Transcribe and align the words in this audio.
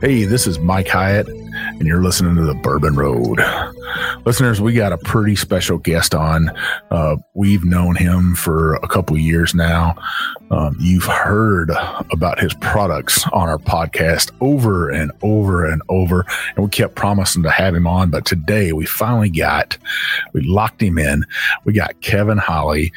Hey, 0.00 0.24
this 0.24 0.46
is 0.46 0.58
Mike 0.58 0.88
Hyatt, 0.88 1.28
and 1.28 1.82
you're 1.82 2.02
listening 2.02 2.34
to 2.36 2.44
the 2.44 2.54
Bourbon 2.54 2.96
Road. 2.96 3.38
Listeners, 4.24 4.58
we 4.58 4.72
got 4.72 4.94
a 4.94 4.98
pretty 4.98 5.36
special 5.36 5.76
guest 5.76 6.14
on. 6.14 6.50
Uh, 6.90 7.16
we've 7.34 7.66
known 7.66 7.96
him 7.96 8.34
for 8.34 8.76
a 8.76 8.88
couple 8.88 9.18
years 9.18 9.54
now. 9.54 9.94
Um, 10.50 10.74
you've 10.80 11.04
heard 11.04 11.70
about 12.10 12.40
his 12.40 12.54
products 12.54 13.26
on 13.34 13.50
our 13.50 13.58
podcast 13.58 14.30
over 14.40 14.88
and 14.88 15.12
over 15.20 15.70
and 15.70 15.82
over, 15.90 16.24
and 16.56 16.64
we 16.64 16.70
kept 16.70 16.94
promising 16.94 17.42
to 17.42 17.50
have 17.50 17.74
him 17.74 17.86
on. 17.86 18.08
But 18.08 18.24
today 18.24 18.72
we 18.72 18.86
finally 18.86 19.28
got, 19.28 19.76
we 20.32 20.40
locked 20.40 20.80
him 20.80 20.96
in. 20.96 21.26
We 21.64 21.74
got 21.74 22.00
Kevin 22.00 22.38
Holy 22.38 22.90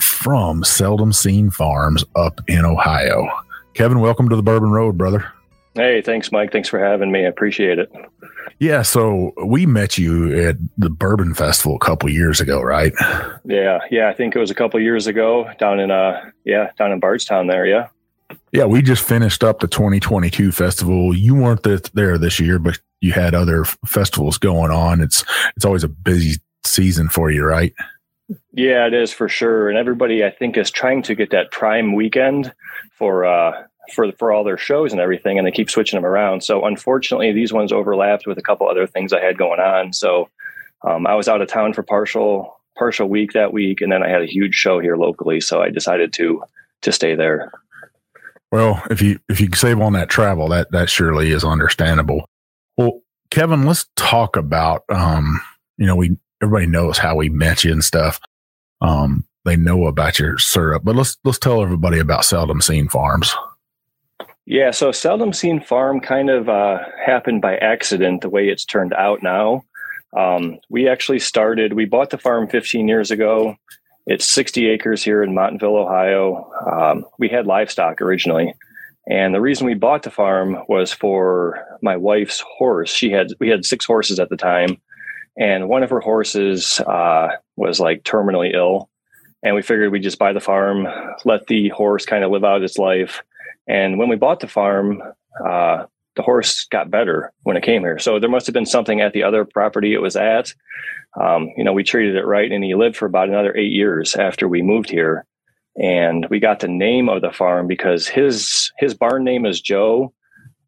from 0.00 0.62
Seldom 0.62 1.12
Seen 1.12 1.50
Farms 1.50 2.04
up 2.14 2.40
in 2.46 2.64
Ohio. 2.64 3.26
Kevin, 3.74 3.98
welcome 3.98 4.28
to 4.28 4.36
the 4.36 4.42
Bourbon 4.44 4.70
Road, 4.70 4.96
brother. 4.96 5.32
Hey, 5.78 6.02
thanks, 6.02 6.32
Mike. 6.32 6.50
Thanks 6.50 6.68
for 6.68 6.80
having 6.80 7.12
me. 7.12 7.24
I 7.24 7.28
appreciate 7.28 7.78
it. 7.78 7.88
Yeah, 8.58 8.82
so 8.82 9.32
we 9.44 9.64
met 9.64 9.96
you 9.96 10.36
at 10.48 10.56
the 10.76 10.90
Bourbon 10.90 11.34
Festival 11.34 11.76
a 11.76 11.78
couple 11.78 12.10
years 12.10 12.40
ago, 12.40 12.60
right? 12.60 12.92
Yeah, 13.44 13.78
yeah. 13.88 14.08
I 14.08 14.12
think 14.12 14.34
it 14.34 14.40
was 14.40 14.50
a 14.50 14.56
couple 14.56 14.80
years 14.80 15.06
ago 15.06 15.48
down 15.60 15.78
in 15.78 15.92
uh, 15.92 16.30
yeah, 16.44 16.72
down 16.76 16.90
in 16.90 16.98
Bardstown 16.98 17.46
there. 17.46 17.64
Yeah. 17.64 17.86
Yeah, 18.50 18.64
we 18.64 18.82
just 18.82 19.04
finished 19.04 19.44
up 19.44 19.60
the 19.60 19.68
2022 19.68 20.50
festival. 20.50 21.16
You 21.16 21.36
weren't 21.36 21.64
there 21.94 22.18
this 22.18 22.40
year, 22.40 22.58
but 22.58 22.80
you 23.00 23.12
had 23.12 23.34
other 23.34 23.64
festivals 23.86 24.36
going 24.36 24.72
on. 24.72 25.00
It's 25.00 25.24
it's 25.54 25.64
always 25.64 25.84
a 25.84 25.88
busy 25.88 26.40
season 26.64 27.08
for 27.08 27.30
you, 27.30 27.44
right? 27.44 27.72
Yeah, 28.52 28.86
it 28.86 28.94
is 28.94 29.12
for 29.12 29.28
sure. 29.28 29.68
And 29.68 29.78
everybody, 29.78 30.24
I 30.24 30.30
think, 30.30 30.56
is 30.56 30.70
trying 30.70 31.02
to 31.04 31.14
get 31.14 31.30
that 31.30 31.52
prime 31.52 31.94
weekend 31.94 32.52
for 32.90 33.24
uh, 33.24 33.52
for 33.92 34.10
for 34.12 34.32
all 34.32 34.44
their 34.44 34.58
shows 34.58 34.92
and 34.92 35.00
everything, 35.00 35.38
and 35.38 35.46
they 35.46 35.52
keep 35.52 35.70
switching 35.70 35.96
them 35.96 36.06
around. 36.06 36.42
So 36.42 36.64
unfortunately, 36.64 37.32
these 37.32 37.52
ones 37.52 37.72
overlapped 37.72 38.26
with 38.26 38.38
a 38.38 38.42
couple 38.42 38.68
other 38.68 38.86
things 38.86 39.12
I 39.12 39.20
had 39.20 39.38
going 39.38 39.60
on. 39.60 39.92
So 39.92 40.28
um, 40.86 41.06
I 41.06 41.14
was 41.14 41.28
out 41.28 41.42
of 41.42 41.48
town 41.48 41.72
for 41.72 41.82
partial 41.82 42.58
partial 42.76 43.08
week 43.08 43.32
that 43.32 43.52
week, 43.52 43.80
and 43.80 43.90
then 43.90 44.02
I 44.02 44.08
had 44.08 44.22
a 44.22 44.26
huge 44.26 44.54
show 44.54 44.78
here 44.78 44.96
locally. 44.96 45.40
So 45.40 45.62
I 45.62 45.70
decided 45.70 46.12
to 46.14 46.42
to 46.82 46.92
stay 46.92 47.14
there. 47.14 47.50
Well, 48.50 48.82
if 48.90 49.02
you 49.02 49.18
if 49.28 49.40
you 49.40 49.48
save 49.54 49.80
on 49.80 49.92
that 49.94 50.08
travel, 50.08 50.48
that 50.48 50.70
that 50.72 50.88
surely 50.88 51.32
is 51.32 51.44
understandable. 51.44 52.28
Well, 52.76 53.02
Kevin, 53.30 53.66
let's 53.66 53.86
talk 53.96 54.36
about 54.36 54.84
um, 54.88 55.40
you 55.76 55.86
know, 55.86 55.96
we 55.96 56.16
everybody 56.42 56.66
knows 56.66 56.98
how 56.98 57.16
we 57.16 57.28
met 57.28 57.64
you 57.64 57.72
and 57.72 57.84
stuff. 57.84 58.20
Um, 58.80 59.24
they 59.44 59.56
know 59.56 59.86
about 59.86 60.18
your 60.18 60.38
syrup, 60.38 60.82
but 60.84 60.96
let's 60.96 61.16
let's 61.24 61.38
tell 61.38 61.62
everybody 61.62 61.98
about 61.98 62.24
Seldom 62.24 62.60
Seen 62.60 62.88
Farms. 62.88 63.34
Yeah, 64.50 64.70
so 64.70 64.92
Seldom 64.92 65.34
Seen 65.34 65.60
Farm 65.60 66.00
kind 66.00 66.30
of 66.30 66.48
uh, 66.48 66.78
happened 67.04 67.42
by 67.42 67.58
accident 67.58 68.22
the 68.22 68.30
way 68.30 68.48
it's 68.48 68.64
turned 68.64 68.94
out 68.94 69.22
now. 69.22 69.62
Um, 70.16 70.58
we 70.70 70.88
actually 70.88 71.18
started, 71.18 71.74
we 71.74 71.84
bought 71.84 72.08
the 72.08 72.16
farm 72.16 72.48
15 72.48 72.88
years 72.88 73.10
ago. 73.10 73.56
It's 74.06 74.24
60 74.24 74.70
acres 74.70 75.04
here 75.04 75.22
in 75.22 75.34
Montville, 75.34 75.76
Ohio. 75.76 76.50
Um, 76.66 77.04
we 77.18 77.28
had 77.28 77.46
livestock 77.46 78.00
originally. 78.00 78.54
And 79.06 79.34
the 79.34 79.40
reason 79.42 79.66
we 79.66 79.74
bought 79.74 80.02
the 80.02 80.10
farm 80.10 80.56
was 80.66 80.94
for 80.94 81.62
my 81.82 81.98
wife's 81.98 82.42
horse. 82.56 82.90
She 82.90 83.10
had, 83.10 83.26
we 83.40 83.50
had 83.50 83.66
six 83.66 83.84
horses 83.84 84.18
at 84.18 84.30
the 84.30 84.36
time. 84.38 84.80
And 85.38 85.68
one 85.68 85.82
of 85.82 85.90
her 85.90 86.00
horses 86.00 86.80
uh, 86.86 87.28
was 87.56 87.80
like 87.80 88.02
terminally 88.02 88.54
ill. 88.54 88.88
And 89.42 89.54
we 89.54 89.60
figured 89.60 89.92
we'd 89.92 90.02
just 90.02 90.18
buy 90.18 90.32
the 90.32 90.40
farm, 90.40 90.88
let 91.26 91.48
the 91.48 91.68
horse 91.68 92.06
kind 92.06 92.24
of 92.24 92.30
live 92.30 92.44
out 92.44 92.62
its 92.62 92.78
life 92.78 93.22
and 93.68 93.98
when 93.98 94.08
we 94.08 94.16
bought 94.16 94.40
the 94.40 94.48
farm, 94.48 95.02
uh, 95.44 95.84
the 96.16 96.22
horse 96.22 96.66
got 96.70 96.90
better 96.90 97.32
when 97.42 97.56
it 97.56 97.62
came 97.62 97.82
here. 97.82 97.98
So 97.98 98.18
there 98.18 98.30
must 98.30 98.46
have 98.46 98.54
been 98.54 98.66
something 98.66 99.00
at 99.00 99.12
the 99.12 99.22
other 99.22 99.44
property 99.44 99.94
it 99.94 100.02
was 100.02 100.16
at. 100.16 100.52
Um, 101.20 101.50
you 101.56 101.62
know, 101.62 101.72
we 101.72 101.84
treated 101.84 102.16
it 102.16 102.26
right, 102.26 102.50
and 102.50 102.64
he 102.64 102.74
lived 102.74 102.96
for 102.96 103.06
about 103.06 103.28
another 103.28 103.56
eight 103.56 103.72
years 103.72 104.16
after 104.16 104.48
we 104.48 104.62
moved 104.62 104.90
here. 104.90 105.24
And 105.80 106.26
we 106.28 106.40
got 106.40 106.60
the 106.60 106.68
name 106.68 107.08
of 107.08 107.22
the 107.22 107.30
farm 107.30 107.68
because 107.68 108.08
his 108.08 108.72
his 108.78 108.94
barn 108.94 109.22
name 109.22 109.46
is 109.46 109.60
Joe, 109.60 110.12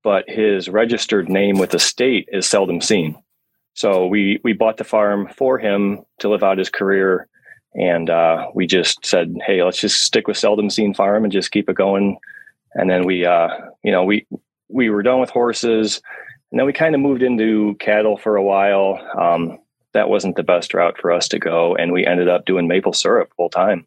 but 0.05 0.25
his 0.29 0.69
registered 0.69 1.29
name 1.29 1.59
with 1.59 1.71
the 1.71 1.81
state 1.81 2.29
is 2.31 2.47
seldom 2.47 2.81
seen. 2.81 3.21
So 3.75 4.07
we 4.07 4.41
we 4.45 4.53
bought 4.53 4.77
the 4.77 4.85
farm 4.85 5.29
for 5.37 5.59
him 5.59 6.05
to 6.21 6.29
live 6.29 6.45
out 6.45 6.59
his 6.59 6.71
career, 6.71 7.27
and 7.75 8.09
uh, 8.09 8.51
we 8.55 8.69
just 8.69 9.05
said, 9.05 9.35
hey, 9.45 9.65
let's 9.65 9.81
just 9.81 10.03
stick 10.03 10.29
with 10.29 10.37
seldom 10.37 10.71
seen 10.71 10.95
farm 10.95 11.25
and 11.25 11.33
just 11.33 11.51
keep 11.51 11.69
it 11.69 11.77
going 11.77 12.19
and 12.75 12.89
then 12.91 13.05
we 13.05 13.25
uh, 13.25 13.49
you 13.83 13.93
know 13.93 14.05
we 14.05 14.27
we 14.69 14.91
were 14.91 15.03
done 15.03 15.21
with 15.21 15.31
horses. 15.31 16.01
And 16.51 16.59
then 16.59 16.67
we 16.67 16.73
kind 16.73 16.95
of 16.95 17.01
moved 17.01 17.23
into 17.23 17.77
cattle 17.79 18.17
for 18.17 18.37
a 18.37 18.43
while. 18.43 18.99
Um, 19.19 19.59
that 19.93 20.09
wasn't 20.09 20.37
the 20.37 20.43
best 20.43 20.75
route 20.75 20.97
for 20.99 21.13
us 21.13 21.29
to 21.29 21.39
go. 21.39 21.75
And 21.75 21.93
we 21.93 22.07
ended 22.07 22.29
up 22.29 22.45
doing 22.45 22.69
maple 22.69 22.93
syrup 22.93 23.31
full 23.37 23.51
time. 23.51 23.87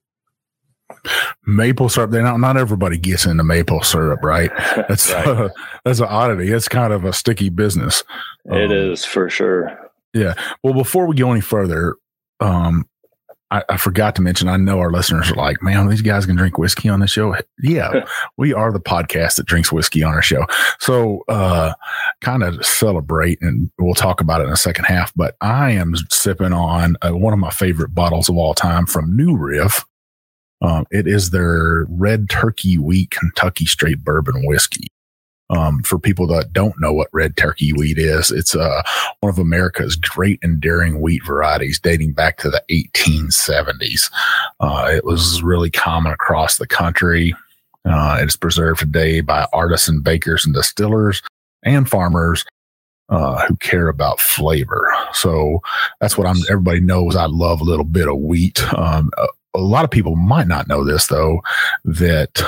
Maple 1.46 1.90
syrup. 1.90 2.12
They 2.12 2.22
not 2.22 2.40
not 2.40 2.58
everybody 2.58 2.98
gets 2.98 3.26
into 3.26 3.44
maple 3.44 3.84
syrup 3.84 4.20
right? 4.22 4.52
That's 4.76 5.12
right. 5.12 5.28
Uh, 5.28 5.50
that's 5.86 6.00
an 6.00 6.08
oddity. 6.08 6.52
It's 6.52 6.68
kind 6.68 6.94
of 6.94 7.04
a 7.06 7.14
sticky 7.14 7.50
business. 7.50 8.04
It 8.46 8.70
um, 8.70 8.72
is 8.72 9.04
for 9.04 9.30
sure. 9.30 9.92
yeah. 10.14 10.34
Well 10.62 10.74
before 10.74 11.08
we 11.08 11.16
go 11.16 11.32
any 11.32 11.42
further 11.42 11.96
um 12.40 12.88
I, 13.54 13.64
I, 13.70 13.78
forgot 13.78 14.16
to 14.16 14.24
mention, 14.24 14.50
I 14.50 14.58
know 14.58 14.80
our 14.80 14.92
listeners 14.92 15.32
are 15.32 15.36
like, 15.36 15.62
man, 15.62 15.88
these 15.88 16.02
guys 16.02 16.26
can 16.26 16.36
drink 16.36 16.58
whiskey 16.58 16.90
on 16.90 17.00
the 17.00 17.08
show. 17.08 17.36
Yeah, 17.62 18.06
we 18.38 18.54
are 18.54 18.74
the 18.74 18.80
podcast 18.80 19.38
that 19.38 19.46
drinks 19.46 19.72
whiskey 19.72 20.04
on 20.04 20.14
our 20.14 20.22
show. 20.22 20.46
So, 20.80 21.24
uh, 21.30 21.74
kind 22.20 22.44
of 22.44 22.66
celebrate, 22.66 23.38
and 23.42 23.72
we'll 23.80 23.94
talk 23.94 24.20
about 24.20 24.42
it 24.42 24.46
in 24.46 24.50
the 24.50 24.58
second 24.58 24.86
half. 24.86 25.14
But 25.16 25.38
I 25.40 25.72
am 25.72 25.94
sipping 26.10 26.52
on 26.52 26.98
uh, 27.02 27.12
one 27.12 27.32
of 27.32 27.40
my 27.40 27.52
favorite 27.52 27.96
bottles 27.96 28.28
of 28.28 28.36
all 28.36 28.54
time 28.54 28.86
from 28.86 29.16
New 29.16 29.38
Riff. 29.38 29.86
Um, 30.62 30.86
it 30.92 31.08
is 31.08 31.30
their 31.30 31.86
Red 31.90 32.30
Turkey 32.30 32.78
Wheat 32.78 33.12
Kentucky 33.12 33.66
Straight 33.66 34.04
Bourbon 34.04 34.46
Whiskey. 34.46 34.88
Um, 35.56 35.84
for 35.84 36.00
people 36.00 36.26
that 36.28 36.54
don't 36.54 36.80
know 36.80 36.94
what 36.94 37.10
red 37.12 37.38
turkey 37.38 37.74
wheat 37.74 37.98
is, 37.98 38.32
it's 38.32 38.56
uh, 38.56 38.82
one 39.20 39.30
of 39.30 39.38
America's 39.38 39.96
great 39.96 40.40
enduring 40.42 41.00
wheat 41.00 41.24
varieties 41.26 41.80
dating 41.80 42.14
back 42.14 42.38
to 42.38 42.50
the 42.50 42.64
1870s. 42.72 44.12
Uh, 44.60 44.90
it 44.94 45.06
was 45.06 45.44
really 45.44 45.70
common 45.70 46.12
across 46.12 46.58
the 46.58 46.68
country. 46.68 47.36
Uh, 47.86 48.18
it 48.22 48.28
is 48.28 48.38
preserved 48.38 48.80
today 48.80 49.22
by 49.22 49.46
artisan 49.54 50.00
bakers 50.00 50.46
and 50.46 50.56
distillers 50.56 51.22
and 51.64 51.90
farmers 51.90 52.46
uh, 53.10 53.46
who 53.46 53.56
care 53.58 53.90
about 53.90 54.20
flavor. 54.20 54.92
So 55.12 55.60
that's 56.00 56.18
what 56.18 56.26
I'm. 56.26 56.38
Everybody 56.50 56.80
knows 56.80 57.16
I 57.16 57.26
love 57.26 57.62
a 57.62 57.66
little 57.66 57.86
bit 57.86 58.08
of 58.08 58.18
wheat. 58.18 58.64
Um, 58.74 59.12
a, 59.18 59.28
a 59.56 59.60
lot 59.60 59.84
of 59.84 59.92
people 59.92 60.16
might 60.16 60.48
not 60.48 60.68
know 60.68 60.84
this 60.84 61.08
though 61.08 61.42
that 61.86 62.42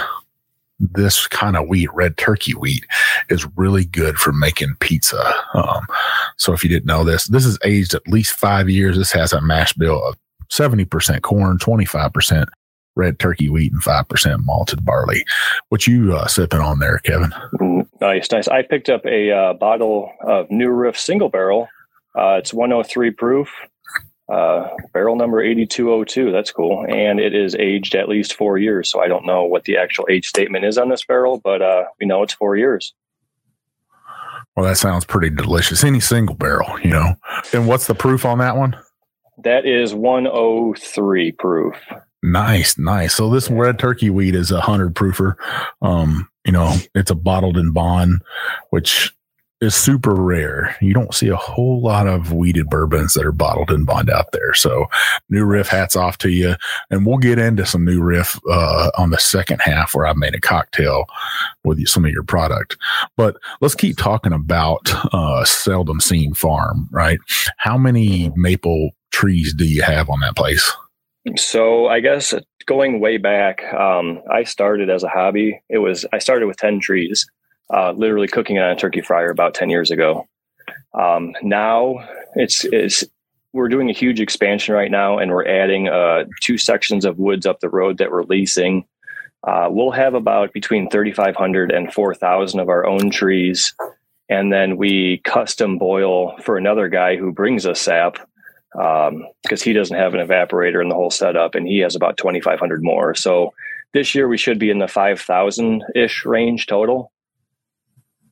this 0.80 1.28
kind 1.28 1.56
of 1.56 1.68
wheat, 1.68 1.90
red 1.94 2.18
turkey 2.18 2.54
wheat, 2.54 2.86
is 3.30 3.48
really 3.56 3.86
good 3.86 4.18
for 4.18 4.32
making 4.32 4.76
pizza. 4.80 5.34
Um, 5.54 5.86
so 6.38 6.54
if 6.54 6.64
you 6.64 6.70
didn't 6.70 6.86
know 6.86 7.04
this, 7.04 7.28
this 7.28 7.46
is 7.46 7.58
aged 7.64 7.94
at 7.94 8.08
least 8.08 8.34
five 8.34 8.70
years. 8.70 8.98
This 8.98 9.12
has 9.14 9.34
a 9.34 9.42
mash 9.42 9.74
bill 9.74 10.06
of 10.06 10.18
70% 10.52 11.22
corn, 11.22 11.58
25% 11.58 12.46
red 12.96 13.20
turkey 13.20 13.50
wheat 13.50 13.72
and 13.72 13.82
5% 13.82 14.46
malted 14.46 14.86
barley. 14.86 15.26
What 15.70 15.88
you 15.88 16.16
uh, 16.16 16.28
sipping 16.28 16.60
on 16.60 16.80
there, 16.80 17.00
Kevin? 17.00 17.34
Nice, 18.02 18.32
nice. 18.32 18.48
I 18.48 18.62
picked 18.62 18.90
up 18.90 19.06
a 19.06 19.32
uh, 19.32 19.54
bottle 19.54 20.12
of 20.22 20.50
New 20.50 20.70
Riff 20.70 20.98
single 20.98 21.30
barrel. 21.30 21.68
Uh, 22.18 22.36
it's 22.40 22.54
103 22.54 23.12
proof, 23.12 23.50
uh, 24.28 24.70
barrel 24.94 25.16
number 25.16 25.42
8202. 25.42 26.32
That's 26.32 26.52
cool. 26.52 26.86
And 26.88 27.20
it 27.20 27.36
is 27.36 27.56
aged 27.56 27.96
at 27.96 28.10
least 28.10 28.34
four 28.34 28.58
years. 28.58 28.90
So 28.90 29.02
I 29.02 29.08
don't 29.08 29.26
know 29.26 29.44
what 29.44 29.64
the 29.64 29.78
actual 29.78 30.08
age 30.10 30.28
statement 30.28 30.66
is 30.66 30.78
on 30.78 30.90
this 30.90 31.06
barrel, 31.06 31.40
but 31.44 31.62
uh, 31.62 31.86
we 32.00 32.08
know 32.08 32.24
it's 32.24 32.34
four 32.34 32.56
years. 32.56 32.94
Well, 34.56 34.66
that 34.66 34.78
sounds 34.78 35.06
pretty 35.06 35.36
delicious. 35.36 35.84
Any 35.84 36.00
single 36.00 36.36
barrel, 36.36 36.80
you 36.80 36.90
know. 36.90 37.16
And 37.54 37.68
what's 37.68 37.88
the 37.88 37.96
proof 37.96 38.26
on 38.26 38.38
that 38.40 38.56
one? 38.56 38.78
That 39.44 39.66
is 39.66 39.94
103 39.94 41.32
proof. 41.34 41.76
Nice, 42.24 42.78
nice. 42.78 43.14
So 43.14 43.30
this 43.30 43.52
red 43.52 43.78
turkey 43.78 44.10
wheat 44.10 44.34
is 44.34 44.50
a 44.50 44.62
hundred 44.62 44.96
proofer. 44.96 45.36
Um, 45.82 46.28
you 46.46 46.52
know, 46.52 46.76
it's 46.96 47.12
a 47.12 47.16
bottled 47.16 47.58
in 47.58 47.72
bond, 47.72 48.22
which 48.70 49.14
is 49.62 49.74
super 49.74 50.14
rare. 50.14 50.76
You 50.82 50.94
don't 50.94 51.14
see 51.14 51.30
a 51.30 51.36
whole 51.36 51.82
lot 51.82 52.08
of 52.08 52.34
wheated 52.34 52.70
bourbons 52.70 53.14
that 53.14 53.26
are 53.26 53.32
bottled 53.32 53.72
in 53.72 53.86
bond 53.86 54.10
out 54.10 54.32
there. 54.32 54.54
So 54.54 54.88
new 55.30 55.46
riff 55.46 55.68
hats 55.68 55.96
off 55.96 56.18
to 56.20 56.30
you. 56.30 56.56
And 56.90 57.06
we'll 57.06 57.18
get 57.18 57.40
into 57.40 57.66
some 57.66 57.86
new 57.86 58.02
riff 58.02 58.40
uh, 58.50 58.92
on 58.98 59.12
the 59.12 59.18
second 59.18 59.62
half 59.62 59.96
where 59.96 60.08
I 60.08 60.14
made 60.14 60.36
a 60.36 60.42
cocktail 60.42 61.06
with 61.64 61.86
some 61.88 62.06
of 62.06 62.12
your 62.12 62.24
product. 62.24 62.78
But 63.16 63.38
let's 63.62 63.76
keep 63.76 63.98
talking 63.98 64.34
about 64.34 64.82
uh, 65.14 65.46
seldom 65.46 66.00
seen 66.02 66.34
farm, 66.34 66.90
right? 66.92 67.20
How 67.58 67.78
many 67.78 68.32
maple 68.36 68.92
trees 69.12 69.54
do 69.54 69.66
you 69.66 69.82
have 69.82 70.10
on 70.10 70.20
that 70.20 70.36
place? 70.36 70.72
So 71.38 71.88
I 71.88 72.02
guess 72.02 72.34
going 72.68 73.00
way 73.00 73.18
back, 73.18 73.64
um, 73.74 74.22
I 74.32 74.44
started 74.44 74.90
as 74.90 75.04
a 75.04 75.10
hobby. 75.10 75.60
It 75.70 75.80
was 75.80 76.06
I 76.14 76.20
started 76.20 76.46
with 76.46 76.58
ten 76.58 76.80
trees, 76.80 77.26
uh, 77.74 77.92
literally 77.92 78.28
cooking 78.28 78.58
it 78.58 78.64
on 78.64 78.72
a 78.72 78.76
turkey 78.76 79.02
fryer 79.02 79.30
about 79.30 79.54
ten 79.54 79.70
years 79.70 79.92
ago. 79.92 80.28
Um, 80.94 81.34
now 81.42 82.08
it's 82.36 82.66
it's 82.66 83.04
we're 83.54 83.70
doing 83.70 83.90
a 83.90 83.94
huge 83.94 84.20
expansion 84.20 84.76
right 84.76 84.92
now, 84.92 85.18
and 85.18 85.32
we're 85.32 85.48
adding 85.48 85.88
uh, 85.88 86.26
two 86.42 86.58
sections 86.58 87.06
of 87.06 87.18
woods 87.18 87.46
up 87.46 87.62
the 87.62 87.70
road 87.70 87.98
that 88.00 88.12
we're 88.12 88.24
leasing. 88.24 88.86
Uh, 89.46 89.68
we'll 89.70 89.92
have 89.92 90.16
about 90.16 90.52
between 90.54 90.90
3,500 90.90 91.72
and 91.72 91.94
4,000 91.94 92.60
of 92.60 92.68
our 92.68 92.86
own 92.86 93.12
trees. 93.12 93.76
And 94.28 94.52
then 94.52 94.76
we 94.76 95.22
custom 95.24 95.78
boil 95.78 96.36
for 96.40 96.58
another 96.58 96.90
guy 96.90 97.16
who 97.16 97.32
brings 97.32 97.66
us 97.68 97.80
sap 97.80 98.18
because 98.76 99.12
um, 99.12 99.58
he 99.64 99.72
doesn't 99.72 99.96
have 99.96 100.14
an 100.14 100.28
evaporator 100.28 100.82
in 100.82 100.90
the 100.90 100.96
whole 100.96 101.12
setup 101.12 101.56
and 101.56 101.66
he 101.66 101.80
has 101.80 101.96
about 101.96 102.18
2500 102.18 102.84
more 102.84 103.16
so 103.16 103.54
this 103.94 104.14
year 104.14 104.28
we 104.28 104.38
should 104.38 104.60
be 104.60 104.70
in 104.70 104.80
the 104.80 104.88
5000 104.88 105.82
ish 105.96 106.26
range 106.26 106.68
total 106.68 107.10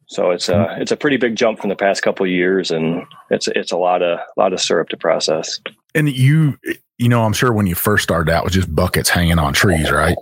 so 0.07 0.31
it's 0.31 0.49
a 0.49 0.75
it's 0.79 0.91
a 0.91 0.97
pretty 0.97 1.17
big 1.17 1.35
jump 1.35 1.59
from 1.59 1.69
the 1.69 1.75
past 1.75 2.01
couple 2.01 2.25
years 2.27 2.71
and 2.71 3.03
it's 3.29 3.47
it's 3.47 3.71
a 3.71 3.77
lot 3.77 4.01
of 4.01 4.19
a 4.19 4.39
lot 4.39 4.53
of 4.53 4.59
syrup 4.59 4.89
to 4.89 4.97
process. 4.97 5.59
And 5.95 6.09
you 6.09 6.57
you 6.97 7.09
know 7.09 7.23
i'm 7.23 7.33
sure 7.33 7.51
when 7.51 7.67
you 7.67 7.75
first 7.75 8.03
started 8.03 8.31
out 8.31 8.43
with 8.43 8.53
just 8.53 8.73
buckets 8.73 9.09
hanging 9.09 9.39
on 9.39 9.53
trees 9.53 9.91
right? 9.91 10.15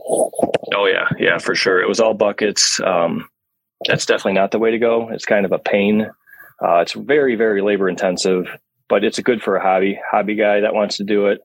Oh 0.73 0.85
yeah. 0.85 1.07
Yeah 1.19 1.37
for 1.37 1.55
sure. 1.55 1.81
It 1.81 1.87
was 1.87 1.99
all 1.99 2.13
buckets. 2.13 2.79
Um, 2.81 3.27
that's 3.87 4.05
definitely 4.05 4.33
not 4.39 4.51
the 4.51 4.59
way 4.59 4.71
to 4.71 4.79
go. 4.79 5.09
It's 5.09 5.25
kind 5.25 5.45
of 5.45 5.51
a 5.51 5.59
pain. 5.59 6.09
Uh, 6.63 6.77
it's 6.77 6.93
very 6.93 7.35
very 7.35 7.61
labor 7.61 7.89
intensive 7.89 8.47
but 8.91 9.05
it's 9.05 9.17
good 9.19 9.41
for 9.41 9.55
a 9.55 9.63
hobby. 9.63 9.97
Hobby 10.11 10.35
guy 10.35 10.59
that 10.59 10.73
wants 10.73 10.97
to 10.97 11.05
do 11.05 11.27
it. 11.27 11.39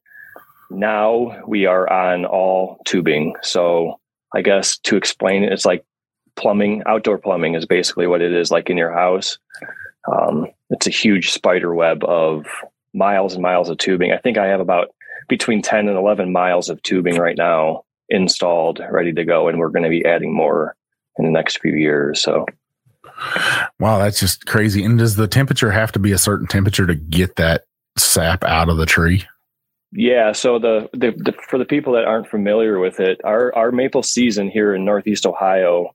Now 0.69 1.43
we 1.47 1.67
are 1.67 1.88
on 1.88 2.25
all 2.25 2.79
tubing. 2.85 3.35
So 3.43 4.00
I 4.35 4.43
guess 4.43 4.79
to 4.79 4.97
explain 4.97 5.44
it, 5.44 5.53
it's 5.53 5.65
like 5.65 5.85
plumbing, 6.37 6.83
outdoor 6.87 7.19
plumbing 7.19 7.55
is 7.55 7.67
basically 7.67 8.06
what 8.06 8.23
it 8.23 8.33
is 8.33 8.50
like 8.50 8.71
in 8.71 8.77
your 8.77 8.93
house. 8.93 9.38
Um, 10.11 10.47
it's 10.71 10.87
a 10.87 10.91
huge 10.91 11.33
spider 11.33 11.75
web 11.75 12.05
of 12.05 12.47
miles 12.94 13.35
and 13.35 13.43
miles 13.43 13.69
of 13.69 13.79
tubing. 13.79 14.12
I 14.12 14.19
think 14.19 14.38
I 14.38 14.47
have 14.47 14.61
about 14.61 14.88
between 15.29 15.62
10 15.62 15.88
and 15.88 15.97
11 15.97 16.33
miles 16.33 16.69
of 16.69 16.83
tubing 16.83 17.17
right 17.17 17.37
now 17.37 17.85
installed, 18.09 18.81
ready 18.91 19.12
to 19.12 19.25
go. 19.25 19.49
And 19.49 19.59
we're 19.59 19.71
going 19.71 19.83
to 19.83 19.91
be 19.91 20.05
adding 20.05 20.35
more 20.35 20.77
in 21.19 21.25
the 21.25 21.31
next 21.31 21.61
few 21.61 21.75
years. 21.75 22.23
So 22.23 22.47
Wow, 23.81 23.99
that's 23.99 24.21
just 24.21 24.47
crazy. 24.47 24.85
And 24.85 24.99
does 24.99 25.17
the 25.17 25.29
temperature 25.29 25.71
have 25.71 25.93
to 25.93 25.99
be 25.99 26.12
a 26.12 26.19
certain 26.19 26.47
temperature 26.47 26.87
to 26.87 26.94
get 26.94 27.37
that 27.37 27.65
sap 27.97 28.44
out 28.44 28.69
of 28.69 28.77
the 28.77 28.87
tree? 28.87 29.25
Yeah, 29.93 30.33
so 30.33 30.59
the, 30.59 30.91
the, 30.93 31.12
the, 31.12 31.33
for 31.49 31.59
the 31.59 31.65
people 31.65 31.94
that 31.94 32.05
aren't 32.05 32.29
familiar 32.29 32.79
with 32.79 33.00
it, 33.00 33.21
our 33.25 33.55
our 33.55 33.73
maple 33.73 34.03
season 34.03 34.50
here 34.50 34.75
in 34.75 34.85
Northeast 34.85 35.27
Ohio 35.27 35.94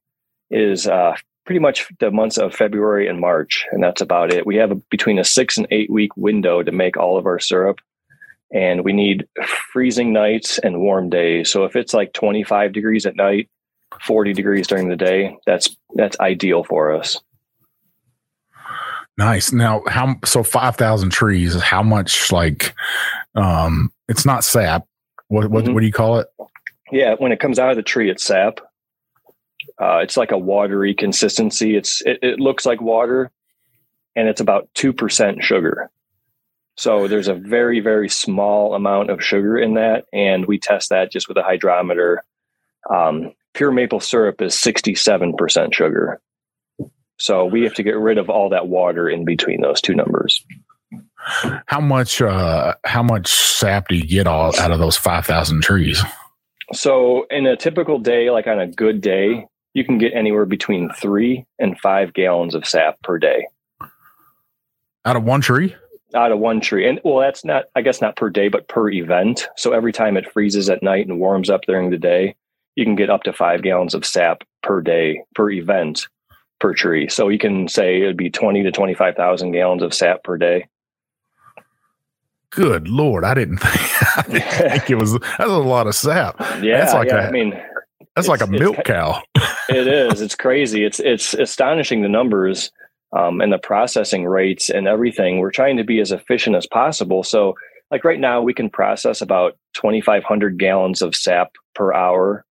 is 0.52 0.88
uh, 0.88 1.16
pretty 1.46 1.60
much 1.60 1.88
the 2.00 2.12
months 2.12 2.38
of 2.38 2.54
February 2.54 3.08
and 3.08 3.20
March, 3.20 3.66
and 3.72 3.84
that's 3.84 4.02
about 4.02 4.32
it. 4.32 4.46
We 4.46 4.58
have 4.58 4.72
a, 4.72 4.76
between 4.76 5.20
a 5.20 5.24
six 5.24 5.58
and 5.58 5.68
eight 5.72 5.90
week 5.90 6.16
window 6.16 6.62
to 6.62 6.72
make 6.72 6.98
all 6.98 7.18
of 7.18 7.26
our 7.26 7.40
syrup, 7.40 7.80
and 8.54 8.84
we 8.84 8.94
need 8.94 9.28
freezing 9.72 10.14
nights 10.14 10.60
and 10.60 10.82
warm 10.82 11.10
days. 11.10 11.52
So 11.52 11.66
if 11.66 11.76
it's 11.76 11.94
like 11.94 12.14
25 12.14 12.74
degrees 12.74 13.06
at 13.06 13.16
night 13.16 13.50
40 14.06 14.34
degrees 14.34 14.68
during 14.68 14.90
the 14.90 14.96
day, 14.96 15.38
that's 15.46 15.76
that's 15.96 16.20
ideal 16.20 16.64
for 16.64 16.94
us. 16.94 17.20
Nice. 19.18 19.52
Now, 19.52 19.84
how 19.88 20.16
so 20.26 20.42
5,000 20.42 21.10
trees, 21.10 21.62
how 21.62 21.84
much 21.84 22.32
like 22.32 22.74
um 23.36 23.92
it's 24.08 24.26
not 24.26 24.44
sap. 24.44 24.88
What 25.28 25.50
what 25.50 25.66
mm-hmm. 25.66 25.74
what 25.74 25.82
do 25.82 25.86
you 25.86 25.94
call 25.94 26.20
it? 26.20 26.28
Yeah, 26.92 27.16
when 27.18 27.32
it 27.32 27.40
comes 27.40 27.60
out 27.60 27.70
of 27.70 27.78
the 27.78 27.84
tree 27.84 28.10
it's 28.10 28.24
sap. 28.24 28.60
Uh, 29.82 29.98
it's 29.98 30.18
like 30.18 30.32
a 30.32 30.38
watery 30.38 30.94
consistency. 30.94 31.76
It's 31.76 32.02
it, 32.06 32.20
it 32.22 32.40
looks 32.40 32.66
like 32.66 32.82
water 32.82 33.32
and 34.16 34.28
it's 34.28 34.42
about 34.42 34.70
2% 34.76 35.42
sugar. 35.42 35.90
So 36.78 37.08
there's 37.08 37.28
a 37.28 37.34
very, 37.34 37.80
very 37.80 38.10
small 38.10 38.76
amount 38.76 39.10
of 39.10 39.24
sugar 39.24 39.58
in 39.58 39.76
that. 39.76 40.06
And 40.14 40.46
we 40.46 40.60
test 40.60 40.90
that 40.90 41.12
just 41.12 41.28
with 41.28 41.38
a 41.38 41.44
hydrometer. 41.44 42.24
Um, 42.90 43.34
pure 43.54 43.72
maple 43.72 44.00
syrup 44.00 44.42
is 44.42 44.56
67% 44.56 45.74
sugar. 45.74 46.22
So 47.18 47.46
we 47.46 47.64
have 47.64 47.74
to 47.76 47.84
get 47.84 47.98
rid 47.98 48.18
of 48.18 48.30
all 48.30 48.50
that 48.50 48.68
water 48.68 49.10
in 49.10 49.26
between 49.26 49.62
those 49.62 49.82
two 49.82 49.94
numbers. 49.94 50.44
How 51.68 51.80
much 51.80 52.20
uh 52.20 52.74
how 52.84 53.04
much 53.04 53.28
sap 53.28 53.90
do 53.90 53.96
you 53.96 54.04
get 54.04 54.26
all 54.26 54.60
out 54.60 54.72
of 54.72 54.80
those 54.80 54.98
5000 54.98 55.62
trees? 55.62 56.02
So 56.74 57.28
in 57.30 57.46
a 57.46 57.56
typical 57.56 58.00
day 58.00 58.32
like 58.32 58.48
on 58.48 58.60
a 58.60 58.66
good 58.66 59.02
day, 59.02 59.46
you 59.74 59.86
can 59.86 59.98
get 59.98 60.14
anywhere 60.14 60.46
between 60.46 60.90
3 60.90 61.46
and 61.60 61.80
5 61.80 62.14
gallons 62.14 62.56
of 62.56 62.66
sap 62.66 63.02
per 63.04 63.18
day. 63.18 63.48
Out 65.06 65.16
of 65.16 65.24
one 65.24 65.42
tree? 65.42 65.76
Out 66.14 66.32
of 66.32 66.40
one 66.40 66.62
tree. 66.62 66.88
And 66.88 67.00
well 67.04 67.20
that's 67.20 67.46
not 67.46 67.66
I 67.76 67.82
guess 67.82 68.02
not 68.02 68.16
per 68.16 68.30
day 68.30 68.50
but 68.50 68.68
per 68.68 68.90
event. 68.90 69.48
So 69.58 69.72
every 69.72 69.94
time 69.94 70.18
it 70.18 70.32
freezes 70.32 70.70
at 70.70 70.84
night 70.84 71.08
and 71.08 71.20
warms 71.20 71.50
up 71.50 71.62
during 71.68 71.90
the 71.90 71.98
day, 71.98 72.36
you 72.76 72.86
can 72.86 72.96
get 72.96 73.10
up 73.10 73.24
to 73.24 73.34
five 73.34 73.62
gallons 73.62 73.94
of 73.94 74.06
sap 74.06 74.44
per 74.62 74.82
day 74.82 75.24
per 75.36 75.50
event 75.50 76.08
per 76.60 76.74
tree. 76.74 77.10
So 77.10 77.28
you 77.30 77.40
can 77.40 77.68
say 77.68 78.02
it'd 78.02 78.16
be 78.16 78.30
20 78.30 78.64
to 78.64 78.72
25,000 78.72 79.52
gallons 79.52 79.82
of 79.82 79.94
sap 79.94 80.24
per 80.24 80.38
day. 80.38 80.68
Good 82.52 82.88
Lord. 82.88 83.24
I 83.24 83.34
didn't 83.34 83.58
think, 83.58 84.18
I 84.18 84.22
didn't 84.30 84.72
think 84.72 84.90
it 84.90 84.96
was, 84.96 85.14
that's 85.14 85.40
a 85.40 85.48
lot 85.48 85.88
of 85.88 85.96
sap. 85.96 86.40
Yeah. 86.62 86.80
That's 86.80 86.94
like 86.94 87.08
yeah, 87.08 87.26
a, 87.26 87.28
I 87.28 87.32
mean, 87.32 87.60
that's 88.16 88.28
like 88.28 88.42
a 88.42 88.48
milk 88.48 88.84
cow. 88.86 89.22
it 89.70 89.88
is. 89.88 90.22
It's 90.22 90.36
crazy. 90.36 90.84
It's, 90.84 91.00
it's 91.00 91.34
astonishing 91.34 92.02
the 92.02 92.10
numbers 92.10 92.72
um, 93.18 93.42
and 93.42 93.52
the 93.52 93.60
processing 93.60 94.26
rates 94.26 94.70
and 94.70 94.88
everything. 94.88 95.40
We're 95.40 95.52
trying 95.52 95.78
to 95.78 95.84
be 95.84 96.00
as 96.00 96.12
efficient 96.12 96.56
as 96.56 96.68
possible. 96.68 97.24
So 97.24 97.56
like 97.90 98.04
right 98.04 98.20
now 98.20 98.42
we 98.42 98.54
can 98.54 98.70
process 98.70 99.22
about 99.22 99.58
2,500 99.74 100.58
gallons 100.58 101.02
of 101.02 101.16
sap 101.16 101.52
per 101.76 101.94
hour 101.94 102.46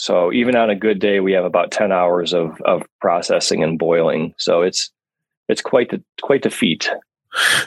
so 0.00 0.32
even 0.32 0.56
on 0.56 0.70
a 0.70 0.74
good 0.74 0.98
day, 0.98 1.20
we 1.20 1.32
have 1.32 1.44
about 1.44 1.70
10 1.70 1.92
hours 1.92 2.32
of, 2.32 2.58
of 2.62 2.82
processing 3.02 3.62
and 3.62 3.78
boiling. 3.78 4.34
So 4.38 4.62
it's, 4.62 4.90
it's 5.46 5.60
quite 5.60 5.90
the, 5.90 6.02
quite 6.22 6.42
the 6.42 6.48
feat. 6.48 6.90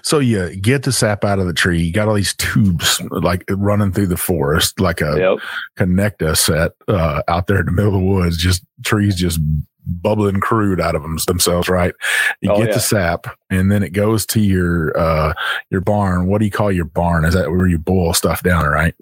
So 0.01 0.19
you 0.19 0.55
get 0.55 0.83
the 0.83 0.91
sap 0.91 1.23
out 1.23 1.39
of 1.39 1.47
the 1.47 1.53
tree. 1.53 1.81
You 1.81 1.93
got 1.93 2.07
all 2.07 2.15
these 2.15 2.33
tubes 2.35 3.01
like 3.09 3.45
running 3.49 3.91
through 3.91 4.07
the 4.07 4.17
forest, 4.17 4.79
like 4.79 5.01
a 5.01 5.15
yep. 5.17 5.37
connector 5.77 6.35
set 6.35 6.73
uh, 6.87 7.21
out 7.27 7.47
there 7.47 7.59
in 7.59 7.65
the 7.65 7.71
middle 7.71 7.95
of 7.95 8.01
the 8.01 8.05
woods. 8.05 8.37
Just 8.37 8.63
trees 8.83 9.15
just 9.15 9.39
bubbling 9.85 10.39
crude 10.39 10.79
out 10.79 10.95
of 10.95 11.01
them 11.01 11.17
themselves, 11.27 11.69
right? 11.69 11.93
You 12.41 12.51
oh, 12.51 12.57
get 12.57 12.69
yeah. 12.69 12.73
the 12.73 12.79
sap, 12.79 13.27
and 13.49 13.71
then 13.71 13.83
it 13.83 13.93
goes 13.93 14.25
to 14.27 14.39
your 14.39 14.97
uh, 14.97 15.33
your 15.69 15.81
barn. 15.81 16.27
What 16.27 16.39
do 16.39 16.45
you 16.45 16.51
call 16.51 16.71
your 16.71 16.85
barn? 16.85 17.25
Is 17.25 17.33
that 17.33 17.51
where 17.51 17.67
you 17.67 17.79
boil 17.79 18.13
stuff 18.13 18.43
down, 18.43 18.65
right? 18.65 18.95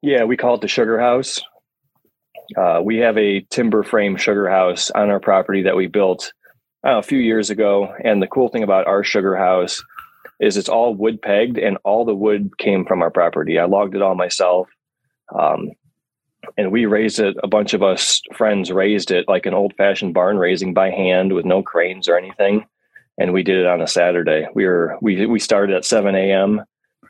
Yeah, 0.00 0.24
we 0.24 0.36
call 0.36 0.54
it 0.54 0.60
the 0.60 0.68
sugar 0.68 0.98
house. 0.98 1.40
Uh, 2.56 2.80
we 2.82 2.96
have 2.98 3.18
a 3.18 3.40
timber 3.50 3.82
frame 3.82 4.16
sugar 4.16 4.48
house 4.48 4.90
on 4.90 5.10
our 5.10 5.20
property 5.20 5.64
that 5.64 5.76
we 5.76 5.86
built 5.86 6.32
know, 6.84 6.98
a 6.98 7.02
few 7.02 7.18
years 7.18 7.50
ago. 7.50 7.92
And 8.02 8.22
the 8.22 8.26
cool 8.26 8.48
thing 8.48 8.62
about 8.62 8.86
our 8.86 9.04
sugar 9.04 9.36
house 9.36 9.82
is 10.40 10.56
it's 10.56 10.68
all 10.68 10.94
wood 10.94 11.20
pegged 11.20 11.58
and 11.58 11.78
all 11.84 12.04
the 12.04 12.14
wood 12.14 12.56
came 12.58 12.84
from 12.84 13.02
our 13.02 13.10
property. 13.10 13.58
I 13.58 13.64
logged 13.64 13.94
it 13.94 14.02
all 14.02 14.14
myself. 14.14 14.68
Um, 15.36 15.72
and 16.56 16.70
we 16.70 16.86
raised 16.86 17.18
it. 17.18 17.36
A 17.42 17.48
bunch 17.48 17.74
of 17.74 17.82
us 17.82 18.22
friends 18.34 18.70
raised 18.70 19.10
it 19.10 19.28
like 19.28 19.46
an 19.46 19.54
old 19.54 19.74
fashioned 19.76 20.14
barn 20.14 20.38
raising 20.38 20.72
by 20.72 20.90
hand 20.90 21.32
with 21.32 21.44
no 21.44 21.62
cranes 21.62 22.08
or 22.08 22.16
anything. 22.16 22.66
And 23.18 23.32
we 23.32 23.42
did 23.42 23.56
it 23.56 23.66
on 23.66 23.82
a 23.82 23.86
Saturday. 23.86 24.46
We 24.54 24.64
were 24.64 24.96
we 25.02 25.26
we 25.26 25.40
started 25.40 25.74
at 25.74 25.84
seven 25.84 26.14
a.m. 26.14 26.62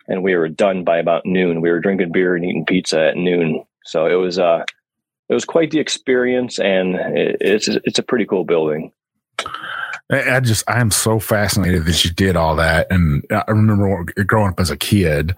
and 0.08 0.22
we 0.22 0.34
were 0.34 0.48
done 0.48 0.82
by 0.82 0.98
about 0.98 1.26
noon. 1.26 1.60
We 1.60 1.70
were 1.70 1.80
drinking 1.80 2.12
beer 2.12 2.34
and 2.34 2.44
eating 2.44 2.64
pizza 2.64 3.08
at 3.08 3.16
noon. 3.16 3.64
So 3.84 4.06
it 4.06 4.14
was 4.14 4.38
uh 4.38 4.64
it 5.28 5.34
was 5.34 5.44
quite 5.44 5.70
the 5.70 5.80
experience, 5.80 6.58
and 6.58 6.94
it, 6.94 7.36
it's 7.40 7.68
it's 7.68 7.98
a 7.98 8.02
pretty 8.02 8.24
cool 8.24 8.44
building. 8.44 8.92
I 10.10 10.40
just 10.40 10.68
I 10.70 10.80
am 10.80 10.90
so 10.90 11.18
fascinated 11.18 11.84
that 11.84 12.02
you 12.02 12.10
did 12.10 12.34
all 12.34 12.56
that, 12.56 12.86
and 12.90 13.22
I 13.30 13.44
remember 13.48 14.04
growing 14.24 14.48
up 14.48 14.60
as 14.60 14.70
a 14.70 14.76
kid. 14.76 15.34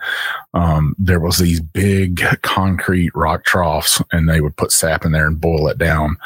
Um, 0.54 0.94
there 0.96 1.18
was 1.18 1.38
these 1.38 1.60
big 1.60 2.22
concrete 2.42 3.10
rock 3.14 3.44
troughs, 3.44 4.00
and 4.12 4.28
they 4.28 4.40
would 4.40 4.56
put 4.56 4.70
sap 4.70 5.04
in 5.04 5.10
there 5.10 5.26
and 5.26 5.40
boil 5.40 5.66
it 5.66 5.78
down. 5.78 6.16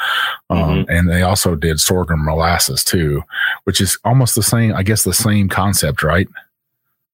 Um, 0.51 0.59
mm-hmm. 0.59 0.91
And 0.91 1.09
they 1.09 1.23
also 1.23 1.55
did 1.55 1.79
sorghum 1.79 2.23
molasses 2.23 2.83
too, 2.83 3.23
which 3.63 3.81
is 3.81 3.97
almost 4.05 4.35
the 4.35 4.43
same. 4.43 4.75
I 4.75 4.83
guess 4.83 5.03
the 5.03 5.13
same 5.13 5.49
concept, 5.49 6.03
right? 6.03 6.27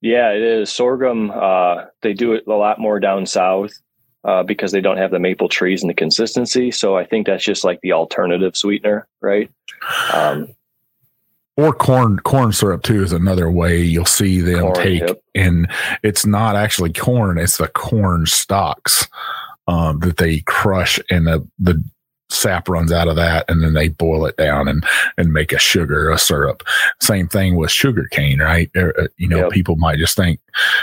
Yeah, 0.01 0.31
it 0.31 0.41
is 0.41 0.69
sorghum. 0.69 1.31
Uh, 1.31 1.85
they 2.01 2.13
do 2.13 2.33
it 2.33 2.45
a 2.45 2.53
lot 2.53 2.77
more 2.77 2.99
down 2.99 3.25
south 3.25 3.71
uh, 4.25 4.43
because 4.43 4.73
they 4.73 4.81
don't 4.81 4.97
have 4.97 5.11
the 5.11 5.19
maple 5.19 5.47
trees 5.47 5.81
and 5.81 5.89
the 5.89 5.95
consistency. 5.95 6.71
So 6.71 6.97
I 6.97 7.05
think 7.05 7.27
that's 7.27 7.43
just 7.43 7.63
like 7.63 7.79
the 7.81 7.93
alternative 7.93 8.57
sweetener, 8.57 9.07
right? 9.21 9.49
Um, 10.13 10.49
or 11.57 11.73
corn 11.73 12.19
corn 12.19 12.51
syrup 12.51 12.83
too 12.83 13.03
is 13.03 13.11
another 13.11 13.51
way 13.51 13.81
you'll 13.81 14.05
see 14.05 14.41
them 14.41 14.61
corn, 14.61 14.75
take 14.75 15.01
yep. 15.01 15.21
and 15.35 15.69
it's 16.03 16.25
not 16.25 16.55
actually 16.55 16.91
corn 16.91 17.37
it's 17.37 17.57
the 17.57 17.67
corn 17.69 18.25
stalks 18.25 19.07
um, 19.67 19.99
that 19.99 20.17
they 20.17 20.39
crush 20.41 20.99
and 21.09 21.27
the 21.27 21.45
the 21.59 21.83
sap 22.29 22.69
runs 22.69 22.93
out 22.93 23.09
of 23.09 23.17
that 23.17 23.43
and 23.49 23.61
then 23.61 23.73
they 23.73 23.89
boil 23.89 24.25
it 24.25 24.37
down 24.37 24.67
and 24.67 24.85
and 25.17 25.33
make 25.33 25.51
a 25.51 25.59
sugar 25.59 26.09
a 26.09 26.17
syrup 26.17 26.63
same 27.01 27.27
thing 27.27 27.55
with 27.55 27.69
sugar 27.69 28.07
cane 28.09 28.39
right 28.39 28.71
er, 28.77 28.93
uh, 28.97 29.07
you 29.17 29.27
know 29.27 29.39
yep. 29.39 29.51
people 29.51 29.75
might 29.75 29.99
just 29.99 30.15
think 30.15 30.39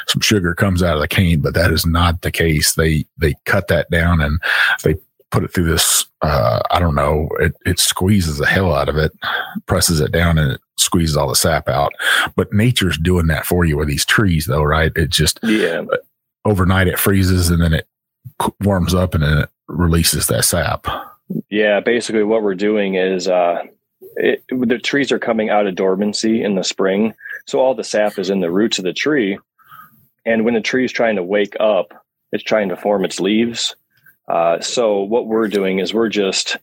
some 0.06 0.20
sugar 0.20 0.54
comes 0.54 0.82
out 0.82 0.94
of 0.94 1.00
the 1.00 1.08
cane 1.08 1.40
but 1.40 1.54
that 1.54 1.72
is 1.72 1.86
not 1.86 2.20
the 2.20 2.30
case 2.30 2.74
they 2.74 3.06
they 3.16 3.34
cut 3.46 3.68
that 3.68 3.90
down 3.90 4.20
and 4.20 4.40
they 4.84 4.94
put 5.30 5.44
it 5.44 5.52
through 5.52 5.64
this 5.64 6.06
uh, 6.22 6.60
i 6.70 6.78
don't 6.78 6.94
know 6.94 7.28
it, 7.40 7.54
it 7.66 7.78
squeezes 7.78 8.38
the 8.38 8.46
hell 8.46 8.74
out 8.74 8.88
of 8.88 8.96
it 8.96 9.12
presses 9.66 10.00
it 10.00 10.10
down 10.10 10.38
and 10.38 10.52
it 10.52 10.60
squeezes 10.78 11.16
all 11.16 11.28
the 11.28 11.36
sap 11.36 11.68
out. 11.68 11.92
But 12.36 12.52
nature's 12.52 12.98
doing 12.98 13.26
that 13.26 13.46
for 13.46 13.64
you 13.64 13.76
with 13.76 13.88
these 13.88 14.04
trees 14.04 14.46
though 14.46 14.62
right? 14.62 14.92
It 14.96 15.10
just 15.10 15.38
yeah. 15.42 15.82
uh, 15.92 15.96
overnight 16.44 16.88
it 16.88 16.98
freezes 16.98 17.50
and 17.50 17.62
then 17.62 17.74
it 17.74 17.86
warms 18.62 18.94
up 18.94 19.14
and 19.14 19.22
then 19.22 19.38
it 19.38 19.50
releases 19.66 20.26
that 20.28 20.44
sap. 20.44 20.86
Yeah 21.50 21.80
basically 21.80 22.22
what 22.22 22.42
we're 22.42 22.54
doing 22.54 22.94
is 22.94 23.28
uh 23.28 23.62
it, 24.16 24.42
the 24.48 24.78
trees 24.78 25.12
are 25.12 25.18
coming 25.18 25.50
out 25.50 25.66
of 25.66 25.74
dormancy 25.74 26.42
in 26.42 26.54
the 26.54 26.64
spring 26.64 27.14
so 27.46 27.60
all 27.60 27.74
the 27.74 27.84
sap 27.84 28.18
is 28.18 28.30
in 28.30 28.40
the 28.40 28.50
roots 28.50 28.78
of 28.78 28.84
the 28.84 28.92
tree 28.92 29.38
and 30.24 30.44
when 30.44 30.54
the 30.54 30.60
tree 30.60 30.84
is 30.84 30.92
trying 30.92 31.16
to 31.16 31.22
wake 31.22 31.54
up 31.60 31.92
it's 32.32 32.42
trying 32.42 32.68
to 32.68 32.76
form 32.76 33.04
its 33.04 33.20
leaves 33.20 33.76
uh, 34.28 34.60
so 34.60 35.00
what 35.00 35.26
we're 35.26 35.48
doing 35.48 35.78
is 35.78 35.94
we're 35.94 36.08
just 36.08 36.58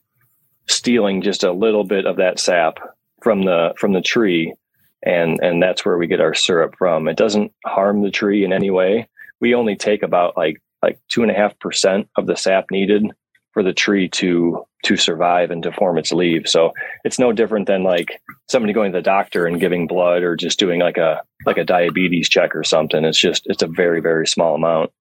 stealing 0.68 1.22
just 1.22 1.44
a 1.44 1.52
little 1.52 1.84
bit 1.84 2.06
of 2.06 2.16
that 2.16 2.38
sap 2.38 2.78
from 3.22 3.44
the 3.44 3.74
from 3.76 3.92
the 3.92 4.00
tree, 4.00 4.54
and 5.02 5.40
and 5.42 5.62
that's 5.62 5.84
where 5.84 5.98
we 5.98 6.06
get 6.06 6.20
our 6.20 6.34
syrup 6.34 6.76
from. 6.78 7.08
It 7.08 7.16
doesn't 7.16 7.52
harm 7.64 8.02
the 8.02 8.10
tree 8.10 8.44
in 8.44 8.52
any 8.52 8.70
way. 8.70 9.08
We 9.40 9.54
only 9.54 9.76
take 9.76 10.02
about 10.02 10.36
like 10.36 10.62
like 10.82 11.00
two 11.08 11.22
and 11.22 11.30
a 11.30 11.34
half 11.34 11.58
percent 11.58 12.08
of 12.16 12.26
the 12.26 12.36
sap 12.36 12.66
needed 12.70 13.04
for 13.52 13.62
the 13.62 13.72
tree 13.72 14.08
to 14.10 14.64
to 14.84 14.96
survive 14.96 15.50
and 15.50 15.62
to 15.62 15.72
form 15.72 15.98
its 15.98 16.12
leaves. 16.12 16.52
So 16.52 16.72
it's 17.04 17.18
no 17.18 17.32
different 17.32 17.66
than 17.66 17.82
like 17.82 18.20
somebody 18.48 18.72
going 18.72 18.92
to 18.92 18.98
the 18.98 19.02
doctor 19.02 19.46
and 19.46 19.58
giving 19.58 19.86
blood 19.86 20.22
or 20.22 20.36
just 20.36 20.58
doing 20.58 20.80
like 20.80 20.98
a 20.98 21.22
like 21.46 21.56
a 21.56 21.64
diabetes 21.64 22.28
check 22.28 22.54
or 22.54 22.62
something. 22.62 23.04
It's 23.04 23.18
just 23.18 23.42
it's 23.46 23.62
a 23.62 23.66
very 23.66 24.00
very 24.00 24.26
small 24.26 24.54
amount. 24.54 24.92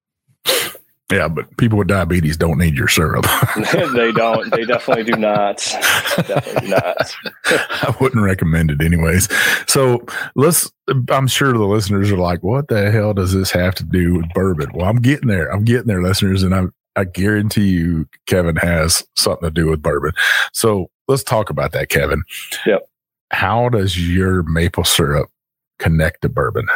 Yeah, 1.11 1.27
but 1.27 1.55
people 1.57 1.77
with 1.77 1.87
diabetes 1.87 2.35
don't 2.35 2.57
need 2.57 2.75
your 2.75 2.87
syrup. 2.87 3.25
they 3.93 4.11
don't. 4.11 4.49
They 4.49 4.65
definitely 4.65 5.03
do 5.03 5.19
not. 5.19 5.57
Definitely 5.57 6.61
do 6.61 6.67
not. 6.69 7.15
I 7.45 7.95
wouldn't 8.01 8.23
recommend 8.23 8.71
it, 8.71 8.81
anyways. 8.81 9.29
So 9.67 10.03
let's. 10.35 10.71
I'm 11.09 11.27
sure 11.27 11.53
the 11.53 11.65
listeners 11.65 12.11
are 12.11 12.17
like, 12.17 12.41
"What 12.41 12.69
the 12.69 12.91
hell 12.91 13.13
does 13.13 13.33
this 13.33 13.51
have 13.51 13.75
to 13.75 13.83
do 13.83 14.15
with 14.15 14.25
bourbon?" 14.33 14.71
Well, 14.73 14.87
I'm 14.87 15.01
getting 15.01 15.27
there. 15.27 15.51
I'm 15.51 15.63
getting 15.63 15.87
there, 15.87 16.01
listeners, 16.01 16.41
and 16.41 16.55
I 16.55 16.63
I 16.95 17.03
guarantee 17.03 17.67
you, 17.67 18.07
Kevin 18.25 18.55
has 18.55 19.03
something 19.15 19.47
to 19.47 19.51
do 19.51 19.69
with 19.69 19.81
bourbon. 19.81 20.13
So 20.53 20.89
let's 21.07 21.23
talk 21.23 21.49
about 21.49 21.71
that, 21.73 21.89
Kevin. 21.89 22.23
Yep. 22.65 22.87
How 23.31 23.69
does 23.69 24.09
your 24.09 24.43
maple 24.43 24.85
syrup 24.85 25.29
connect 25.77 26.21
to 26.21 26.29
bourbon? 26.29 26.67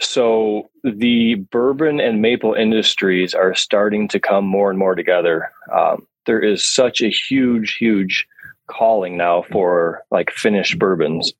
So 0.00 0.70
the 0.84 1.36
bourbon 1.36 2.00
and 2.00 2.20
maple 2.20 2.54
industries 2.54 3.34
are 3.34 3.54
starting 3.54 4.08
to 4.08 4.20
come 4.20 4.44
more 4.44 4.70
and 4.70 4.78
more 4.78 4.94
together. 4.94 5.50
Um, 5.74 6.06
there 6.26 6.40
is 6.40 6.66
such 6.66 7.00
a 7.00 7.08
huge, 7.08 7.76
huge 7.78 8.26
calling 8.70 9.16
now 9.16 9.42
for 9.50 10.02
like 10.10 10.30
finished 10.30 10.78
bourbons. 10.78 11.32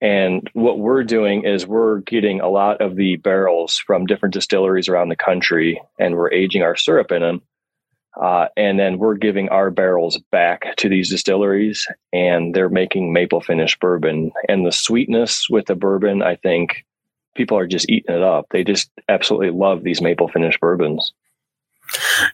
And 0.00 0.50
what 0.54 0.78
we're 0.78 1.04
doing 1.04 1.44
is 1.44 1.66
we're 1.66 2.00
getting 2.00 2.40
a 2.40 2.48
lot 2.48 2.80
of 2.80 2.96
the 2.96 3.16
barrels 3.16 3.78
from 3.78 4.06
different 4.06 4.34
distilleries 4.34 4.88
around 4.88 5.08
the 5.08 5.16
country 5.16 5.80
and 5.98 6.16
we're 6.16 6.32
aging 6.32 6.62
our 6.62 6.76
syrup 6.76 7.12
in 7.12 7.22
them. 7.22 7.42
Uh, 8.20 8.46
and 8.56 8.78
then 8.78 8.98
we're 8.98 9.14
giving 9.14 9.48
our 9.48 9.70
barrels 9.70 10.18
back 10.30 10.76
to 10.76 10.88
these 10.88 11.10
distilleries 11.10 11.86
and 12.12 12.54
they're 12.54 12.68
making 12.68 13.12
maple 13.12 13.40
finished 13.40 13.80
bourbon. 13.80 14.30
And 14.48 14.66
the 14.66 14.72
sweetness 14.72 15.48
with 15.48 15.66
the 15.66 15.74
bourbon, 15.74 16.22
I 16.22 16.36
think, 16.36 16.84
people 17.34 17.58
are 17.58 17.66
just 17.66 17.88
eating 17.88 18.14
it 18.14 18.22
up. 18.22 18.46
They 18.50 18.64
just 18.64 18.90
absolutely 19.08 19.50
love 19.50 19.82
these 19.82 20.00
maple 20.00 20.28
finished 20.28 20.60
bourbons. 20.60 21.12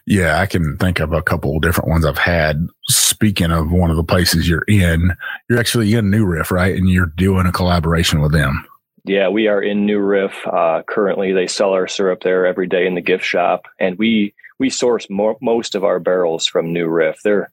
Yeah, 0.05 0.39
I 0.39 0.45
can 0.45 0.77
think 0.77 0.99
of 0.99 1.11
a 1.11 1.21
couple 1.21 1.55
of 1.55 1.61
different 1.61 1.89
ones 1.89 2.05
I've 2.05 2.17
had. 2.17 2.67
Speaking 2.87 3.51
of 3.51 3.71
one 3.71 3.89
of 3.89 3.97
the 3.97 4.03
places 4.03 4.47
you're 4.47 4.65
in, 4.67 5.15
you're 5.49 5.59
actually 5.59 5.93
in 5.93 6.09
New 6.09 6.25
Riff, 6.25 6.51
right? 6.51 6.75
And 6.75 6.89
you're 6.89 7.11
doing 7.17 7.45
a 7.45 7.51
collaboration 7.51 8.21
with 8.21 8.31
them. 8.31 8.65
Yeah, 9.03 9.29
we 9.29 9.47
are 9.47 9.61
in 9.61 9.85
New 9.85 9.99
Riff. 9.99 10.33
Uh, 10.45 10.83
currently, 10.87 11.33
they 11.33 11.47
sell 11.47 11.71
our 11.71 11.87
syrup 11.87 12.21
there 12.21 12.45
every 12.45 12.67
day 12.67 12.85
in 12.85 12.95
the 12.95 13.01
gift 13.01 13.25
shop, 13.25 13.65
and 13.79 13.97
we 13.97 14.33
we 14.59 14.69
source 14.69 15.09
more, 15.09 15.37
most 15.41 15.73
of 15.73 15.83
our 15.83 15.99
barrels 15.99 16.45
from 16.45 16.71
New 16.71 16.87
Riff. 16.87 17.19
They're 17.23 17.51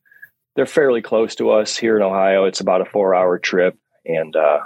they're 0.56 0.66
fairly 0.66 1.00
close 1.00 1.34
to 1.36 1.50
us 1.50 1.76
here 1.76 1.96
in 1.96 2.02
Ohio. 2.02 2.44
It's 2.44 2.60
about 2.60 2.82
a 2.82 2.84
four 2.84 3.14
hour 3.14 3.38
trip, 3.38 3.78
and 4.04 4.36
uh, 4.36 4.60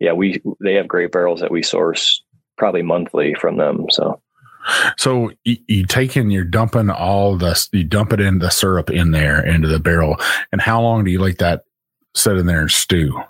yeah, 0.00 0.12
we 0.12 0.42
they 0.60 0.74
have 0.74 0.88
great 0.88 1.12
barrels 1.12 1.40
that 1.40 1.52
we 1.52 1.62
source 1.62 2.22
probably 2.56 2.82
monthly 2.82 3.34
from 3.34 3.56
them. 3.56 3.86
So, 3.90 4.20
so 4.98 5.30
you, 5.44 5.56
you 5.68 5.86
take 5.86 6.16
in, 6.16 6.30
you're 6.30 6.44
dumping 6.44 6.90
all 6.90 7.36
the, 7.36 7.68
you 7.72 7.84
dump 7.84 8.12
it 8.12 8.20
in 8.20 8.38
the 8.38 8.50
syrup 8.50 8.90
in 8.90 9.12
there 9.12 9.44
into 9.46 9.68
the 9.68 9.78
barrel, 9.78 10.16
and 10.50 10.60
how 10.60 10.82
long 10.82 11.04
do 11.04 11.10
you 11.10 11.20
let 11.20 11.38
that 11.38 11.64
sit 12.14 12.36
in 12.36 12.46
there 12.46 12.62
and 12.62 12.70
stew? 12.70 13.22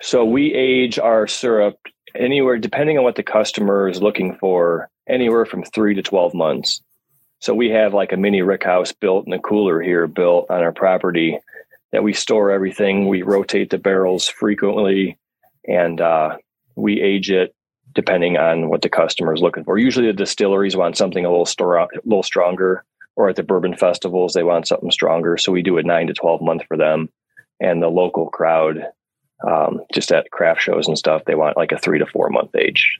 So 0.00 0.24
we 0.24 0.52
age 0.52 0.98
our 0.98 1.26
syrup 1.26 1.76
anywhere, 2.14 2.58
depending 2.58 2.98
on 2.98 3.04
what 3.04 3.16
the 3.16 3.22
customer 3.22 3.88
is 3.88 4.02
looking 4.02 4.36
for, 4.36 4.90
anywhere 5.08 5.46
from 5.46 5.62
three 5.62 5.94
to 5.94 6.02
twelve 6.02 6.34
months. 6.34 6.82
So 7.40 7.54
we 7.54 7.70
have 7.70 7.94
like 7.94 8.12
a 8.12 8.16
mini 8.16 8.42
rick 8.42 8.62
house 8.64 8.92
built 8.92 9.24
and 9.24 9.34
a 9.34 9.38
cooler 9.38 9.80
here 9.80 10.06
built 10.06 10.46
on 10.50 10.62
our 10.62 10.72
property 10.72 11.38
that 11.90 12.04
we 12.04 12.12
store 12.12 12.50
everything. 12.50 13.08
We 13.08 13.22
rotate 13.22 13.70
the 13.70 13.78
barrels 13.78 14.28
frequently 14.28 15.18
and 15.66 16.00
uh, 16.00 16.36
we 16.76 17.00
age 17.00 17.30
it 17.30 17.54
depending 17.94 18.36
on 18.36 18.68
what 18.68 18.82
the 18.82 18.88
customer 18.88 19.34
is 19.34 19.42
looking 19.42 19.64
for. 19.64 19.78
Usually, 19.78 20.06
the 20.06 20.12
distilleries 20.12 20.76
want 20.76 20.96
something 20.96 21.24
a 21.24 21.30
little 21.30 21.46
store, 21.46 21.76
a 21.76 21.88
little 22.04 22.22
stronger, 22.22 22.84
or 23.16 23.28
at 23.28 23.36
the 23.36 23.42
bourbon 23.42 23.76
festivals 23.76 24.32
they 24.32 24.42
want 24.42 24.66
something 24.66 24.90
stronger. 24.90 25.36
So 25.36 25.52
we 25.52 25.62
do 25.62 25.78
a 25.78 25.82
nine 25.82 26.06
to 26.06 26.14
twelve 26.14 26.40
month 26.40 26.62
for 26.66 26.76
them, 26.76 27.08
and 27.60 27.82
the 27.82 27.88
local 27.88 28.28
crowd, 28.30 28.86
um, 29.46 29.82
just 29.92 30.12
at 30.12 30.30
craft 30.30 30.62
shows 30.62 30.88
and 30.88 30.98
stuff, 30.98 31.24
they 31.26 31.34
want 31.34 31.56
like 31.56 31.72
a 31.72 31.78
three 31.78 31.98
to 31.98 32.06
four 32.06 32.30
month 32.30 32.54
age. 32.56 32.98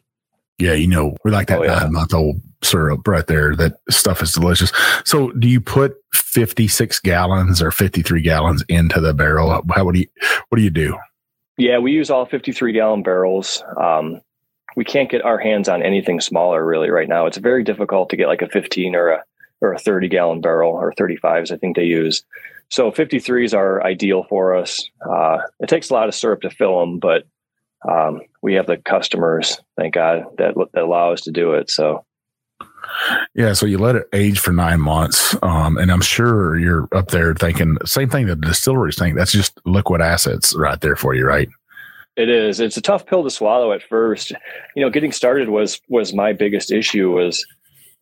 Yeah, 0.59 0.75
you 0.75 0.87
know, 0.87 1.17
we 1.25 1.31
like 1.31 1.49
that 1.49 1.59
oh, 1.59 1.65
yeah. 1.65 1.81
nine 1.81 1.93
month 1.93 2.15
old 2.15 2.41
syrup 2.63 3.07
right 3.09 3.27
there. 3.27 3.57
That 3.57 3.81
stuff 3.91 4.23
is 4.23 4.33
delicious. 4.33 4.73
So, 5.05 5.33
do 5.33 5.49
you 5.49 5.61
put 5.61 5.97
56 6.15 7.01
gallons 7.01 7.61
or 7.63 7.71
53 7.71 8.23
gallons 8.23 8.63
into 8.69 9.01
the 9.01 9.15
barrel? 9.15 9.63
How 9.75 9.85
would 9.85 9.97
you, 9.97 10.07
what 10.49 10.59
do 10.59 10.63
you 10.63 10.71
do? 10.71 10.97
Yeah, 11.59 11.79
we 11.79 11.93
use 11.93 12.11
all 12.11 12.27
53 12.27 12.73
gallon 12.73 13.03
barrels. 13.03 13.63
Um, 13.77 14.21
we 14.75 14.85
can't 14.85 15.11
get 15.11 15.23
our 15.23 15.39
hands 15.39 15.69
on 15.69 15.83
anything 15.83 16.21
smaller 16.21 16.65
really 16.65 16.91
right 16.91 17.09
now. 17.09 17.27
It's 17.27 17.37
very 17.37 17.63
difficult 17.63 18.11
to 18.11 18.17
get 18.17 18.29
like 18.29 18.43
a 18.43 18.49
15 18.49 18.95
or 18.95 19.09
a 19.09 19.25
or 19.61 19.73
a 19.73 19.79
30 19.79 20.09
gallon 20.09 20.41
barrel 20.41 20.73
or 20.73 20.93
35s. 20.93 21.53
I 21.53 21.57
think 21.57 21.77
they 21.77 21.85
use. 21.85 22.25
So 22.69 22.91
53s 22.91 23.55
are 23.57 23.85
ideal 23.85 24.25
for 24.29 24.57
us. 24.57 24.89
Uh, 25.09 25.39
it 25.61 25.69
takes 25.69 25.91
a 25.91 25.95
lot 25.95 26.09
of 26.09 26.15
syrup 26.15 26.41
to 26.41 26.51
fill 26.51 26.81
them, 26.81 26.99
but 26.99 27.27
um, 27.89 28.23
we 28.41 28.55
have 28.55 28.67
the 28.67 28.77
customers, 28.77 29.61
thank 29.77 29.95
God, 29.95 30.25
that 30.39 30.55
that 30.73 30.83
allow 30.83 31.13
us 31.13 31.23
to 31.23 31.31
do 31.31 31.53
it. 31.53 31.71
So 31.71 32.05
Yeah, 33.35 33.53
so 33.53 33.67
you 33.67 33.79
let 33.79 33.97
it 33.97 34.09
age 34.13 34.39
for 34.39 34.53
nine 34.53 34.81
months, 34.81 35.37
um, 35.43 35.79
and 35.79 35.91
I'm 35.91 36.01
sure 36.01 36.59
you're 36.59 36.89
up 36.93 37.09
there 37.09 37.35
thinking 37.35 37.77
same 37.85 38.09
thing 38.09 38.27
that 38.27 38.41
the 38.41 38.49
distilleries 38.49 38.99
think. 38.99 39.17
That's 39.17 39.33
just 39.33 39.61
liquid 39.65 40.01
assets 40.01 40.55
right 40.55 40.81
there 40.81 40.97
for 40.97 41.15
you, 41.15 41.27
right? 41.27 41.49
It 42.17 42.29
is. 42.29 42.61
It's 42.61 42.77
a 42.77 42.83
tough 42.83 43.07
pill 43.07 43.25
to 43.25 43.31
swallow 43.31 43.73
at 43.73 43.83
first. 43.83 44.33
You 44.77 44.85
know, 44.85 44.91
getting 44.91 45.13
started 45.13 45.49
was 45.49 45.81
was 45.89 46.13
my 46.13 46.33
biggest 46.33 46.71
issue. 46.71 47.11
Was 47.13 47.47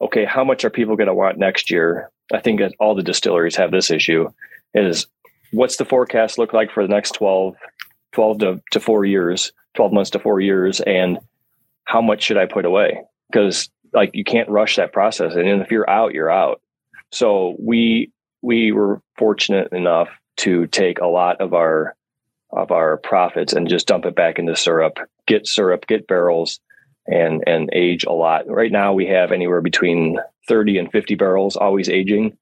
okay, 0.00 0.24
how 0.24 0.44
much 0.44 0.64
are 0.64 0.70
people 0.70 0.96
going 0.96 1.06
to 1.06 1.14
want 1.14 1.38
next 1.38 1.70
year? 1.70 2.10
I 2.32 2.40
think 2.40 2.60
that 2.60 2.74
all 2.80 2.94
the 2.94 3.02
distilleries 3.02 3.56
have 3.56 3.70
this 3.70 3.90
issue. 3.90 4.28
Is 4.74 5.06
what's 5.52 5.76
the 5.76 5.84
forecast 5.84 6.38
look 6.38 6.52
like 6.52 6.70
for 6.70 6.82
the 6.82 6.92
next 6.92 7.12
12, 7.12 7.54
12 8.12 8.38
to, 8.38 8.62
to 8.72 8.80
four 8.80 9.04
years, 9.04 9.52
12 9.74 9.92
months 9.92 10.10
to 10.10 10.18
four 10.18 10.40
years, 10.40 10.80
and 10.80 11.18
how 11.84 12.00
much 12.00 12.22
should 12.22 12.36
I 12.36 12.46
put 12.46 12.64
away? 12.64 13.02
Because 13.30 13.68
like 13.92 14.10
you 14.14 14.24
can't 14.24 14.48
rush 14.48 14.76
that 14.76 14.92
process, 14.92 15.34
and 15.34 15.62
if 15.62 15.70
you're 15.70 15.88
out, 15.88 16.14
you're 16.14 16.30
out. 16.30 16.60
So 17.12 17.56
we 17.58 18.12
we 18.42 18.72
were 18.72 19.02
fortunate 19.18 19.72
enough 19.72 20.08
to 20.38 20.66
take 20.66 21.00
a 21.00 21.06
lot 21.06 21.40
of 21.40 21.54
our 21.54 21.94
of 22.52 22.70
our 22.70 22.96
profits 22.96 23.52
and 23.52 23.68
just 23.68 23.86
dump 23.86 24.04
it 24.06 24.16
back 24.16 24.38
into 24.38 24.56
syrup, 24.56 24.98
get 25.26 25.46
syrup, 25.46 25.86
get 25.86 26.06
barrels, 26.06 26.60
and 27.06 27.44
and 27.46 27.70
age 27.72 28.04
a 28.04 28.12
lot. 28.12 28.48
Right 28.48 28.72
now 28.72 28.92
we 28.92 29.06
have 29.06 29.32
anywhere 29.32 29.60
between 29.60 30.18
30 30.48 30.78
and 30.78 30.90
50 30.90 31.14
barrels 31.14 31.56
always 31.56 31.88
aging. 31.88 32.36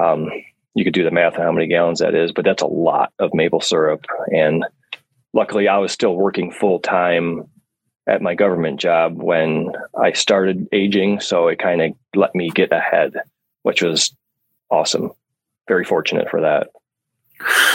Um, 0.00 0.28
you 0.74 0.84
could 0.84 0.94
do 0.94 1.04
the 1.04 1.10
math 1.10 1.34
on 1.34 1.42
how 1.42 1.52
many 1.52 1.66
gallons 1.66 2.00
that 2.00 2.14
is, 2.14 2.32
but 2.32 2.44
that's 2.44 2.62
a 2.62 2.66
lot 2.66 3.12
of 3.18 3.34
maple 3.34 3.60
syrup. 3.60 4.04
And 4.34 4.64
luckily 5.32 5.68
I 5.68 5.78
was 5.78 5.92
still 5.92 6.14
working 6.14 6.52
full 6.52 6.80
time 6.80 7.44
at 8.08 8.22
my 8.22 8.34
government 8.34 8.80
job 8.80 9.20
when 9.22 9.72
I 10.00 10.12
started 10.12 10.66
aging. 10.72 11.20
So 11.20 11.48
it 11.48 11.58
kind 11.58 11.82
of 11.82 11.92
let 12.14 12.34
me 12.34 12.50
get 12.50 12.72
ahead, 12.72 13.14
which 13.62 13.82
was 13.82 14.14
awesome. 14.70 15.12
Very 15.68 15.84
fortunate 15.84 16.28
for 16.30 16.40
that. 16.40 16.68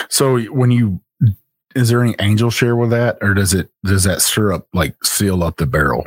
So 0.09 0.39
when 0.45 0.71
you 0.71 0.99
is 1.75 1.89
there 1.89 2.03
any 2.03 2.15
angel 2.19 2.51
share 2.51 2.75
with 2.75 2.91
that 2.91 3.17
or 3.21 3.33
does 3.33 3.53
it 3.53 3.69
does 3.83 4.03
that 4.03 4.21
syrup 4.21 4.67
like 4.73 5.01
seal 5.03 5.43
up 5.43 5.57
the 5.57 5.65
barrel? 5.65 6.03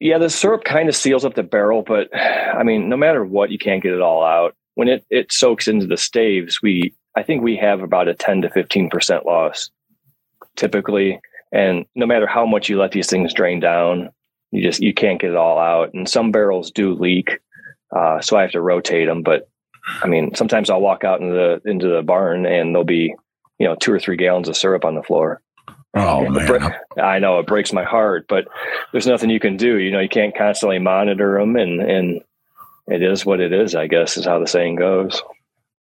Yeah, 0.00 0.18
the 0.18 0.28
syrup 0.28 0.64
kind 0.64 0.88
of 0.88 0.96
seals 0.96 1.24
up 1.24 1.34
the 1.34 1.42
barrel, 1.42 1.82
but 1.82 2.14
I 2.16 2.62
mean, 2.62 2.88
no 2.88 2.96
matter 2.96 3.24
what, 3.24 3.50
you 3.50 3.58
can't 3.58 3.82
get 3.82 3.92
it 3.92 4.00
all 4.00 4.24
out. 4.24 4.54
When 4.74 4.88
it, 4.88 5.04
it 5.10 5.32
soaks 5.32 5.68
into 5.68 5.86
the 5.86 5.96
staves, 5.96 6.60
we 6.62 6.94
I 7.16 7.22
think 7.22 7.42
we 7.42 7.56
have 7.56 7.82
about 7.82 8.08
a 8.08 8.14
10 8.14 8.42
to 8.42 8.48
15% 8.48 9.24
loss 9.24 9.70
typically. 10.56 11.20
And 11.52 11.84
no 11.94 12.06
matter 12.06 12.26
how 12.26 12.46
much 12.46 12.68
you 12.68 12.78
let 12.78 12.92
these 12.92 13.10
things 13.10 13.34
drain 13.34 13.60
down, 13.60 14.10
you 14.50 14.62
just 14.62 14.80
you 14.80 14.94
can't 14.94 15.20
get 15.20 15.30
it 15.30 15.36
all 15.36 15.58
out. 15.58 15.92
And 15.94 16.08
some 16.08 16.32
barrels 16.32 16.70
do 16.70 16.94
leak, 16.94 17.40
uh, 17.94 18.20
so 18.20 18.36
I 18.36 18.42
have 18.42 18.52
to 18.52 18.60
rotate 18.60 19.06
them. 19.06 19.22
But 19.22 19.48
I 20.02 20.06
mean, 20.06 20.34
sometimes 20.34 20.70
I'll 20.70 20.80
walk 20.80 21.04
out 21.04 21.20
into 21.20 21.34
the 21.34 21.70
into 21.70 21.88
the 21.88 22.02
barn 22.02 22.46
and 22.46 22.74
there'll 22.74 22.84
be 22.84 23.14
you 23.58 23.68
know 23.68 23.76
two 23.76 23.92
or 23.92 24.00
three 24.00 24.16
gallons 24.16 24.48
of 24.48 24.56
syrup 24.56 24.84
on 24.84 24.94
the 24.94 25.02
floor. 25.02 25.42
Oh 25.94 26.28
man, 26.28 26.74
I 27.00 27.18
know 27.18 27.38
it 27.38 27.46
breaks 27.46 27.72
my 27.72 27.84
heart, 27.84 28.26
but 28.28 28.46
there's 28.92 29.06
nothing 29.06 29.28
you 29.28 29.40
can 29.40 29.58
do. 29.58 29.78
You 29.78 29.90
know, 29.90 30.00
you 30.00 30.08
can't 30.08 30.36
constantly 30.36 30.78
monitor 30.78 31.38
them, 31.38 31.56
and 31.56 31.82
and 31.82 32.20
it 32.88 33.02
is 33.02 33.26
what 33.26 33.40
it 33.40 33.52
is. 33.52 33.74
I 33.74 33.88
guess 33.88 34.16
is 34.16 34.24
how 34.24 34.38
the 34.38 34.46
saying 34.46 34.76
goes. 34.76 35.22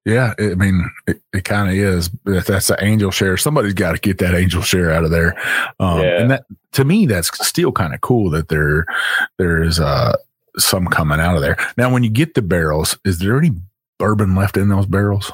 Yeah, 0.04 0.34
I 0.40 0.56
mean, 0.56 0.90
it, 1.06 1.22
it 1.32 1.46
kind 1.46 1.70
of 1.70 1.76
is. 1.76 2.10
If 2.26 2.48
that's 2.48 2.68
the 2.68 2.84
angel 2.84 3.12
share, 3.12 3.38
somebody's 3.38 3.76
got 3.76 3.92
to 3.92 4.00
get 4.00 4.18
that 4.18 4.34
angel 4.34 4.64
share 4.64 4.92
out 4.92 5.04
of 5.04 5.12
there. 5.12 5.40
Um, 5.80 6.02
yeah. 6.02 6.22
And 6.22 6.32
that, 6.32 6.46
to 6.72 6.84
me, 6.84 7.06
that's 7.06 7.30
still 7.48 7.72
kind 7.72 7.94
of 7.94 8.02
cool 8.02 8.32
that 8.32 8.48
there 8.48 8.86
there's 9.38 9.80
uh, 9.80 10.16
some 10.58 10.88
coming 10.88 11.20
out 11.20 11.36
of 11.36 11.42
there. 11.42 11.56
Now, 11.78 11.94
when 11.94 12.04
you 12.04 12.10
get 12.10 12.34
the 12.34 12.42
barrels, 12.42 12.98
is 13.06 13.20
there 13.20 13.38
any 13.38 13.52
bourbon 14.00 14.34
left 14.36 14.58
in 14.58 14.70
those 14.70 14.88
barrels? 14.88 15.32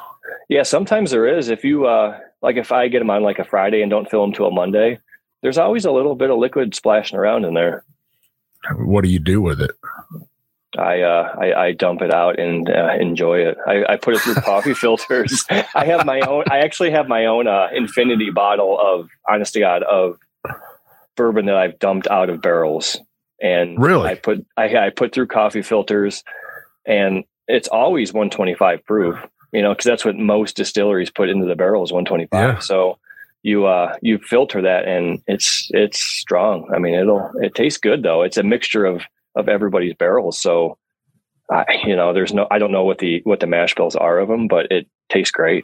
Yeah, 0.50 0.64
sometimes 0.64 1.12
there 1.12 1.28
is. 1.28 1.48
If 1.48 1.64
you 1.64 1.86
uh, 1.86 2.20
like, 2.42 2.58
if 2.58 2.74
I 2.74 2.90
get 2.90 3.00
them 3.00 3.10
on 3.10 3.24
like 3.24 3.40
a 3.40 3.46
Friday 3.46 3.82
and 3.82 3.90
don't 3.90 4.10
fill 4.10 4.22
them 4.22 4.34
till 4.34 4.48
a 4.48 4.52
Monday, 4.52 5.00
there's 5.42 5.58
always 5.58 5.86
a 5.86 5.92
little 5.92 6.16
bit 6.16 6.30
of 6.30 6.40
liquid 6.40 6.76
splashing 6.76 7.18
around 7.18 7.46
in 7.46 7.54
there. 7.54 7.86
What 8.76 9.06
do 9.06 9.10
you 9.10 9.20
do 9.20 9.42
with 9.42 9.62
it? 9.62 9.72
I, 10.78 11.02
uh, 11.02 11.36
I, 11.40 11.54
I 11.54 11.72
dump 11.72 12.02
it 12.02 12.14
out 12.14 12.40
and 12.40 12.70
uh, 12.70 12.94
enjoy 13.00 13.40
it. 13.40 13.58
I, 13.66 13.94
I, 13.94 13.98
put 13.98 14.16
it 14.16 14.22
through 14.22 14.36
coffee 14.36 14.74
filters. 14.76 15.46
I 15.50 15.86
have 15.86 16.06
my 16.06 16.20
own. 16.22 16.44
I 16.50 16.60
actually 16.60 16.92
have 16.92 17.08
my 17.08 17.26
own 17.26 17.48
uh, 17.48 17.68
infinity 17.74 18.30
bottle 18.30 18.80
of, 18.80 19.10
honest 19.30 19.54
to 19.54 19.60
God, 19.60 19.84
of 19.84 20.18
bourbon 21.16 21.48
that 21.48 21.58
I've 21.58 21.80
dumped 21.80 22.08
out 22.08 22.30
of 22.30 22.42
barrels. 22.42 22.98
And 23.42 23.80
really, 23.80 24.10
I 24.10 24.16
put 24.16 24.46
I, 24.56 24.78
I 24.78 24.90
put 24.90 25.14
through 25.14 25.28
coffee 25.28 25.62
filters, 25.62 26.24
and 26.88 27.24
it's 27.48 27.68
always 27.68 28.14
125 28.14 28.86
proof. 28.86 29.16
You 29.52 29.62
know, 29.62 29.74
because 29.74 29.86
that's 29.86 30.06
what 30.06 30.16
most 30.16 30.56
distilleries 30.56 31.10
put 31.10 31.30
into 31.30 31.46
the 31.46 31.56
barrels, 31.56 31.92
125. 31.92 32.30
Yeah. 32.34 32.60
So 32.60 32.98
you 33.44 33.66
uh 33.66 33.96
you 34.02 34.18
filter 34.18 34.62
that, 34.64 34.88
and 34.88 35.22
it's 35.28 35.70
it's 35.72 36.00
strong. 36.00 36.72
I 36.74 36.80
mean, 36.80 36.96
it'll 36.96 37.32
it 37.42 37.54
tastes 37.54 37.80
good 37.80 38.02
though. 38.02 38.24
It's 38.24 38.38
a 38.38 38.44
mixture 38.44 38.86
of 38.86 39.04
of 39.38 39.48
everybody's 39.50 39.94
barrels. 39.94 40.38
So, 40.38 40.78
I, 41.52 41.66
you 41.86 41.96
know, 41.96 42.14
there's 42.14 42.34
no, 42.34 42.48
I 42.52 42.60
don't 42.60 42.72
know 42.72 42.84
what 42.84 43.00
the 43.00 43.22
what 43.24 43.40
the 43.40 43.48
mash 43.48 43.76
bills 43.76 43.96
are 43.96 44.20
of 44.20 44.28
them, 44.28 44.48
but 44.48 44.72
it 44.72 44.88
tastes 45.10 45.32
great. 45.32 45.64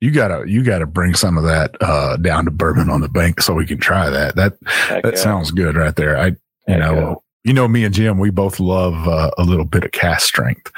You 0.00 0.10
gotta 0.10 0.48
you 0.48 0.62
gotta 0.62 0.86
bring 0.86 1.14
some 1.14 1.36
of 1.36 1.44
that 1.44 1.74
uh, 1.80 2.16
down 2.16 2.44
to 2.44 2.50
bourbon 2.50 2.88
on 2.88 3.00
the 3.00 3.08
bank 3.08 3.40
so 3.42 3.52
we 3.52 3.66
can 3.66 3.78
try 3.78 4.08
that. 4.08 4.36
That 4.36 4.56
Heck 4.64 5.02
that 5.02 5.14
yeah. 5.14 5.20
sounds 5.20 5.50
good 5.50 5.76
right 5.76 5.96
there. 5.96 6.16
I 6.16 6.26
you 6.26 6.36
Heck 6.68 6.78
know 6.78 6.94
yeah 6.94 7.14
you 7.48 7.54
know 7.54 7.66
me 7.66 7.84
and 7.84 7.94
Jim, 7.94 8.18
we 8.18 8.28
both 8.28 8.60
love 8.60 9.08
uh, 9.08 9.30
a 9.38 9.42
little 9.42 9.64
bit 9.64 9.82
of 9.82 9.92
cask 9.92 10.26
strength. 10.26 10.70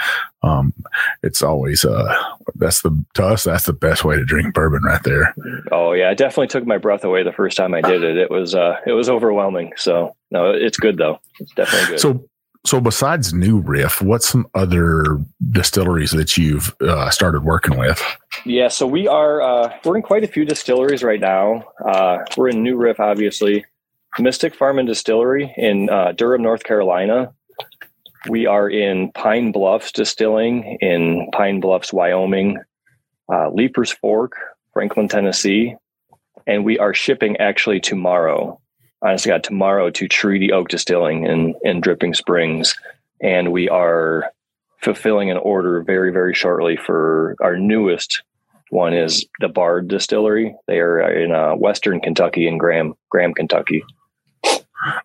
Um, 0.43 0.73
it's 1.23 1.43
always 1.43 1.85
uh, 1.85 2.15
that's 2.55 2.83
the 2.83 3.05
to 3.15 3.27
us 3.27 3.45
that's 3.45 3.67
the 3.67 3.73
best 3.73 4.05
way 4.05 4.17
to 4.17 4.25
drink 4.25 4.55
bourbon 4.55 4.83
right 4.85 5.03
there. 5.03 5.35
Oh 5.73 5.93
yeah, 5.93 6.11
it 6.11 6.19
definitely 6.19 6.47
took 6.47 6.65
my 6.67 6.79
breath 6.79 7.03
away 7.03 7.25
the 7.25 7.33
first 7.33 7.57
time 7.57 7.75
I 7.75 7.81
did 7.81 8.05
it. 8.05 8.17
It 8.17 8.31
was 8.31 8.55
uh, 8.55 8.77
it 8.87 8.93
was 8.93 9.09
overwhelming. 9.09 9.73
So 9.77 10.15
no, 10.31 10.51
it's 10.51 10.79
good 10.79 10.97
though. 10.97 11.21
It's 11.39 11.53
definitely 11.55 11.89
good. 11.89 12.01
So 12.01 12.25
so 12.67 12.81
besides 12.81 13.33
New 13.33 13.61
Riff, 13.61 14.03
what's 14.03 14.29
some 14.29 14.47
other 14.55 15.19
distilleries 15.51 16.11
that 16.11 16.37
you've 16.37 16.75
uh, 16.83 17.09
started 17.11 17.43
working 17.43 17.79
with? 17.79 18.03
Yeah, 18.45 18.69
so 18.69 18.87
we 18.87 19.09
are 19.09 19.41
uh, 19.41 19.73
we're 19.85 19.97
in 19.97 20.03
quite 20.03 20.25
a 20.25 20.29
few 20.29 20.45
distilleries 20.45 21.03
right 21.03 21.21
now. 21.21 21.65
Uh, 21.85 22.19
we're 22.37 22.49
in 22.49 22.63
New 22.63 22.77
Riff, 22.77 23.01
obviously. 23.01 23.65
Mystic 24.19 24.55
Farm 24.55 24.79
and 24.79 24.89
Distillery 24.89 25.55
in 25.57 25.89
uh, 25.89 26.13
Durham, 26.13 26.43
North 26.43 26.65
Carolina. 26.65 27.33
We 28.29 28.47
are 28.47 28.69
in 28.69 29.13
Pine 29.13 29.53
Bluffs 29.53 29.93
Distilling 29.93 30.79
in 30.81 31.31
Pine 31.33 31.61
Bluffs, 31.61 31.93
Wyoming, 31.93 32.59
uh, 33.33 33.51
Leiper's 33.51 33.93
Fork, 33.93 34.33
Franklin, 34.73 35.09
Tennessee, 35.09 35.77
and 36.47 36.65
we 36.65 36.79
are 36.79 36.93
shipping 36.93 37.37
actually 37.39 37.81
tomorrow. 37.81 38.61
Honestly, 39.03 39.31
got 39.31 39.43
tomorrow 39.43 39.91
to 39.91 40.09
Treaty 40.09 40.53
Oak 40.53 40.69
Distilling 40.69 41.27
in 41.27 41.55
in 41.63 41.81
Dripping 41.81 42.15
Springs, 42.15 42.75
and 43.21 43.53
we 43.53 43.69
are 43.69 44.31
fulfilling 44.83 45.31
an 45.31 45.39
order 45.39 45.83
very 45.83 46.13
very 46.13 46.35
shortly 46.35 46.77
for 46.77 47.37
our 47.41 47.57
newest 47.57 48.23
one 48.71 48.95
is 48.95 49.27
the 49.41 49.49
Bard 49.49 49.89
Distillery. 49.89 50.55
They 50.67 50.79
are 50.79 51.01
in 51.01 51.33
uh, 51.33 51.55
Western 51.55 52.01
Kentucky 52.01 52.47
in 52.47 52.57
Graham, 52.57 52.95
Graham, 53.11 53.35
Kentucky. 53.35 53.85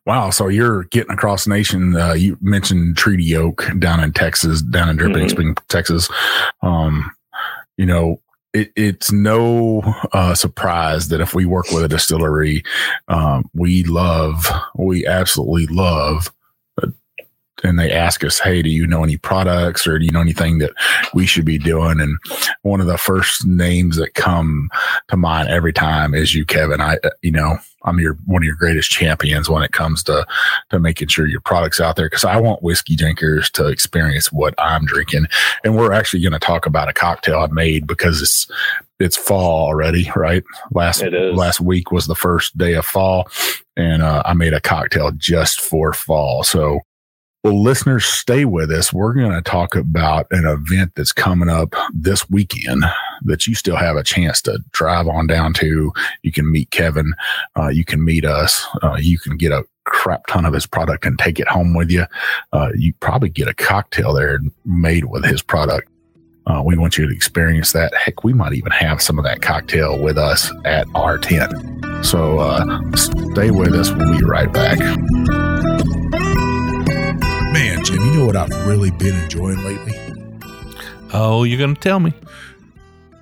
Wow. 0.05 0.29
So 0.29 0.47
you're 0.47 0.83
getting 0.85 1.11
across 1.11 1.43
the 1.43 1.49
nation. 1.49 1.95
Uh, 1.95 2.13
you 2.13 2.37
mentioned 2.41 2.95
Treaty 2.95 3.35
Oak 3.35 3.65
down 3.79 4.01
in 4.01 4.13
Texas, 4.13 4.61
down 4.61 4.89
in 4.89 4.95
Dripping 4.95 5.17
mm-hmm. 5.17 5.29
Springs, 5.29 5.57
Texas. 5.67 6.09
Um, 6.61 7.11
you 7.75 7.85
know, 7.85 8.21
it, 8.55 8.71
it's 8.75 9.11
no 9.11 9.81
uh, 10.13 10.33
surprise 10.33 11.09
that 11.09 11.21
if 11.21 11.33
we 11.33 11.45
work 11.45 11.69
with 11.71 11.83
a 11.83 11.87
distillery, 11.87 12.63
um, 13.09 13.49
we 13.53 13.83
love, 13.83 14.49
we 14.75 15.05
absolutely 15.05 15.67
love 15.67 16.31
and 17.63 17.79
they 17.79 17.91
ask 17.91 18.23
us, 18.23 18.39
Hey, 18.39 18.61
do 18.61 18.69
you 18.69 18.85
know 18.85 19.03
any 19.03 19.17
products 19.17 19.87
or 19.87 19.97
do 19.97 20.05
you 20.05 20.11
know 20.11 20.21
anything 20.21 20.59
that 20.59 20.71
we 21.13 21.25
should 21.25 21.45
be 21.45 21.57
doing? 21.57 21.99
And 21.99 22.17
one 22.61 22.81
of 22.81 22.87
the 22.87 22.97
first 22.97 23.45
names 23.45 23.97
that 23.97 24.13
come 24.13 24.69
to 25.09 25.17
mind 25.17 25.49
every 25.49 25.73
time 25.73 26.13
is 26.13 26.35
you, 26.35 26.45
Kevin. 26.45 26.81
I, 26.81 26.97
you 27.21 27.31
know, 27.31 27.57
I'm 27.85 27.99
your, 27.99 28.15
one 28.25 28.41
of 28.41 28.45
your 28.45 28.55
greatest 28.55 28.91
champions 28.91 29.49
when 29.49 29.63
it 29.63 29.71
comes 29.71 30.03
to, 30.03 30.25
to 30.69 30.79
making 30.79 31.07
sure 31.07 31.27
your 31.27 31.41
products 31.41 31.79
out 31.79 31.95
there. 31.95 32.09
Cause 32.09 32.25
I 32.25 32.37
want 32.37 32.63
whiskey 32.63 32.95
drinkers 32.95 33.49
to 33.51 33.67
experience 33.67 34.31
what 34.31 34.53
I'm 34.57 34.85
drinking. 34.85 35.25
And 35.63 35.75
we're 35.75 35.93
actually 35.93 36.21
going 36.21 36.33
to 36.33 36.39
talk 36.39 36.65
about 36.65 36.89
a 36.89 36.93
cocktail 36.93 37.39
I 37.39 37.47
made 37.47 37.87
because 37.87 38.21
it's, 38.21 38.47
it's 38.99 39.17
fall 39.17 39.67
already, 39.67 40.09
right? 40.15 40.43
Last 40.71 41.03
last 41.03 41.59
week 41.59 41.91
was 41.91 42.07
the 42.07 42.15
first 42.15 42.57
day 42.57 42.73
of 42.73 42.85
fall, 42.85 43.27
and 43.75 44.01
uh, 44.01 44.23
I 44.25 44.33
made 44.33 44.53
a 44.53 44.61
cocktail 44.61 45.11
just 45.11 45.59
for 45.59 45.91
fall. 45.91 46.43
So 46.43 46.79
well, 47.45 47.61
listeners, 47.61 48.05
stay 48.05 48.43
with 48.43 48.71
us. 48.71 48.91
We're 48.91 49.13
going 49.13 49.31
to 49.31 49.41
talk 49.41 49.75
about 49.75 50.25
an 50.31 50.47
event 50.47 50.93
that's 50.95 51.11
coming 51.11 51.47
up 51.47 51.75
this 51.93 52.27
weekend 52.27 52.83
that 53.23 53.47
you 53.47 53.55
still 53.55 53.75
have 53.75 53.95
a 53.95 54.03
chance 54.03 54.41
to 54.43 54.59
drive 54.71 55.07
on 55.07 55.27
down 55.27 55.53
to. 55.55 55.91
You 56.23 56.31
can 56.31 56.51
meet 56.51 56.71
Kevin. 56.71 57.13
Uh, 57.57 57.69
you 57.69 57.85
can 57.85 58.03
meet 58.03 58.25
us. 58.25 58.65
Uh, 58.83 58.97
you 58.99 59.17
can 59.19 59.37
get 59.37 59.51
a 59.51 59.63
crap 59.85 60.27
ton 60.27 60.45
of 60.45 60.53
his 60.53 60.65
product 60.65 61.05
and 61.05 61.17
take 61.17 61.39
it 61.39 61.47
home 61.47 61.73
with 61.73 61.89
you, 61.89 62.05
uh, 62.53 62.71
you 62.75 62.93
probably 62.99 63.29
get 63.29 63.47
a 63.47 63.53
cocktail 63.53 64.13
there 64.13 64.39
made 64.65 65.05
with 65.05 65.23
his 65.23 65.41
product. 65.41 65.87
Uh, 66.47 66.61
we 66.63 66.77
want 66.77 66.97
you 66.97 67.07
to 67.07 67.13
experience 67.13 67.71
that. 67.71 67.93
Heck, 67.95 68.23
we 68.23 68.31
might 68.33 68.53
even 68.53 68.71
have 68.71 69.01
some 69.01 69.17
of 69.17 69.25
that 69.25 69.41
cocktail 69.41 69.99
with 69.99 70.17
us 70.17 70.51
at 70.63 70.85
our 70.93 71.17
tent. 71.17 71.51
So 72.05 72.37
uh, 72.39 72.81
stay 72.95 73.49
with 73.49 73.73
us. 73.73 73.91
We'll 73.91 74.19
be 74.19 74.23
right 74.23 74.51
back. 74.51 74.77
Man, 77.51 77.83
Jim, 77.83 77.97
you 77.97 78.11
know 78.13 78.25
what 78.27 78.35
I've 78.35 78.67
really 78.67 78.91
been 78.91 79.15
enjoying 79.15 79.63
lately? 79.63 79.93
Oh, 81.13 81.43
you're 81.43 81.57
going 81.57 81.73
to 81.73 81.81
tell 81.81 81.99
me. 81.99 82.13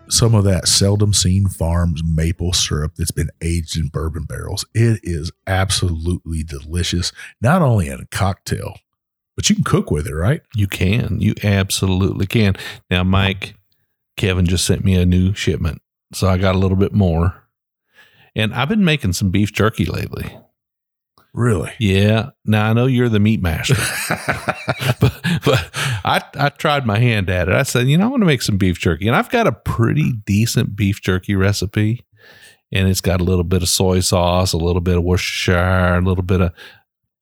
Some 0.10 0.36
of 0.36 0.44
that 0.44 0.68
seldom 0.68 1.14
seen 1.14 1.48
farms 1.48 2.04
maple 2.06 2.54
syrup 2.54 2.94
that's 2.98 3.12
been 3.12 3.30
aged 3.42 3.78
in 3.78 3.88
bourbon 3.88 4.24
barrels. 4.24 4.66
It 4.74 5.00
is 5.02 5.32
absolutely 5.48 6.44
delicious, 6.44 7.12
not 7.42 7.62
only 7.62 7.88
in 7.88 8.00
a 8.00 8.06
cocktail, 8.06 8.78
but 9.36 9.50
you 9.50 9.56
can 9.56 9.64
cook 9.64 9.90
with 9.90 10.06
it, 10.06 10.14
right? 10.14 10.42
You 10.56 10.68
can. 10.68 11.20
You 11.20 11.34
absolutely 11.44 12.28
can. 12.28 12.56
Now, 12.92 13.04
Mike, 13.04 13.56
Kevin 14.16 14.46
just 14.46 14.66
sent 14.66 14.86
me 14.86 14.96
a 14.96 15.06
new 15.06 15.34
shipment. 15.34 15.82
So 16.14 16.28
I 16.28 16.38
got 16.38 16.56
a 16.56 16.60
little 16.60 16.78
bit 16.78 16.94
more. 16.94 17.44
And 18.36 18.54
I've 18.54 18.70
been 18.70 18.86
making 18.86 19.14
some 19.14 19.32
beef 19.32 19.52
jerky 19.52 19.86
lately. 19.86 20.38
Really? 21.34 21.72
Yeah. 21.80 22.30
Now 22.46 22.70
I 22.70 22.74
know 22.74 22.86
you're 22.86 23.10
the 23.10 23.20
meat 23.20 23.42
master, 23.42 23.74
but, 25.00 25.20
but 25.46 25.70
I, 26.06 26.22
I 26.36 26.50
tried 26.50 26.86
my 26.86 27.00
hand 27.00 27.30
at 27.30 27.50
it. 27.50 27.56
I 27.56 27.64
said, 27.64 27.88
you 27.88 27.98
know, 27.98 28.06
I 28.06 28.10
want 28.10 28.22
to 28.22 28.28
make 28.28 28.44
some 28.44 28.58
beef 28.58 28.80
jerky, 28.80 29.08
and 29.08 29.16
I've 29.16 29.32
got 29.32 29.48
a 29.48 29.52
pretty 29.52 30.14
decent 30.26 30.76
beef 30.76 31.02
jerky 31.02 31.36
recipe, 31.36 32.06
and 32.72 32.88
it's 32.88 33.02
got 33.02 33.20
a 33.20 33.24
little 33.24 33.44
bit 33.44 33.64
of 33.64 33.70
soy 33.70 34.00
sauce, 34.00 34.54
a 34.54 34.58
little 34.58 34.82
bit 34.82 34.98
of 34.98 35.04
Worcestershire, 35.04 35.96
a 35.96 36.02
little 36.02 36.24
bit 36.24 36.42
of 36.42 36.54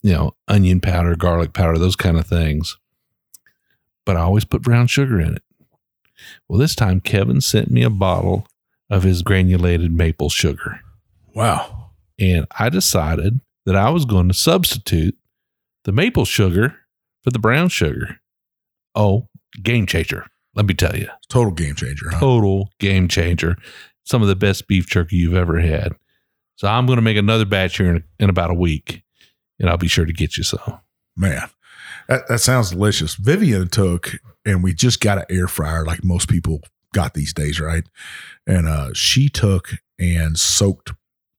you 0.02 0.14
know, 0.14 0.36
onion 0.48 0.82
powder, 0.82 1.16
garlic 1.16 1.54
powder, 1.54 1.78
those 1.78 1.96
kind 1.96 2.18
of 2.18 2.26
things. 2.26 2.78
But 4.06 4.18
I 4.18 4.22
always 4.22 4.46
put 4.46 4.64
brown 4.64 4.88
sugar 4.88 5.20
in 5.20 5.36
it. 5.36 5.44
Well, 6.48 6.60
this 6.60 6.76
time 6.76 7.02
Kevin 7.02 7.42
sent 7.42 7.72
me 7.72 7.84
a 7.84 7.90
bottle 7.90 8.48
of 8.90 9.04
his 9.04 9.22
granulated 9.22 9.94
maple 9.94 10.30
sugar. 10.30 10.82
Wow. 11.34 11.92
And 12.20 12.46
I 12.60 12.70
decided 12.70 13.42
that 13.66 13.76
I 13.76 13.90
was 13.90 14.06
going 14.06 14.28
to 14.28 14.34
substitute 14.34 15.18
the 15.84 15.92
maple 15.92 16.26
sugar 16.26 16.76
for 17.24 17.32
the 17.32 17.40
brown 17.40 17.70
sugar. 17.70 18.20
Oh, 18.96 19.28
game 19.62 19.86
changer. 19.86 20.26
Let 20.56 20.66
me 20.66 20.74
tell 20.74 20.96
you. 20.96 21.08
Total 21.30 21.54
game 21.54 21.76
changer. 21.76 22.10
Huh? 22.12 22.20
Total 22.20 22.70
game 22.80 23.08
changer. 23.08 23.56
Some 24.04 24.22
of 24.22 24.28
the 24.28 24.36
best 24.36 24.68
beef 24.68 24.88
jerky 24.88 25.18
you've 25.18 25.36
ever 25.36 25.60
had. 25.60 25.94
So 26.56 26.68
I'm 26.68 26.86
going 26.86 26.98
to 26.98 27.02
make 27.02 27.18
another 27.18 27.46
batch 27.46 27.78
here 27.78 27.96
in, 27.96 28.04
in 28.20 28.30
about 28.30 28.52
a 28.52 28.56
week 28.56 29.04
and 29.62 29.70
I'll 29.70 29.78
be 29.78 29.88
sure 29.88 30.06
to 30.06 30.12
get 30.12 30.38
you 30.38 30.44
some. 30.44 30.80
Man, 31.16 31.50
that, 32.08 32.28
that 32.28 32.40
sounds 32.40 32.72
delicious. 32.72 33.14
Vivian 33.16 33.70
took, 33.70 34.14
and 34.44 34.64
we 34.64 34.74
just 34.74 35.00
got 35.00 35.20
an 35.20 35.26
air 35.30 35.48
fryer 35.48 35.86
like 35.86 36.04
most 36.04 36.28
people 36.28 36.62
got 36.94 37.14
these 37.14 37.34
days, 37.34 37.60
right? 37.60 37.84
And 38.48 38.68
uh, 38.68 38.94
she 38.94 39.30
took 39.30 39.70
and 40.00 40.38
soaked 40.38 40.94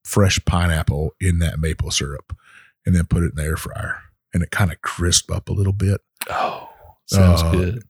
fresh 0.05 0.39
pineapple 0.45 1.15
in 1.21 1.39
that 1.39 1.59
maple 1.61 1.91
syrup 1.91 2.37
and 2.85 2.95
then 2.95 3.07
put 3.07 3.23
it 3.23 3.31
in 3.31 3.37
the 3.37 3.45
air 3.45 3.57
fryer. 3.57 4.01
And 4.35 4.43
it 4.43 4.51
kind 4.51 4.73
of 4.73 4.81
crisped 4.83 5.31
up 5.31 5.49
a 5.49 5.53
little 5.53 5.73
bit. 5.73 6.01
Oh, 6.31 6.69
sounds 7.07 7.43
Uh, 7.43 7.53
good. 7.53 7.83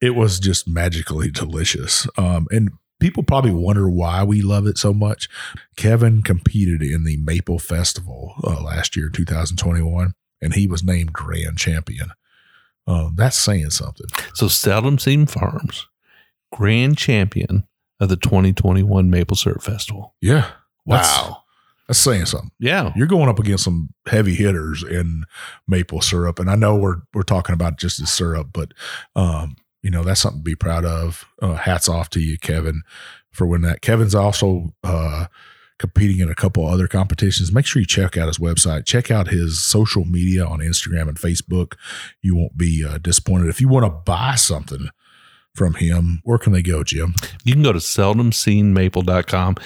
It 0.00 0.14
was 0.14 0.38
just 0.38 0.68
magically 0.68 1.30
delicious. 1.30 2.06
Um, 2.16 2.46
and 2.50 2.70
people 3.00 3.22
probably 3.24 3.50
wonder 3.50 3.90
why 3.90 4.22
we 4.22 4.40
love 4.42 4.66
it 4.66 4.78
so 4.78 4.92
much. 4.94 5.28
Kevin 5.76 6.22
competed 6.22 6.82
in 6.82 7.04
the 7.04 7.16
Maple 7.16 7.58
Festival 7.58 8.34
uh, 8.44 8.62
last 8.62 8.94
year, 8.96 9.08
2021, 9.08 10.12
and 10.40 10.54
he 10.54 10.68
was 10.68 10.84
named 10.84 11.12
grand 11.12 11.58
champion. 11.58 12.10
Um, 12.86 13.14
that's 13.16 13.36
saying 13.36 13.70
something. 13.70 14.06
So, 14.34 14.46
Seldom 14.48 14.98
Seen 14.98 15.26
Farms, 15.26 15.86
grand 16.52 16.96
champion 16.96 17.64
of 18.00 18.08
the 18.08 18.16
2021 18.16 19.10
Maple 19.10 19.36
Syrup 19.36 19.62
Festival. 19.62 20.14
Yeah. 20.20 20.50
That's, 20.86 21.08
Wow. 21.08 21.42
that's 21.86 21.98
saying 21.98 22.26
something. 22.26 22.50
Yeah. 22.58 22.92
You're 22.96 23.06
going 23.06 23.28
up 23.28 23.38
against 23.38 23.64
some 23.64 23.90
heavy 24.06 24.34
hitters 24.34 24.82
in 24.82 25.24
maple 25.66 26.00
syrup, 26.00 26.38
and 26.38 26.50
I 26.50 26.54
know 26.54 26.76
we're 26.76 27.02
we're 27.12 27.22
talking 27.22 27.52
about 27.54 27.78
just 27.78 28.00
the 28.00 28.06
syrup, 28.06 28.48
but 28.52 28.72
um, 29.16 29.56
you 29.82 29.90
know 29.90 30.02
that's 30.04 30.20
something 30.20 30.40
to 30.40 30.44
be 30.44 30.54
proud 30.54 30.84
of. 30.84 31.24
Uh, 31.42 31.54
hats 31.54 31.88
off 31.88 32.08
to 32.10 32.20
you, 32.20 32.38
Kevin, 32.38 32.82
for 33.32 33.46
winning 33.46 33.68
that. 33.68 33.80
Kevin's 33.82 34.14
also 34.14 34.74
uh, 34.82 35.26
competing 35.78 36.20
in 36.20 36.30
a 36.30 36.34
couple 36.34 36.66
other 36.66 36.88
competitions. 36.88 37.52
Make 37.52 37.66
sure 37.66 37.80
you 37.80 37.86
check 37.86 38.16
out 38.16 38.26
his 38.28 38.38
website. 38.38 38.84
Check 38.86 39.10
out 39.10 39.28
his 39.28 39.60
social 39.60 40.04
media 40.04 40.44
on 40.44 40.58
Instagram 40.60 41.08
and 41.08 41.16
Facebook. 41.18 41.74
You 42.22 42.34
won't 42.34 42.56
be 42.56 42.84
uh, 42.84 42.98
disappointed. 42.98 43.48
If 43.48 43.60
you 43.60 43.68
want 43.68 43.84
to 43.86 43.90
buy 43.90 44.34
something 44.36 44.88
from 45.58 45.74
him, 45.74 46.20
where 46.22 46.38
can 46.38 46.52
they 46.52 46.62
go, 46.62 46.82
Jim? 46.84 47.14
You 47.44 47.52
can 47.52 47.62
go 47.62 47.72
to 47.72 47.78
seldomseenmaple.com. 47.78 49.56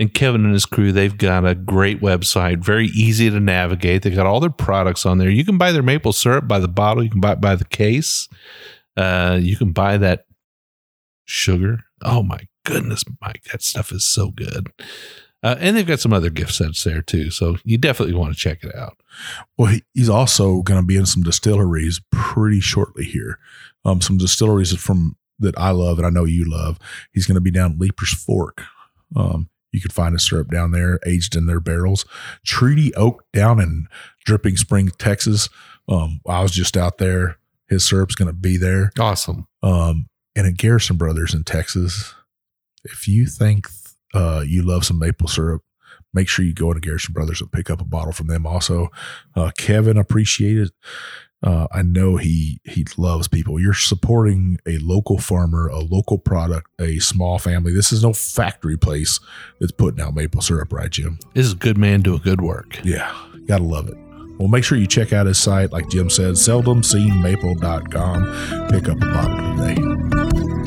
And 0.00 0.14
Kevin 0.14 0.44
and 0.44 0.52
his 0.52 0.64
crew, 0.64 0.92
they've 0.92 1.18
got 1.18 1.44
a 1.44 1.56
great 1.56 2.00
website, 2.00 2.58
very 2.58 2.86
easy 2.88 3.30
to 3.30 3.40
navigate. 3.40 4.02
They've 4.02 4.14
got 4.14 4.26
all 4.26 4.38
their 4.38 4.48
products 4.48 5.04
on 5.04 5.18
there. 5.18 5.28
You 5.28 5.44
can 5.44 5.58
buy 5.58 5.72
their 5.72 5.82
maple 5.82 6.12
syrup 6.12 6.46
by 6.46 6.60
the 6.60 6.68
bottle, 6.68 7.02
you 7.02 7.10
can 7.10 7.20
buy 7.20 7.32
it 7.32 7.40
by 7.40 7.56
the 7.56 7.64
case. 7.64 8.28
Uh, 8.96 9.38
you 9.40 9.56
can 9.56 9.72
buy 9.72 9.96
that 9.96 10.26
sugar. 11.24 11.80
Oh 12.02 12.22
my 12.22 12.40
goodness, 12.64 13.02
Mike, 13.20 13.42
that 13.50 13.62
stuff 13.62 13.90
is 13.90 14.06
so 14.06 14.30
good. 14.30 14.68
Uh, 15.42 15.56
and 15.60 15.76
they've 15.76 15.86
got 15.86 16.00
some 16.00 16.12
other 16.12 16.30
gift 16.30 16.52
sets 16.52 16.82
there 16.82 17.00
too. 17.00 17.30
So 17.30 17.56
you 17.64 17.78
definitely 17.78 18.14
want 18.14 18.34
to 18.34 18.38
check 18.38 18.64
it 18.64 18.74
out. 18.74 18.98
Well, 19.56 19.78
he's 19.94 20.08
also 20.08 20.62
going 20.62 20.80
to 20.80 20.86
be 20.86 20.96
in 20.96 21.06
some 21.06 21.22
distilleries 21.22 22.00
pretty 22.10 22.60
shortly 22.60 23.04
here. 23.04 23.38
Um, 23.84 24.00
some 24.00 24.18
distilleries 24.18 24.74
from 24.76 25.16
that 25.38 25.58
I 25.58 25.70
love 25.70 25.98
and 25.98 26.06
I 26.06 26.10
know 26.10 26.24
you 26.24 26.44
love. 26.44 26.78
He's 27.12 27.26
going 27.26 27.36
to 27.36 27.40
be 27.40 27.50
down 27.50 27.78
Leiper's 27.78 28.12
Fork. 28.12 28.62
Um, 29.14 29.48
you 29.72 29.80
could 29.80 29.92
find 29.92 30.14
a 30.14 30.18
syrup 30.18 30.50
down 30.50 30.72
there, 30.72 30.98
aged 31.06 31.36
in 31.36 31.46
their 31.46 31.60
barrels. 31.60 32.04
Treaty 32.44 32.94
Oak 32.94 33.24
down 33.32 33.60
in 33.60 33.86
Dripping 34.24 34.56
Spring, 34.56 34.90
Texas. 34.98 35.48
Um, 35.88 36.20
I 36.26 36.42
was 36.42 36.52
just 36.52 36.76
out 36.76 36.98
there. 36.98 37.38
His 37.68 37.84
syrup's 37.84 38.14
going 38.14 38.28
to 38.28 38.34
be 38.34 38.56
there. 38.56 38.90
Awesome. 38.98 39.46
Um, 39.62 40.08
and 40.34 40.46
at 40.46 40.56
Garrison 40.56 40.96
Brothers 40.96 41.34
in 41.34 41.44
Texas, 41.44 42.14
if 42.84 43.06
you 43.06 43.26
think 43.26 43.68
uh, 44.14 44.42
you 44.46 44.62
love 44.62 44.84
some 44.84 44.98
maple 44.98 45.28
syrup, 45.28 45.62
make 46.14 46.28
sure 46.28 46.44
you 46.44 46.54
go 46.54 46.70
into 46.70 46.80
Garrison 46.80 47.12
Brothers 47.12 47.40
and 47.40 47.52
pick 47.52 47.68
up 47.68 47.80
a 47.80 47.84
bottle 47.84 48.12
from 48.12 48.28
them. 48.28 48.46
Also, 48.46 48.88
uh, 49.36 49.50
Kevin 49.58 49.98
appreciated. 49.98 50.70
Uh, 51.42 51.66
I 51.72 51.82
know 51.82 52.16
he 52.16 52.60
he 52.64 52.84
loves 52.96 53.28
people. 53.28 53.60
You're 53.60 53.74
supporting 53.74 54.58
a 54.66 54.78
local 54.78 55.18
farmer, 55.18 55.68
a 55.68 55.78
local 55.78 56.18
product, 56.18 56.68
a 56.80 56.98
small 56.98 57.38
family. 57.38 57.72
This 57.72 57.92
is 57.92 58.02
no 58.02 58.12
factory 58.12 58.76
place 58.76 59.20
that's 59.60 59.70
putting 59.72 60.00
out 60.00 60.14
maple 60.14 60.40
syrup, 60.40 60.72
right, 60.72 60.90
Jim? 60.90 61.18
This 61.34 61.46
is 61.46 61.52
a 61.52 61.56
good 61.56 61.78
man 61.78 62.00
doing 62.00 62.20
good 62.24 62.40
work. 62.40 62.84
Yeah, 62.84 63.14
gotta 63.46 63.62
love 63.64 63.88
it. 63.88 63.96
Well, 64.38 64.48
make 64.48 64.64
sure 64.64 64.78
you 64.78 64.86
check 64.86 65.12
out 65.12 65.26
his 65.26 65.38
site, 65.38 65.72
like 65.72 65.88
Jim 65.90 66.08
said, 66.10 66.34
seldomseenmaple.com. 66.34 68.68
Pick 68.70 68.88
up 68.88 68.96
a 68.96 69.00
bottle 69.00 69.56
today. 69.66 70.57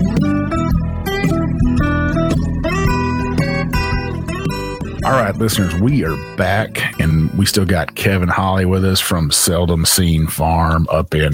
All 5.12 5.18
right, 5.18 5.36
listeners, 5.36 5.76
we 5.76 6.06
are 6.06 6.16
back 6.38 6.98
and 6.98 7.30
we 7.34 7.46
still 7.46 7.66
got 7.66 7.96
Kevin 7.96 8.30
Holy 8.30 8.64
with 8.64 8.86
us 8.86 9.02
from 9.02 9.30
Seldom 9.30 9.86
Seen 9.86 10.26
Farm 10.26 10.88
up 10.90 11.14
in 11.14 11.34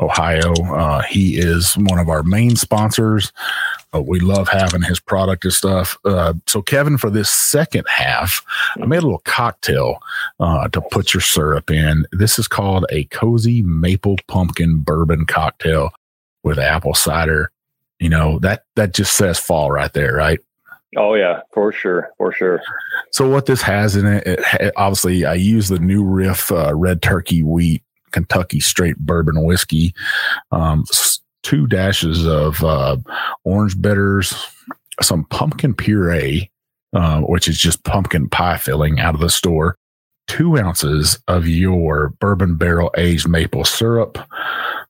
Ohio. 0.00 0.54
Uh, 0.54 1.02
he 1.02 1.36
is 1.36 1.74
one 1.74 1.98
of 1.98 2.08
our 2.08 2.22
main 2.22 2.56
sponsors. 2.56 3.30
Uh, 3.94 4.00
we 4.00 4.20
love 4.20 4.48
having 4.48 4.80
his 4.80 4.98
product 5.00 5.44
and 5.44 5.52
stuff. 5.52 5.98
Uh, 6.06 6.32
so, 6.46 6.62
Kevin, 6.62 6.96
for 6.96 7.10
this 7.10 7.28
second 7.28 7.86
half, 7.88 8.42
I 8.80 8.86
made 8.86 9.02
a 9.02 9.02
little 9.02 9.22
cocktail 9.26 9.98
uh, 10.40 10.68
to 10.68 10.80
put 10.80 11.12
your 11.12 11.20
syrup 11.20 11.70
in. 11.70 12.06
This 12.12 12.38
is 12.38 12.48
called 12.48 12.86
a 12.88 13.04
cozy 13.04 13.60
maple 13.60 14.16
pumpkin 14.28 14.78
bourbon 14.78 15.26
cocktail 15.26 15.90
with 16.42 16.58
apple 16.58 16.94
cider. 16.94 17.50
You 17.98 18.08
know 18.08 18.38
that 18.38 18.64
that 18.76 18.94
just 18.94 19.12
says 19.12 19.38
fall 19.38 19.70
right 19.70 19.92
there, 19.92 20.14
right? 20.14 20.40
Oh 20.96 21.14
yeah, 21.14 21.42
for 21.52 21.70
sure, 21.72 22.10
for 22.18 22.32
sure. 22.32 22.60
So 23.12 23.28
what 23.28 23.46
this 23.46 23.62
has 23.62 23.94
in 23.94 24.06
it, 24.06 24.26
it 24.26 24.44
ha- 24.44 24.70
obviously 24.76 25.24
I 25.24 25.34
use 25.34 25.68
the 25.68 25.78
new 25.78 26.04
Riff 26.04 26.50
uh, 26.50 26.74
Red 26.74 27.00
Turkey 27.00 27.42
Wheat 27.42 27.82
Kentucky 28.10 28.60
Straight 28.60 28.98
Bourbon 28.98 29.44
Whiskey, 29.44 29.94
um, 30.50 30.84
two 31.42 31.66
dashes 31.66 32.26
of 32.26 32.62
uh, 32.64 32.96
orange 33.44 33.80
bitters, 33.80 34.34
some 35.00 35.24
pumpkin 35.24 35.74
puree, 35.74 36.50
uh, 36.94 37.20
which 37.20 37.48
is 37.48 37.58
just 37.58 37.84
pumpkin 37.84 38.28
pie 38.28 38.56
filling 38.56 39.00
out 39.00 39.14
of 39.14 39.20
the 39.20 39.30
store, 39.30 39.76
two 40.26 40.58
ounces 40.58 41.18
of 41.28 41.46
your 41.48 42.10
bourbon 42.20 42.56
barrel 42.56 42.90
aged 42.96 43.28
maple 43.28 43.64
syrup, 43.64 44.18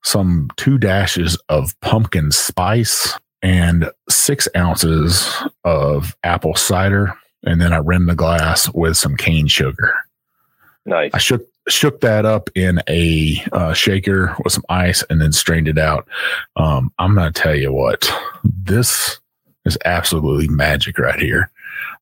some 0.03 0.49
two 0.57 0.79
dashes 0.79 1.37
of 1.49 1.79
pumpkin 1.81 2.33
spice, 2.33 3.19
and 3.43 3.91
six 4.09 4.49
ounces 4.57 5.29
of 5.65 6.17
apple 6.25 6.55
cider. 6.55 7.15
And 7.45 7.61
then 7.61 7.73
I 7.73 7.79
rim 7.79 8.07
the 8.07 8.15
glass 8.15 8.73
with 8.75 8.97
some 8.97 9.17
cane 9.17 9.47
sugar. 9.47 9.95
Nice. 10.85 11.11
I 11.15 11.19
shook 11.19 11.47
shook 11.69 12.01
that 12.01 12.27
up 12.27 12.51
in 12.55 12.81
a 12.89 13.43
uh, 13.53 13.73
shaker 13.73 14.35
with 14.43 14.53
some 14.53 14.65
ice 14.69 15.05
and 15.09 15.21
then 15.21 15.33
strained 15.33 15.69
it 15.69 15.79
out. 15.79 16.09
Um, 16.57 16.93
I'm 16.99 17.15
to 17.15 17.31
tell 17.31 17.55
you 17.55 17.73
what, 17.73 18.11
this 18.45 19.21
is 19.65 19.79
absolutely 19.85 20.49
magic 20.49 20.99
right 20.99 21.19
here. 21.19 21.51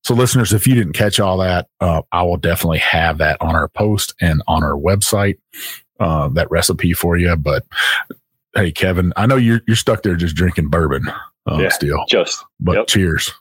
So, 0.04 0.14
listeners, 0.14 0.52
if 0.52 0.66
you 0.66 0.74
didn't 0.74 0.92
catch 0.94 1.20
all 1.20 1.38
that, 1.38 1.68
uh, 1.80 2.02
I 2.12 2.22
will 2.22 2.36
definitely 2.36 2.78
have 2.78 3.18
that 3.18 3.36
on 3.40 3.54
our 3.54 3.68
post 3.68 4.14
and 4.20 4.42
on 4.46 4.62
our 4.62 4.76
website, 4.76 5.38
uh, 6.00 6.28
that 6.28 6.50
recipe 6.50 6.92
for 6.92 7.16
you. 7.16 7.34
But 7.36 7.64
hey, 8.58 8.72
Kevin, 8.72 9.12
I 9.16 9.26
know 9.26 9.36
you're 9.36 9.60
you're 9.66 9.76
stuck 9.76 10.02
there 10.02 10.16
just 10.16 10.34
drinking 10.36 10.68
bourbon 10.68 11.08
uh, 11.50 11.58
Yeah. 11.58 11.68
still, 11.70 12.04
Just 12.08 12.44
but 12.60 12.76
yep. 12.76 12.86
cheers. 12.88 13.32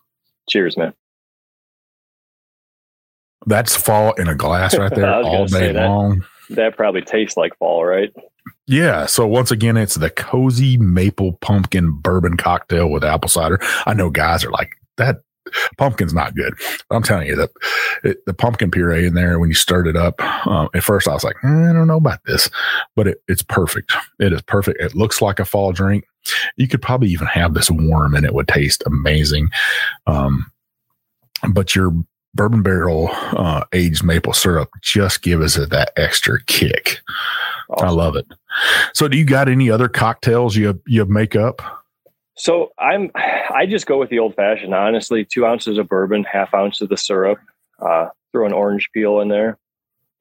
cheers, 0.50 0.78
man. 0.78 0.94
That's 3.46 3.76
fall 3.76 4.14
in 4.14 4.28
a 4.28 4.36
glass 4.36 4.78
right 4.78 4.92
there 4.96 5.14
all 5.14 5.46
day 5.46 5.72
that. 5.72 5.88
long. 5.88 6.26
That 6.50 6.76
probably 6.78 7.02
tastes 7.02 7.38
like 7.38 7.58
fall, 7.58 7.86
right? 7.86 8.14
Yeah. 8.66 9.06
So 9.06 9.28
once 9.28 9.52
again, 9.52 9.78
it's 9.78 9.96
the 9.96 10.10
cozy 10.10 10.78
maple 10.78 11.34
pumpkin 11.34 11.92
bourbon 11.92 12.38
cocktail 12.38 12.90
with 12.90 13.04
apple 13.04 13.30
cider. 13.30 13.60
I 13.86 13.94
know 13.94 14.10
guys 14.10 14.44
are 14.44 14.52
like 14.52 14.72
that. 14.98 15.18
Pumpkin's 15.78 16.14
not 16.14 16.36
good. 16.36 16.54
I'm 16.92 17.04
telling 17.04 17.28
you 17.28 17.36
that 17.36 17.50
it, 18.04 18.26
the 18.26 18.34
pumpkin 18.34 18.72
puree 18.72 19.08
in 19.08 19.14
there 19.14 19.40
when 19.40 19.50
you 19.50 19.56
stirred 19.56 19.88
it 19.88 19.96
up. 19.96 20.22
Um, 20.48 20.70
at 20.74 20.84
first, 20.84 21.08
I 21.08 21.14
was 21.14 21.24
like, 21.24 21.36
"Eh, 21.44 21.48
I 21.48 21.74
don't 21.74 21.88
know 21.88 21.98
about 21.98 22.24
this, 22.26 22.50
but 22.96 23.08
it, 23.08 23.22
it's 23.28 23.44
perfect. 23.44 23.94
It 24.20 24.34
is 24.34 24.42
perfect. 24.44 24.82
It 24.82 24.96
looks 24.96 25.22
like 25.22 25.40
a 25.40 25.46
fall 25.46 25.72
drink. 25.72 26.06
You 26.58 26.68
could 26.68 26.82
probably 26.82 27.10
even 27.10 27.28
have 27.28 27.54
this 27.54 27.72
warm, 27.72 28.16
and 28.16 28.26
it 28.26 28.34
would 28.34 28.48
taste 28.48 28.84
amazing. 28.86 29.50
Um, 30.06 30.52
but 31.50 31.76
your 31.76 31.92
bourbon 32.34 32.64
barrel 32.64 33.10
uh, 33.12 33.64
aged 33.74 34.04
maple 34.04 34.34
syrup 34.34 34.70
just 34.82 35.22
gives 35.22 35.58
it 35.58 35.70
that 35.72 35.92
extra 35.98 36.42
kick. 36.46 37.00
I 37.80 37.90
love 37.90 38.16
it. 38.16 38.26
So, 38.94 39.08
do 39.08 39.18
you 39.18 39.26
got 39.26 39.50
any 39.50 39.70
other 39.70 39.90
cocktails 39.90 40.56
you 40.56 40.82
you 40.86 41.04
make 41.06 41.36
up? 41.36 41.62
So 42.38 42.72
I'm 42.78 43.12
I 43.16 43.66
just 43.68 43.88
go 43.88 43.98
with 43.98 44.10
the 44.10 44.20
old 44.20 44.36
fashioned. 44.36 44.74
Honestly, 44.74 45.26
two 45.26 45.46
ounces 45.46 45.78
of 45.78 45.90
bourbon, 45.90 46.24
half 46.24 46.54
ounce 46.54 46.82
of 46.82 46.90
the 46.90 46.98
syrup, 46.98 47.40
uh, 47.80 48.10
throw 48.32 48.46
an 48.46 48.54
orange 48.54 48.90
peel 48.94 49.20
in 49.22 49.28
there, 49.28 49.58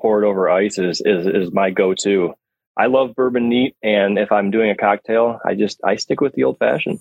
pour 0.00 0.22
it 0.22 0.26
over 0.26 0.48
ice 0.48 0.78
is 0.78 1.02
is 1.04 1.26
is 1.26 1.52
my 1.52 1.70
go 1.70 1.94
to. 1.94 2.34
I 2.78 2.86
love 2.86 3.14
bourbon 3.14 3.48
neat, 3.48 3.76
and 3.82 4.18
if 4.18 4.32
I'm 4.32 4.50
doing 4.50 4.70
a 4.70 4.76
cocktail, 4.76 5.40
I 5.44 5.54
just 5.54 5.80
I 5.84 5.96
stick 5.96 6.20
with 6.20 6.32
the 6.32 6.44
old 6.44 6.58
fashioned. 6.58 7.00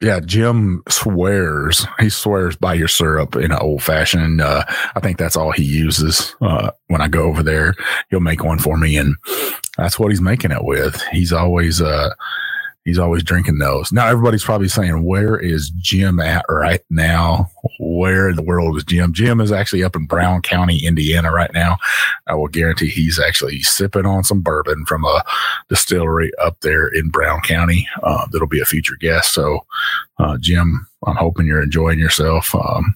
Yeah, 0.00 0.20
Jim 0.20 0.82
swears 0.90 1.86
he 1.98 2.10
swears 2.10 2.54
by 2.54 2.74
your 2.74 2.88
syrup 2.88 3.34
in 3.34 3.50
an 3.50 3.58
old 3.58 3.82
fashioned. 3.82 4.40
Uh, 4.42 4.64
I 4.94 5.00
think 5.00 5.16
that's 5.16 5.36
all 5.36 5.52
he 5.52 5.64
uses 5.64 6.36
uh, 6.40 6.70
when 6.88 7.00
I 7.00 7.08
go 7.08 7.24
over 7.24 7.42
there. 7.42 7.74
He'll 8.10 8.20
make 8.20 8.44
one 8.44 8.58
for 8.58 8.76
me, 8.76 8.96
and 8.96 9.16
that's 9.76 9.98
what 9.98 10.10
he's 10.10 10.20
making 10.20 10.52
it 10.52 10.64
with. 10.64 11.02
He's 11.12 11.32
always 11.32 11.80
uh, 11.80 12.10
he's 12.86 12.98
always 12.98 13.22
drinking 13.22 13.58
those. 13.58 13.92
Now 13.92 14.06
everybody's 14.06 14.44
probably 14.44 14.68
saying, 14.68 15.04
"Where 15.04 15.36
is 15.36 15.68
Jim 15.70 16.18
at 16.20 16.46
right 16.48 16.80
now? 16.88 17.50
Where 17.78 18.30
in 18.30 18.36
the 18.36 18.42
world 18.42 18.78
is 18.78 18.84
Jim?" 18.84 19.12
Jim 19.12 19.40
is 19.40 19.52
actually 19.52 19.84
up 19.84 19.94
in 19.94 20.06
Brown 20.06 20.40
County, 20.40 20.86
Indiana, 20.86 21.30
right 21.30 21.52
now. 21.52 21.76
I 22.26 22.34
will 22.34 22.48
guarantee 22.48 22.88
he's 22.88 23.18
actually 23.18 23.60
sipping 23.60 24.06
on 24.06 24.24
some 24.24 24.40
bourbon 24.40 24.86
from 24.86 25.04
a 25.04 25.22
distillery 25.68 26.30
up 26.40 26.60
there 26.60 26.86
in 26.86 27.10
Brown 27.10 27.42
County. 27.42 27.86
Uh, 28.02 28.26
that'll 28.32 28.46
be 28.46 28.60
a 28.60 28.64
future 28.64 28.96
guest. 28.96 29.34
So, 29.34 29.66
uh, 30.18 30.38
Jim, 30.40 30.86
I'm 31.06 31.16
hoping 31.16 31.46
you're 31.46 31.62
enjoying 31.62 31.98
yourself 31.98 32.54
um, 32.54 32.94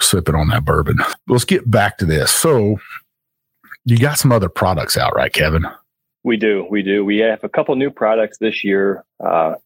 sipping 0.00 0.34
on 0.34 0.48
that 0.48 0.64
bourbon. 0.64 0.98
Let's 1.28 1.44
get 1.44 1.70
back 1.70 1.96
to 1.98 2.04
this. 2.04 2.34
So, 2.34 2.80
you 3.84 3.98
got 3.98 4.18
some 4.18 4.32
other 4.32 4.48
products 4.48 4.96
out, 4.96 5.14
right, 5.14 5.32
Kevin? 5.32 5.66
We 6.24 6.38
do, 6.38 6.66
we 6.68 6.82
do. 6.82 7.04
We 7.04 7.18
have 7.18 7.44
a 7.44 7.50
couple 7.50 7.76
new 7.76 7.90
products 7.90 8.38
this 8.38 8.64
year. 8.64 9.04
Uh, 9.22 9.56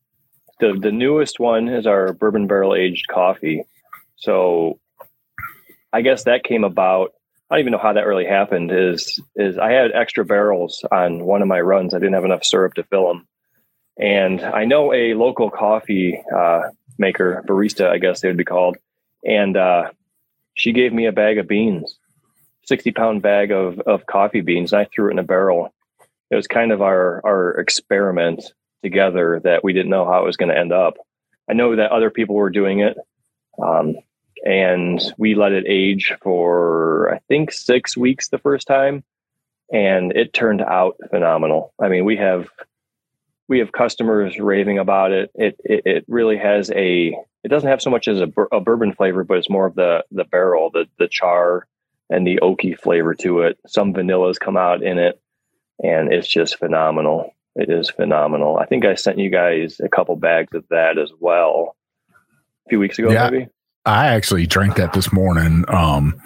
the 0.58 0.76
the 0.78 0.90
newest 0.90 1.38
one 1.38 1.68
is 1.68 1.86
our 1.86 2.12
bourbon 2.12 2.48
barrel 2.48 2.74
aged 2.74 3.06
coffee. 3.06 3.62
So, 4.16 4.80
I 5.92 6.02
guess 6.02 6.24
that 6.24 6.42
came 6.42 6.64
about. 6.64 7.12
I 7.48 7.54
don't 7.54 7.60
even 7.60 7.72
know 7.72 7.78
how 7.78 7.92
that 7.92 8.06
really 8.06 8.26
happened. 8.26 8.72
Is 8.72 9.20
is 9.36 9.56
I 9.56 9.70
had 9.70 9.92
extra 9.92 10.24
barrels 10.24 10.84
on 10.90 11.24
one 11.24 11.42
of 11.42 11.48
my 11.48 11.60
runs. 11.60 11.94
I 11.94 12.00
didn't 12.00 12.14
have 12.14 12.24
enough 12.24 12.44
syrup 12.44 12.74
to 12.74 12.82
fill 12.82 13.06
them, 13.06 13.28
and 13.96 14.40
I 14.40 14.64
know 14.64 14.92
a 14.92 15.14
local 15.14 15.50
coffee 15.50 16.20
uh, 16.36 16.62
maker, 16.98 17.44
barista, 17.46 17.88
I 17.88 17.98
guess 17.98 18.20
they 18.20 18.28
would 18.28 18.36
be 18.36 18.44
called, 18.44 18.78
and 19.24 19.56
uh, 19.56 19.92
she 20.54 20.72
gave 20.72 20.92
me 20.92 21.06
a 21.06 21.12
bag 21.12 21.38
of 21.38 21.46
beans, 21.46 21.96
sixty 22.64 22.90
pound 22.90 23.22
bag 23.22 23.52
of 23.52 23.78
of 23.78 24.06
coffee 24.06 24.40
beans. 24.40 24.72
And 24.72 24.82
I 24.82 24.88
threw 24.92 25.08
it 25.08 25.12
in 25.12 25.20
a 25.20 25.22
barrel 25.22 25.72
it 26.30 26.36
was 26.36 26.46
kind 26.46 26.72
of 26.72 26.82
our 26.82 27.20
our 27.24 27.52
experiment 27.58 28.52
together 28.82 29.40
that 29.44 29.64
we 29.64 29.72
didn't 29.72 29.90
know 29.90 30.04
how 30.04 30.22
it 30.22 30.26
was 30.26 30.36
going 30.36 30.50
to 30.50 30.58
end 30.58 30.72
up. 30.72 30.94
I 31.50 31.54
know 31.54 31.76
that 31.76 31.90
other 31.90 32.10
people 32.10 32.36
were 32.36 32.50
doing 32.50 32.80
it, 32.80 32.96
um, 33.62 33.96
and 34.44 35.00
we 35.16 35.34
let 35.34 35.52
it 35.52 35.64
age 35.66 36.14
for 36.22 37.14
I 37.14 37.20
think 37.28 37.52
six 37.52 37.96
weeks 37.96 38.28
the 38.28 38.38
first 38.38 38.66
time, 38.66 39.02
and 39.72 40.12
it 40.12 40.32
turned 40.32 40.60
out 40.60 40.96
phenomenal. 41.10 41.72
I 41.80 41.88
mean, 41.88 42.04
we 42.04 42.16
have 42.16 42.48
we 43.48 43.60
have 43.60 43.72
customers 43.72 44.38
raving 44.38 44.78
about 44.78 45.12
it. 45.12 45.30
It 45.34 45.60
it, 45.64 45.82
it 45.86 46.04
really 46.08 46.36
has 46.36 46.70
a 46.70 47.16
it 47.44 47.48
doesn't 47.48 47.70
have 47.70 47.80
so 47.80 47.90
much 47.90 48.08
as 48.08 48.20
a, 48.20 48.30
a 48.52 48.60
bourbon 48.60 48.92
flavor, 48.92 49.24
but 49.24 49.38
it's 49.38 49.50
more 49.50 49.66
of 49.66 49.74
the 49.74 50.04
the 50.10 50.24
barrel, 50.24 50.70
the 50.70 50.86
the 50.98 51.08
char, 51.08 51.66
and 52.10 52.26
the 52.26 52.40
oaky 52.42 52.78
flavor 52.78 53.14
to 53.14 53.40
it. 53.40 53.58
Some 53.66 53.94
vanillas 53.94 54.38
come 54.38 54.58
out 54.58 54.82
in 54.82 54.98
it 54.98 55.18
and 55.82 56.12
it's 56.12 56.28
just 56.28 56.58
phenomenal. 56.58 57.34
It 57.56 57.70
is 57.70 57.90
phenomenal. 57.90 58.58
I 58.58 58.66
think 58.66 58.84
I 58.84 58.94
sent 58.94 59.18
you 59.18 59.30
guys 59.30 59.80
a 59.80 59.88
couple 59.88 60.14
bags 60.16 60.54
of 60.54 60.64
that 60.70 60.98
as 60.98 61.10
well 61.18 61.76
a 62.66 62.68
few 62.68 62.78
weeks 62.78 62.98
ago, 62.98 63.10
Yeah. 63.10 63.30
maybe. 63.30 63.48
I 63.84 64.08
actually 64.08 64.46
drank 64.46 64.76
that 64.76 64.92
this 64.92 65.12
morning. 65.12 65.64
Um, 65.68 66.20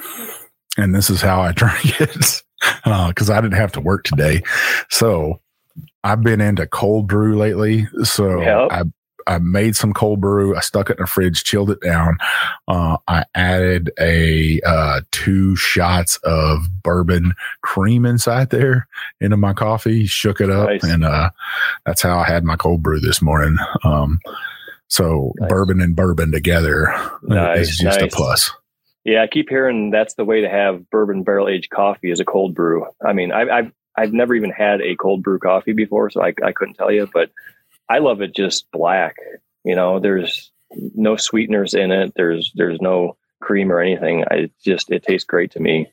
and 0.77 0.95
this 0.95 1.09
is 1.11 1.21
how 1.23 1.41
I 1.41 1.53
drank 1.57 2.01
it 2.01 2.43
because 2.85 3.31
I 3.31 3.41
didn't 3.41 3.57
have 3.57 3.73
to 3.73 3.81
work 3.81 4.05
today. 4.05 4.43
So 4.91 5.41
I've 6.05 6.23
been 6.23 6.41
into 6.41 6.67
cold 6.67 7.07
brew 7.09 7.37
lately. 7.39 7.87
So 8.03 8.41
Yep. 8.41 8.69
I 8.73 8.83
I 9.27 9.39
made 9.39 9.77
some 9.77 9.93
cold 9.93 10.21
brew. 10.21 10.57
I 10.57 10.61
stuck 10.61 10.91
it 10.91 10.99
in 10.99 11.03
the 11.03 11.07
fridge, 11.07 11.45
chilled 11.45 11.71
it 11.71 11.81
down. 11.81 12.17
Uh, 12.69 12.97
I 13.09 13.25
added 13.35 13.91
a 14.01 14.61
uh, 14.67 15.01
two 15.11 15.57
shots 15.57 16.17
of 16.25 16.61
bourbon 16.83 17.35
cream 17.63 18.05
inside 18.07 18.51
there 18.51 18.89
into 19.21 19.37
my 19.37 19.53
coffee, 19.53 20.07
shook 20.07 20.41
it 20.41 20.51
up, 20.51 20.69
Nice. 20.69 20.85
and 20.85 21.05
uh, 21.05 21.31
that's 21.87 22.03
how 22.03 22.19
I 22.19 22.25
had 22.25 22.45
my 22.45 22.57
cold 22.57 22.83
brew 22.83 23.01
this 23.01 23.21
morning. 23.23 23.57
Um, 23.85 24.19
so 24.89 25.33
Nice. 25.39 25.49
bourbon 25.49 25.81
and 25.81 25.97
bourbon 25.97 26.33
together 26.33 26.93
Nice, 27.23 27.71
is 27.71 27.79
just 27.79 28.01
a 28.03 28.09
plus. 28.09 28.51
Yeah, 29.05 29.23
I 29.23 29.27
keep 29.27 29.49
hearing 29.49 29.91
that's 29.91 30.15
the 30.15 30.25
way 30.25 30.43
to 30.43 30.49
have 30.49 30.89
bourbon 30.91 31.23
barrel 31.25 31.49
aged 31.49 31.71
coffee 31.71 32.11
is 32.11 32.21
a 32.21 32.25
cold 32.25 32.55
brew. 32.55 32.87
I 33.05 33.13
mean, 33.13 33.33
I, 33.33 33.43
I've 33.49 33.73
I've 33.97 34.13
never 34.13 34.35
even 34.35 34.51
had 34.51 34.81
a 34.81 34.97
cold 34.97 35.23
brew 35.23 35.39
coffee 35.39 35.73
before, 35.73 36.09
so 36.11 36.23
I, 36.23 36.33
I 36.43 36.53
couldn't 36.53 36.75
tell 36.75 36.91
you, 36.91 37.09
but 37.13 37.31
I 37.93 37.99
love 37.99 38.23
it 38.23 38.35
just 38.35 38.71
black. 38.73 39.17
You 39.65 39.75
know, 39.77 39.99
there's 40.01 40.51
no 40.95 41.17
sweeteners 41.17 41.75
in 41.75 41.91
it. 41.93 42.13
There's 42.17 42.51
there's 42.55 42.81
no 42.81 43.17
cream 43.41 43.71
or 43.71 43.81
anything. 43.81 44.25
I 44.31 44.51
just 44.65 44.91
it 44.91 45.03
tastes 45.03 45.27
great 45.27 45.51
to 45.53 45.61
me, 45.61 45.91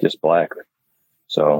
just 0.00 0.20
black. 0.20 0.50
So 1.26 1.58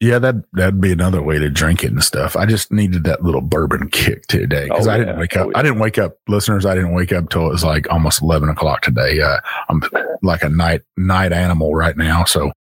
Yeah, 0.00 0.18
that 0.18 0.34
that'd 0.52 0.80
be 0.80 0.92
another 0.92 1.22
way 1.22 1.38
to 1.38 1.48
drink 1.48 1.82
it 1.84 1.92
and 1.92 2.02
stuff. 2.04 2.36
I 2.36 2.44
just 2.46 2.70
needed 2.72 3.04
that 3.04 3.22
little 3.22 3.40
bourbon 3.40 3.88
kick 3.92 4.26
today 4.26 4.64
because 4.64 4.86
Oh, 4.86 4.90
I 4.90 4.98
didn't 4.98 5.14
yeah. 5.14 5.20
wake 5.20 5.36
up. 5.36 5.46
Oh, 5.46 5.50
yeah. 5.50 5.58
I 5.58 5.62
didn't 5.62 5.78
wake 5.78 5.98
up, 5.98 6.18
listeners. 6.28 6.66
I 6.66 6.74
didn't 6.74 6.92
wake 6.94 7.12
up 7.12 7.30
till 7.30 7.46
it 7.46 7.50
was 7.52 7.64
like 7.64 7.90
almost 7.90 8.20
eleven 8.22 8.48
o'clock 8.50 8.82
today. 8.82 9.20
Uh, 9.20 9.38
I'm 9.68 9.82
like 10.22 10.42
a 10.42 10.48
night 10.50 10.82
night 10.96 11.32
animal 11.32 11.74
right 11.74 11.96
now. 11.96 12.24
So 12.24 12.52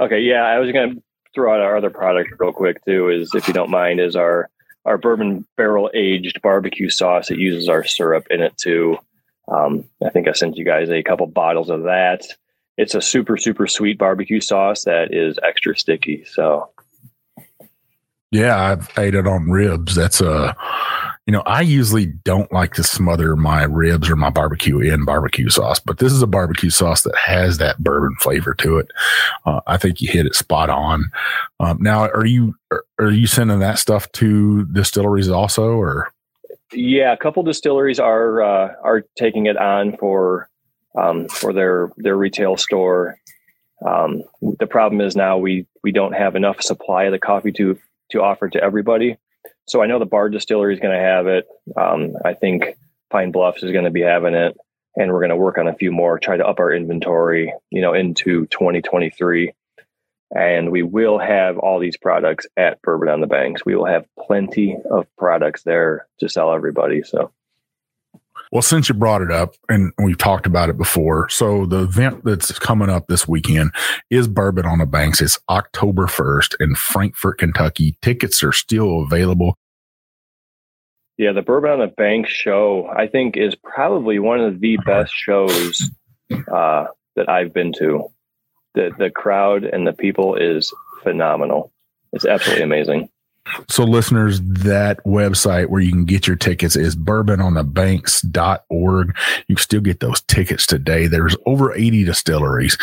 Okay, 0.00 0.20
yeah, 0.20 0.42
I 0.44 0.58
was 0.58 0.72
going 0.72 0.94
to 0.94 1.02
throw 1.34 1.54
out 1.54 1.60
our 1.60 1.76
other 1.76 1.90
product 1.90 2.34
real 2.38 2.52
quick 2.52 2.82
too. 2.84 3.08
Is 3.10 3.34
if 3.34 3.48
you 3.48 3.54
don't 3.54 3.70
mind, 3.70 4.00
is 4.00 4.14
our 4.16 4.48
our 4.86 4.96
bourbon 4.96 5.44
barrel 5.56 5.90
aged 5.92 6.40
barbecue 6.40 6.88
sauce. 6.88 7.30
It 7.30 7.38
uses 7.38 7.68
our 7.68 7.84
syrup 7.84 8.28
in 8.30 8.40
it 8.40 8.56
too. 8.56 8.96
Um, 9.48 9.84
I 10.04 10.10
think 10.10 10.28
I 10.28 10.32
sent 10.32 10.56
you 10.56 10.64
guys 10.64 10.90
a 10.90 11.02
couple 11.02 11.26
bottles 11.26 11.70
of 11.70 11.82
that. 11.82 12.24
It's 12.78 12.94
a 12.94 13.02
super 13.02 13.36
super 13.36 13.66
sweet 13.66 13.98
barbecue 13.98 14.40
sauce 14.40 14.84
that 14.84 15.12
is 15.12 15.38
extra 15.42 15.76
sticky. 15.76 16.24
So 16.24 16.70
yeah, 18.30 18.56
I've 18.62 18.90
ate 18.98 19.14
it 19.14 19.26
on 19.26 19.50
ribs. 19.50 19.94
That's 19.94 20.20
uh 20.20 20.52
you 21.26 21.32
know, 21.32 21.42
I 21.44 21.62
usually 21.62 22.06
don't 22.06 22.52
like 22.52 22.74
to 22.74 22.84
smother 22.84 23.34
my 23.34 23.64
ribs 23.64 24.08
or 24.08 24.14
my 24.14 24.30
barbecue 24.30 24.78
in 24.78 25.04
barbecue 25.04 25.48
sauce, 25.48 25.80
but 25.80 25.98
this 25.98 26.12
is 26.12 26.22
a 26.22 26.26
barbecue 26.26 26.70
sauce 26.70 27.02
that 27.02 27.16
has 27.16 27.58
that 27.58 27.78
bourbon 27.82 28.16
flavor 28.20 28.54
to 28.54 28.78
it. 28.78 28.92
Uh, 29.44 29.60
I 29.66 29.76
think 29.76 30.00
you 30.00 30.08
hit 30.08 30.26
it 30.26 30.36
spot 30.36 30.70
on. 30.70 31.10
Um, 31.58 31.78
now, 31.82 32.04
are 32.10 32.24
you 32.24 32.54
are, 32.70 33.10
you 33.10 33.26
sending 33.26 33.58
that 33.58 33.80
stuff 33.80 34.10
to 34.12 34.66
distilleries 34.66 35.28
also, 35.28 35.72
or 35.72 36.12
yeah, 36.72 37.12
a 37.12 37.16
couple 37.16 37.42
distilleries 37.42 37.98
are 37.98 38.42
uh, 38.42 38.74
are 38.84 39.02
taking 39.18 39.46
it 39.46 39.56
on 39.56 39.96
for 39.96 40.48
um, 40.96 41.26
for 41.26 41.52
their 41.52 41.90
their 41.96 42.16
retail 42.16 42.56
store. 42.56 43.18
Um, 43.84 44.22
the 44.60 44.66
problem 44.68 45.00
is 45.00 45.16
now 45.16 45.38
we 45.38 45.66
we 45.82 45.90
don't 45.90 46.14
have 46.14 46.36
enough 46.36 46.62
supply 46.62 47.04
of 47.04 47.12
the 47.12 47.18
coffee 47.18 47.52
to 47.52 47.76
to 48.10 48.22
offer 48.22 48.48
to 48.48 48.62
everybody. 48.62 49.18
So 49.68 49.82
I 49.82 49.86
know 49.86 49.98
the 49.98 50.06
Bard 50.06 50.32
Distillery 50.32 50.74
is 50.74 50.80
going 50.80 50.96
to 50.96 51.04
have 51.04 51.26
it. 51.26 51.46
Um, 51.76 52.14
I 52.24 52.34
think 52.34 52.76
Pine 53.10 53.32
Bluffs 53.32 53.62
is 53.62 53.72
going 53.72 53.84
to 53.84 53.90
be 53.90 54.02
having 54.02 54.34
it, 54.34 54.56
and 54.94 55.12
we're 55.12 55.20
going 55.20 55.30
to 55.30 55.36
work 55.36 55.58
on 55.58 55.68
a 55.68 55.74
few 55.74 55.90
more, 55.90 56.18
try 56.18 56.36
to 56.36 56.46
up 56.46 56.60
our 56.60 56.72
inventory, 56.72 57.52
you 57.70 57.80
know, 57.80 57.94
into 57.94 58.46
2023. 58.46 59.52
And 60.34 60.72
we 60.72 60.82
will 60.82 61.18
have 61.18 61.58
all 61.58 61.78
these 61.78 61.96
products 61.96 62.46
at 62.56 62.82
Bourbon 62.82 63.08
on 63.08 63.20
the 63.20 63.26
Banks. 63.26 63.64
We 63.64 63.76
will 63.76 63.86
have 63.86 64.06
plenty 64.18 64.76
of 64.90 65.06
products 65.16 65.62
there 65.62 66.06
to 66.18 66.28
sell 66.28 66.52
everybody. 66.52 67.02
So 67.02 67.30
well, 68.52 68.62
since 68.62 68.88
you 68.88 68.94
brought 68.94 69.22
it 69.22 69.30
up 69.30 69.54
and 69.68 69.92
we've 69.98 70.18
talked 70.18 70.46
about 70.46 70.68
it 70.68 70.76
before, 70.76 71.28
so 71.28 71.66
the 71.66 71.82
event 71.82 72.24
that's 72.24 72.58
coming 72.58 72.88
up 72.88 73.06
this 73.06 73.26
weekend 73.26 73.72
is 74.10 74.28
Bourbon 74.28 74.66
on 74.66 74.78
the 74.78 74.86
Banks. 74.86 75.20
It's 75.20 75.38
October 75.48 76.06
1st 76.06 76.56
in 76.60 76.74
Frankfort, 76.74 77.38
Kentucky. 77.38 77.96
Tickets 78.02 78.42
are 78.42 78.52
still 78.52 79.02
available. 79.02 79.56
Yeah, 81.18 81.32
the 81.32 81.42
Bourbon 81.42 81.70
on 81.70 81.80
the 81.80 81.86
Banks 81.86 82.30
show, 82.30 82.86
I 82.94 83.06
think, 83.06 83.36
is 83.36 83.54
probably 83.54 84.18
one 84.18 84.40
of 84.40 84.60
the 84.60 84.76
best 84.84 85.12
shows 85.14 85.82
uh, 86.52 86.86
that 87.16 87.28
I've 87.28 87.54
been 87.54 87.72
to. 87.78 88.08
The 88.74 88.90
the 88.98 89.10
crowd 89.10 89.64
and 89.64 89.86
the 89.86 89.94
people 89.94 90.36
is 90.36 90.72
phenomenal. 91.02 91.72
It's 92.12 92.26
absolutely 92.26 92.64
amazing. 92.64 93.08
So, 93.68 93.84
listeners, 93.84 94.40
that 94.42 94.98
website 95.04 95.68
where 95.68 95.80
you 95.80 95.92
can 95.92 96.04
get 96.04 96.26
your 96.26 96.34
tickets 96.36 96.74
is 96.76 96.96
bourbononthebanks.org. 96.96 99.16
You 99.48 99.56
can 99.56 99.62
still 99.62 99.80
get 99.80 100.00
those 100.00 100.20
tickets 100.22 100.66
today. 100.66 101.06
There's 101.06 101.36
over 101.46 101.72
80 101.74 102.04
distilleries. 102.04 102.76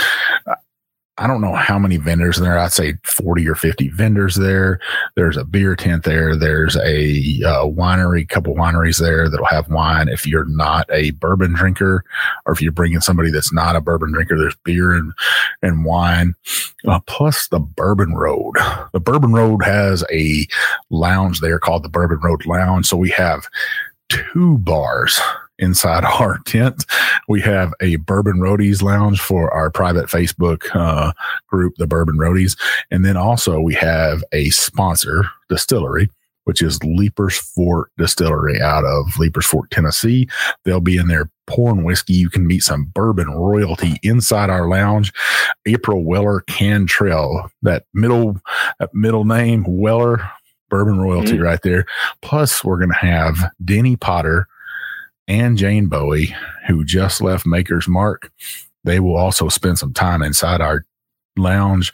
I 1.19 1.27
don't 1.27 1.41
know 1.41 1.53
how 1.53 1.77
many 1.77 1.97
vendors 1.97 2.37
there. 2.37 2.57
I'd 2.57 2.71
say 2.71 2.95
40 3.03 3.47
or 3.47 3.53
50 3.53 3.89
vendors 3.89 4.35
there. 4.35 4.79
There's 5.15 5.37
a 5.37 5.43
beer 5.43 5.75
tent 5.75 6.05
there. 6.05 6.35
There's 6.35 6.75
a 6.75 7.39
uh, 7.45 7.65
winery, 7.65 8.27
couple 8.27 8.55
wineries 8.55 8.99
there 8.99 9.29
that'll 9.29 9.45
have 9.45 9.69
wine. 9.69 10.07
If 10.07 10.25
you're 10.25 10.45
not 10.45 10.89
a 10.91 11.11
bourbon 11.11 11.53
drinker 11.53 12.03
or 12.45 12.53
if 12.53 12.63
you're 12.63 12.71
bringing 12.71 12.99
somebody 12.99 13.29
that's 13.29 13.53
not 13.53 13.75
a 13.75 13.81
bourbon 13.81 14.11
drinker, 14.11 14.37
there's 14.37 14.57
beer 14.63 14.91
and, 14.91 15.13
and 15.61 15.85
wine. 15.85 16.33
Uh, 16.87 16.99
plus 17.05 17.47
the 17.47 17.59
Bourbon 17.59 18.15
Road. 18.15 18.55
The 18.91 18.99
Bourbon 18.99 19.33
Road 19.33 19.63
has 19.63 20.03
a 20.11 20.47
lounge 20.89 21.41
there 21.41 21.59
called 21.59 21.83
the 21.83 21.89
Bourbon 21.89 22.19
Road 22.19 22.45
Lounge. 22.45 22.87
So 22.87 22.97
we 22.97 23.11
have 23.11 23.47
two 24.09 24.57
bars 24.59 25.21
inside 25.59 26.03
our 26.19 26.39
tent. 26.45 26.85
We 27.27 27.41
have 27.41 27.73
a 27.81 27.97
Bourbon 27.97 28.37
Roadies 28.37 28.81
lounge 28.81 29.21
for 29.21 29.51
our 29.53 29.69
private 29.69 30.07
Facebook 30.07 30.73
uh, 30.75 31.13
group, 31.47 31.75
the 31.77 31.87
Bourbon 31.87 32.17
Roadies. 32.17 32.57
And 32.91 33.05
then 33.05 33.17
also 33.17 33.59
we 33.59 33.73
have 33.75 34.23
a 34.31 34.49
sponsor 34.49 35.25
distillery, 35.49 36.09
which 36.45 36.61
is 36.61 36.79
Leiper's 36.83 37.37
Fork 37.37 37.91
Distillery 37.97 38.61
out 38.61 38.83
of 38.83 39.17
Leiper's 39.17 39.45
Fork, 39.45 39.69
Tennessee. 39.69 40.27
They'll 40.65 40.81
be 40.81 40.97
in 40.97 41.07
there 41.07 41.29
pouring 41.47 41.83
whiskey. 41.83 42.13
You 42.13 42.29
can 42.29 42.47
meet 42.47 42.63
some 42.63 42.85
bourbon 42.85 43.29
royalty 43.29 43.97
inside 44.03 44.49
our 44.49 44.67
lounge. 44.67 45.13
April 45.65 46.03
Weller 46.03 46.41
Cantrell, 46.41 47.51
that 47.61 47.85
middle, 47.93 48.37
that 48.79 48.93
middle 48.93 49.25
name, 49.25 49.65
Weller, 49.67 50.29
bourbon 50.69 50.99
royalty 50.99 51.33
mm-hmm. 51.33 51.43
right 51.43 51.61
there. 51.61 51.85
Plus, 52.21 52.63
we're 52.63 52.77
going 52.77 52.89
to 52.89 52.95
have 52.95 53.51
Denny 53.63 53.95
Potter 53.95 54.47
and 55.27 55.57
Jane 55.57 55.87
Bowie, 55.87 56.35
who 56.67 56.83
just 56.83 57.21
left 57.21 57.45
Maker's 57.45 57.87
Mark. 57.87 58.31
They 58.83 58.99
will 58.99 59.15
also 59.15 59.49
spend 59.49 59.79
some 59.79 59.93
time 59.93 60.21
inside 60.21 60.61
our 60.61 60.83
lounge. 61.37 61.91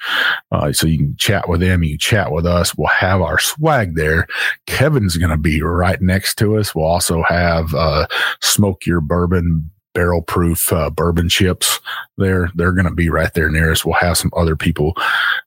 Uh, 0.52 0.72
so 0.74 0.88
you 0.88 0.98
can 0.98 1.15
chat 1.15 1.48
with 1.48 1.62
them. 1.62 1.84
You 1.84 1.98
chat 1.98 2.32
with 2.32 2.46
us. 2.46 2.76
We'll 2.76 2.88
have 2.88 3.22
our 3.22 3.39
swag 3.39 3.96
there. 3.96 4.28
Kevin's 4.65 5.18
going 5.18 5.30
to 5.30 5.38
be 5.38 5.62
right 5.62 6.02
next 6.02 6.38
to 6.39 6.58
us. 6.58 6.74
We'll 6.74 6.86
also 6.86 7.24
have 7.24 7.74
uh, 7.74 8.08
Smoke 8.42 8.86
Your 8.86 9.02
Bourbon 9.02 9.70
barrel 9.94 10.22
proof 10.22 10.72
uh, 10.72 10.89
bourbon 10.89 11.30
chips 11.30 11.80
there. 12.18 12.52
They're 12.56 12.74
going 12.74 12.86
to 12.88 12.94
be 12.94 13.10
right 13.10 13.34
there 13.34 13.50
near 13.50 13.72
us. 13.72 13.84
We'll 13.84 13.96
have 13.96 14.18
some 14.18 14.32
other 14.36 14.56
people. 14.56 14.94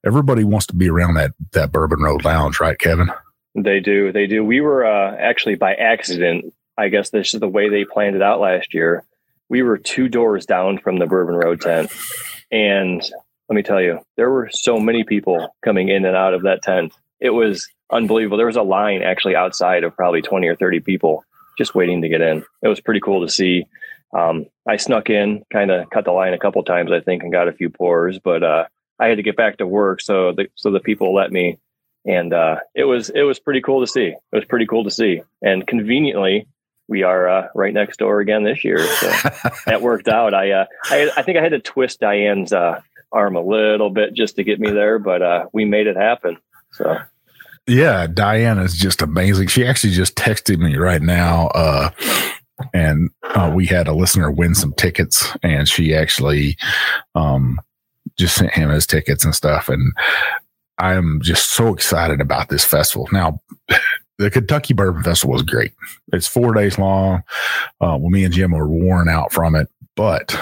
Everybody 0.05 0.45
wants 0.45 0.67
to 0.67 0.75
be 0.75 0.89
around 0.89 1.15
that, 1.15 1.33
that 1.53 1.73
Bourbon 1.73 2.01
Road 2.01 2.25
Lounge, 2.25 2.61
right, 2.61 2.79
Kevin? 2.79 3.11
They 3.55 3.81
do. 3.81 4.13
They 4.13 4.27
do. 4.27 4.45
We 4.45 4.61
were 4.61 4.85
uh, 4.85 5.17
actually 5.17 5.55
by 5.55 5.75
accident 5.75 6.53
I 6.77 6.89
guess 6.89 7.11
this 7.11 7.35
is 7.35 7.41
the 7.41 7.49
way 7.49 7.69
they 7.69 7.85
planned 7.85 8.17
it 8.17 8.23
out 8.23 8.41
last 8.41 8.75
year. 8.75 9.05
We 9.49 9.63
were 9.63 9.79
two 9.79 10.09
doors 10.09 10.47
down 10.47 10.79
from 10.79 10.99
the 10.99 11.07
Bourbon 11.07 11.35
Road 11.35 11.61
tent. 11.61 11.91
And 12.51 13.03
let 13.49 13.57
me 13.57 13.63
tell 13.63 13.81
you, 13.81 14.01
there 14.17 14.31
were 14.31 14.51
so 14.53 14.79
many 14.79 15.05
people 15.05 15.55
coming 15.65 15.89
in 15.89 16.05
and 16.05 16.17
out 16.17 16.35
of 16.35 16.43
that 16.43 16.63
tent. 16.63 16.93
It 17.21 17.31
was 17.31 17.69
unbelievable. 17.91 18.39
There 18.39 18.47
was 18.47 18.57
a 18.57 18.63
line 18.63 19.03
actually 19.03 19.37
outside 19.37 19.85
of 19.85 19.97
probably 19.97 20.23
20 20.23 20.49
or 20.49 20.57
30 20.57 20.81
people 20.81 21.25
just 21.59 21.75
waiting 21.75 22.03
to 22.03 22.09
get 22.09 22.21
in. 22.21 22.45
It 22.63 22.69
was 22.69 22.81
pretty 22.81 23.01
cool 23.01 23.27
to 23.27 23.33
see. 23.33 23.67
Um, 24.15 24.47
I 24.67 24.77
snuck 24.77 25.11
in, 25.11 25.45
kind 25.53 25.71
of 25.71 25.89
cut 25.91 26.05
the 26.05 26.13
line 26.13 26.35
a 26.35 26.39
couple 26.39 26.63
times, 26.65 26.93
I 26.93 27.01
think, 27.01 27.23
and 27.23 27.33
got 27.33 27.49
a 27.49 27.53
few 27.53 27.71
pours, 27.71 28.19
but 28.19 28.43
uh, 28.43 28.65
I 28.99 29.07
had 29.07 29.17
to 29.17 29.23
get 29.23 29.37
back 29.37 29.59
to 29.59 29.67
work, 29.67 30.01
so 30.01 30.33
the 30.33 30.49
so 30.55 30.71
the 30.71 30.81
people 30.81 31.15
let 31.15 31.33
me, 31.33 31.59
and 32.05 32.33
uh, 32.33 32.57
it 32.75 32.85
was 32.85 33.11
it 33.11 33.23
was 33.23 33.41
pretty 33.41 33.63
cool 33.63 33.81
to 33.81 33.87
see. 33.91 34.09
It 34.09 34.37
was 34.37 34.45
pretty 34.45 34.67
cool 34.67 34.85
to 34.85 34.91
see, 34.91 35.23
and 35.41 35.67
conveniently, 35.67 36.47
we 36.89 37.03
are 37.03 37.29
uh, 37.29 37.49
right 37.55 37.73
next 37.73 37.99
door 37.99 38.21
again 38.21 38.45
this 38.45 38.65
year. 38.65 38.85
So 38.85 39.09
that 39.67 39.83
worked 39.83 40.09
out. 40.09 40.35
I, 40.35 40.51
uh, 40.51 40.67
I, 40.85 41.11
I 41.17 41.23
think 41.23 41.39
I 41.39 41.43
had 41.43 41.53
to 41.53 41.61
twist 41.61 42.01
Diane's 42.01 42.53
uh, 42.53 42.81
arm 43.13 43.37
a 43.37 43.43
little 43.43 43.91
bit 43.91 44.15
just 44.15 44.37
to 44.37 44.45
get 44.45 44.61
me 44.61 44.71
there, 44.71 44.99
but 44.99 45.23
uh, 45.23 45.47
we 45.53 45.65
made 45.65 45.87
it 45.87 45.97
happen. 45.97 46.39
So. 46.73 46.97
Yeah, 47.67 48.07
Diane 48.09 48.59
is 48.59 48.75
just 48.75 49.03
amazing. 49.03 49.47
She 49.47 49.65
actually 49.65 49.93
just 49.93 50.17
texted 50.17 50.59
me 50.59 50.77
right 50.77 51.01
now, 51.01 51.47
uh, 51.49 51.91
and 52.75 53.11
uh, 53.23 53.53
we 53.55 53.67
had 53.67 53.87
a 53.87 53.95
listener 53.95 54.33
win 54.33 54.55
some 54.57 54.73
tickets, 54.73 55.37
and 55.45 55.69
she 55.69 55.95
actually 55.95 56.57
um, 57.15 57.61
just 58.19 58.35
sent 58.35 58.53
him 58.53 58.71
his 58.71 58.87
tickets 58.87 59.25
and 59.25 59.35
stuff. 59.35 59.69
And 59.69 59.93
I 60.79 60.95
am 60.95 61.21
just 61.23 61.51
so 61.51 61.73
excited 61.73 62.21
about 62.21 62.49
this 62.49 62.65
festival. 62.65 63.09
Now, 63.13 63.41
the 64.19 64.31
Kentucky 64.31 64.75
Bourbon 64.75 65.03
Festival 65.03 65.33
was 65.35 65.43
great. 65.43 65.73
It's 66.13 66.27
four 66.27 66.53
days 66.55 66.79
long. 66.79 67.23
Uh, 67.81 67.97
well, 67.99 68.11
me 68.11 68.25
and 68.25 68.33
Jim 68.33 68.53
were 68.53 68.69
worn 68.69 69.09
out 69.09 69.33
from 69.33 69.55
it, 69.55 69.69
but 69.97 70.37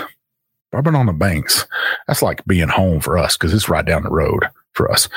Bourbon 0.73 0.95
on 0.95 1.07
the 1.07 1.13
Banks, 1.13 1.67
that's 2.07 2.23
like 2.23 2.45
being 2.47 2.69
home 2.69 3.01
for 3.01 3.19
us 3.19 3.37
because 3.37 3.53
it's 3.55 3.69
right 3.69 3.85
down 3.85 4.03
the 4.03 4.11
road 4.11 4.45
for 4.73 4.91
us. 4.91 5.09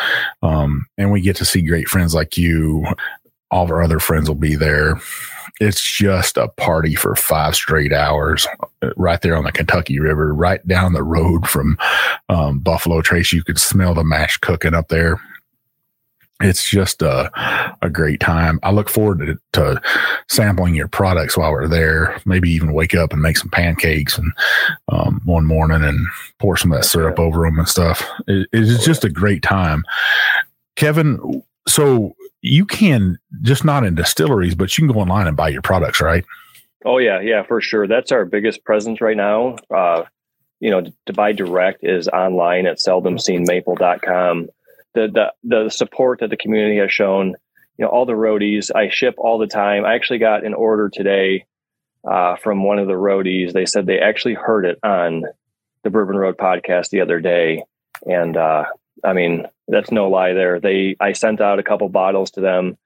Um, 0.42 0.88
and 0.98 1.12
we 1.12 1.22
get 1.22 1.36
to 1.38 1.46
see 1.46 1.62
great 1.62 1.88
friends 1.88 2.16
like 2.16 2.38
you. 2.38 2.86
All 3.52 3.66
of 3.66 3.72
our 3.72 3.84
other 3.84 4.00
friends 4.00 4.28
will 4.28 4.36
be 4.36 4.56
there. 4.56 5.00
It's 5.60 5.82
just 5.82 6.38
a 6.38 6.48
party 6.48 6.96
for 6.96 7.16
five 7.16 7.56
straight 7.56 7.94
hours 7.94 8.48
uh, 8.82 8.90
right 8.98 9.22
there 9.22 9.38
on 9.38 9.44
the 9.44 9.52
Kentucky 9.52 10.00
River, 10.00 10.34
right 10.34 10.66
down 10.68 10.94
the 10.94 11.04
road 11.04 11.48
from 11.48 11.78
um, 12.30 12.60
Buffalo 12.60 13.02
Trace. 13.02 13.32
You 13.32 13.44
could 13.44 13.60
smell 13.60 13.94
the 13.94 14.04
mash 14.04 14.38
cooking 14.38 14.74
up 14.74 14.88
there 14.88 15.22
it's 16.44 16.70
just 16.70 17.02
a, 17.02 17.32
a 17.82 17.90
great 17.90 18.20
time. 18.20 18.60
I 18.64 18.72
look 18.72 18.90
forward 18.90 19.20
to, 19.20 19.40
to, 19.54 19.82
sampling 20.30 20.76
your 20.76 20.88
products 20.88 21.38
while 21.38 21.52
we're 21.52 21.68
there. 21.68 22.20
Maybe 22.26 22.50
even 22.50 22.74
wake 22.74 22.96
up 22.96 23.14
and 23.14 23.22
make 23.22 23.38
some 23.38 23.50
pancakes 23.50 24.18
and 24.18 24.32
um, 24.90 25.22
one 25.26 25.46
morning 25.46 25.84
and 25.84 26.08
pour 26.40 26.58
some 26.58 26.72
of 26.72 26.80
that 26.80 26.86
syrup 26.86 27.20
over 27.20 27.42
them 27.42 27.60
and 27.60 27.68
stuff. 27.68 28.04
It, 28.28 28.48
it's 28.52 28.84
just 28.84 29.04
a 29.04 29.10
great 29.10 29.44
time. 29.44 29.84
Kevin, 30.76 31.44
so 31.68 32.16
you 32.42 32.66
can 32.66 33.18
just 33.42 33.64
not 33.64 33.86
in 33.86 33.96
distilleries, 33.96 34.56
but 34.56 34.78
you 34.78 34.86
can 34.86 34.94
go 34.94 35.00
online 35.02 35.28
and 35.28 35.38
buy 35.38 35.50
your 35.50 35.62
products, 35.62 36.02
right? 36.02 36.26
Oh 36.86 36.98
yeah, 36.98 37.22
yeah, 37.22 37.44
for 37.44 37.62
sure. 37.62 37.88
That's 37.88 38.12
our 38.12 38.26
biggest 38.26 38.64
presence 38.66 39.00
right 39.00 39.16
now. 39.16 39.58
Uh, 39.74 40.04
you 40.60 40.70
know, 40.70 40.84
to 41.06 41.14
buy 41.14 41.32
direct 41.32 41.84
is 41.84 42.08
online 42.08 42.66
at 42.66 42.78
seldomseenmaple.com 42.78 44.50
the 44.94 45.08
the 45.08 45.34
the 45.44 45.70
support 45.70 46.20
that 46.20 46.30
the 46.30 46.38
community 46.38 46.78
has 46.78 46.92
shown. 46.92 47.36
You 47.78 47.86
know, 47.86 47.90
all 47.90 48.06
the 48.06 48.14
roadies 48.14 48.70
I 48.74 48.90
ship 48.90 49.16
all 49.18 49.40
the 49.40 49.48
time. 49.48 49.84
I 49.84 49.96
actually 49.96 50.20
got 50.20 50.46
an 50.46 50.54
order 50.54 50.90
today 50.90 51.46
uh, 52.08 52.36
from 52.36 52.64
one 52.64 52.80
of 52.80 52.88
the 52.88 52.94
roadies. 52.94 53.54
They 53.54 53.66
said 53.66 53.86
they 53.86 54.00
actually 54.00 54.36
heard 54.36 54.66
it 54.66 54.78
on 54.84 55.24
the 55.84 55.90
Bourbon 55.90 56.16
Road 56.16 56.38
podcast 56.38 56.90
the 56.90 57.02
other 57.02 57.20
day, 57.20 57.64
and 58.06 58.38
uh, 58.38 58.66
I 59.04 59.14
mean 59.14 59.48
that's 59.68 59.92
no 59.92 60.10
lie. 60.10 60.34
There, 60.34 60.60
they 60.60 60.96
I 61.00 61.14
sent 61.14 61.42
out 61.42 61.60
a 61.60 61.64
couple 61.64 61.90
bottles 61.90 62.32
to 62.32 62.42
them, 62.42 62.78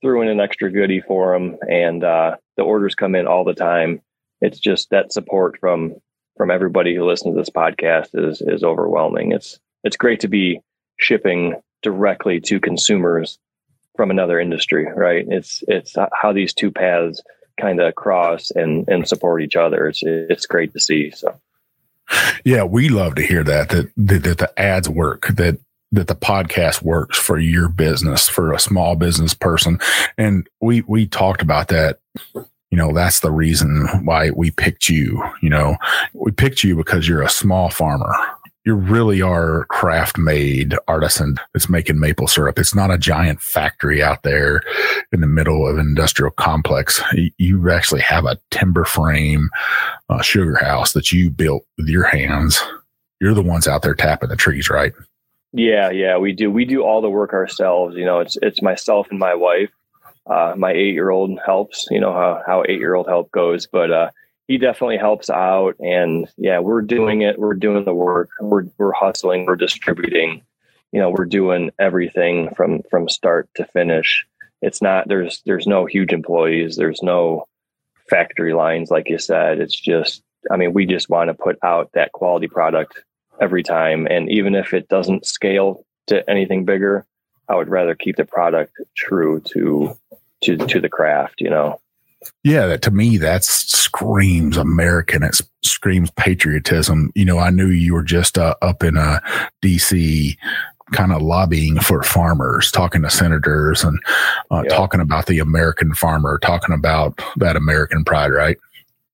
threw 0.00 0.22
in 0.22 0.28
an 0.28 0.40
extra 0.40 0.70
goodie 0.70 1.00
for 1.00 1.32
them, 1.32 1.56
and 1.68 2.04
uh, 2.04 2.36
the 2.56 2.62
orders 2.62 2.94
come 2.94 3.14
in 3.14 3.26
all 3.26 3.44
the 3.44 3.54
time. 3.54 4.00
It's 4.40 4.60
just 4.60 4.90
that 4.90 5.12
support 5.12 5.58
from 5.58 5.96
from 6.36 6.50
everybody 6.50 6.94
who 6.94 7.06
listens 7.06 7.34
to 7.34 7.38
this 7.38 7.50
podcast 7.50 8.10
is 8.14 8.40
is 8.40 8.62
overwhelming. 8.62 9.32
It's 9.32 9.58
it's 9.82 9.96
great 9.96 10.20
to 10.20 10.28
be 10.28 10.60
shipping 10.98 11.54
directly 11.82 12.40
to 12.40 12.60
consumers 12.60 13.38
from 13.96 14.10
another 14.10 14.38
industry, 14.38 14.86
right? 14.94 15.24
It's 15.28 15.62
it's 15.68 15.94
how 16.12 16.32
these 16.32 16.52
two 16.52 16.70
paths 16.70 17.22
kind 17.60 17.80
of 17.80 17.94
cross 17.94 18.50
and 18.50 18.88
and 18.88 19.08
support 19.08 19.42
each 19.42 19.56
other. 19.56 19.86
It's 19.86 20.02
it's 20.02 20.46
great 20.46 20.72
to 20.72 20.80
see. 20.80 21.10
So. 21.10 21.38
Yeah, 22.44 22.62
we 22.62 22.88
love 22.88 23.16
to 23.16 23.22
hear 23.22 23.42
that 23.42 23.70
that 23.70 23.90
that, 23.96 24.38
the 24.38 24.52
ads 24.56 24.88
work 24.88 25.26
that 25.28 25.58
that 25.92 26.08
the 26.08 26.14
podcast 26.14 26.82
works 26.82 27.18
for 27.18 27.38
your 27.38 27.68
business 27.68 28.28
for 28.28 28.52
a 28.52 28.58
small 28.58 28.96
business 28.96 29.34
person 29.34 29.78
and 30.18 30.48
we 30.60 30.82
we 30.82 31.06
talked 31.06 31.42
about 31.42 31.68
that 31.68 32.00
you 32.34 32.76
know 32.76 32.92
that's 32.92 33.20
the 33.20 33.30
reason 33.30 33.86
why 34.04 34.30
we 34.30 34.50
picked 34.50 34.88
you 34.88 35.22
you 35.40 35.48
know 35.48 35.76
we 36.12 36.32
picked 36.32 36.64
you 36.64 36.74
because 36.74 37.08
you're 37.08 37.22
a 37.22 37.28
small 37.28 37.70
farmer 37.70 38.12
you 38.66 38.74
really 38.74 39.22
are 39.22 39.64
craft 39.66 40.18
made 40.18 40.74
artisan 40.88 41.38
that's 41.52 41.68
making 41.68 42.00
maple 42.00 42.26
syrup. 42.26 42.58
It's 42.58 42.74
not 42.74 42.90
a 42.90 42.98
giant 42.98 43.40
factory 43.40 44.02
out 44.02 44.24
there 44.24 44.60
in 45.12 45.20
the 45.20 45.28
middle 45.28 45.68
of 45.68 45.78
an 45.78 45.86
industrial 45.86 46.32
complex. 46.32 47.00
You 47.38 47.70
actually 47.70 48.00
have 48.00 48.24
a 48.24 48.38
timber 48.50 48.84
frame 48.84 49.50
uh, 50.08 50.20
sugar 50.20 50.56
house 50.56 50.92
that 50.94 51.12
you 51.12 51.30
built 51.30 51.64
with 51.78 51.86
your 51.86 52.04
hands. 52.04 52.60
You're 53.20 53.34
the 53.34 53.42
ones 53.42 53.68
out 53.68 53.82
there 53.82 53.94
tapping 53.94 54.30
the 54.30 54.36
trees, 54.36 54.68
right? 54.68 54.92
Yeah, 55.52 55.90
yeah, 55.90 56.18
we 56.18 56.32
do. 56.32 56.50
We 56.50 56.64
do 56.64 56.82
all 56.82 57.00
the 57.00 57.08
work 57.08 57.32
ourselves. 57.32 57.96
You 57.96 58.04
know, 58.04 58.18
it's 58.18 58.36
it's 58.42 58.60
myself 58.60 59.06
and 59.10 59.18
my 59.18 59.34
wife. 59.36 59.70
Uh, 60.26 60.54
my 60.56 60.72
eight 60.72 60.92
year 60.92 61.10
old 61.10 61.38
helps. 61.46 61.86
You 61.90 62.00
know 62.00 62.12
how 62.12 62.42
how 62.44 62.64
eight 62.68 62.80
year 62.80 62.94
old 62.94 63.06
help 63.06 63.30
goes, 63.30 63.66
but 63.66 63.92
uh, 63.92 64.10
he 64.48 64.58
definitely 64.58 64.98
helps 64.98 65.30
out. 65.30 65.76
And 65.80 66.28
yeah 66.36 66.60
we're 66.60 66.82
doing 66.82 67.22
it. 67.22 67.38
We're 67.38 67.54
doing 67.54 67.84
the 67.84 67.94
work. 67.94 68.30
We're 68.40 68.64
we're 68.78 68.92
hustling. 68.92 69.46
We're 69.46 69.56
distributing. 69.56 70.42
You 70.92 71.00
know 71.00 71.10
we're 71.10 71.26
doing 71.26 71.70
everything 71.78 72.54
from 72.54 72.82
from 72.90 73.08
start 73.08 73.48
to 73.56 73.64
finish. 73.64 74.26
It's 74.62 74.80
not 74.80 75.08
there's 75.08 75.42
there's 75.46 75.66
no 75.66 75.86
huge 75.86 76.12
employees. 76.12 76.76
There's 76.76 77.02
no 77.02 77.46
factory 78.08 78.54
lines 78.54 78.90
like 78.90 79.08
you 79.08 79.18
said. 79.18 79.60
It's 79.60 79.78
just 79.78 80.22
i 80.50 80.56
mean 80.56 80.72
we 80.72 80.86
just 80.86 81.10
want 81.10 81.28
to 81.28 81.34
put 81.34 81.58
out 81.64 81.90
that 81.94 82.12
quality 82.12 82.46
product 82.46 83.02
every 83.40 83.62
time. 83.62 84.06
And 84.08 84.30
even 84.30 84.54
if 84.54 84.72
it 84.72 84.88
doesn't 84.88 85.26
scale 85.26 85.84
to 86.06 86.28
anything 86.28 86.64
bigger 86.64 87.06
i 87.48 87.54
would 87.54 87.68
rather 87.68 87.94
keep 87.94 88.16
the 88.16 88.24
product 88.24 88.72
true 88.96 89.40
to 89.40 89.96
to 90.42 90.56
to 90.56 90.80
the 90.80 90.88
craft 90.88 91.40
you 91.40 91.50
know 91.50 91.80
yeah, 92.44 92.66
that, 92.66 92.82
to 92.82 92.90
me, 92.90 93.18
that 93.18 93.44
screams 93.44 94.56
American. 94.56 95.22
It 95.22 95.40
screams 95.62 96.10
patriotism. 96.12 97.10
You 97.14 97.24
know, 97.24 97.38
I 97.38 97.50
knew 97.50 97.68
you 97.68 97.94
were 97.94 98.02
just 98.02 98.38
uh, 98.38 98.54
up 98.62 98.82
in 98.82 98.96
uh, 98.96 99.20
D.C. 99.62 100.36
kind 100.92 101.12
of 101.12 101.22
lobbying 101.22 101.80
for 101.80 102.02
farmers, 102.02 102.70
talking 102.70 103.02
to 103.02 103.10
senators 103.10 103.84
and 103.84 103.98
uh, 104.50 104.62
yeah. 104.64 104.74
talking 104.74 105.00
about 105.00 105.26
the 105.26 105.38
American 105.38 105.94
farmer, 105.94 106.38
talking 106.38 106.74
about 106.74 107.20
that 107.36 107.56
American 107.56 108.04
pride, 108.04 108.32
right? 108.32 108.58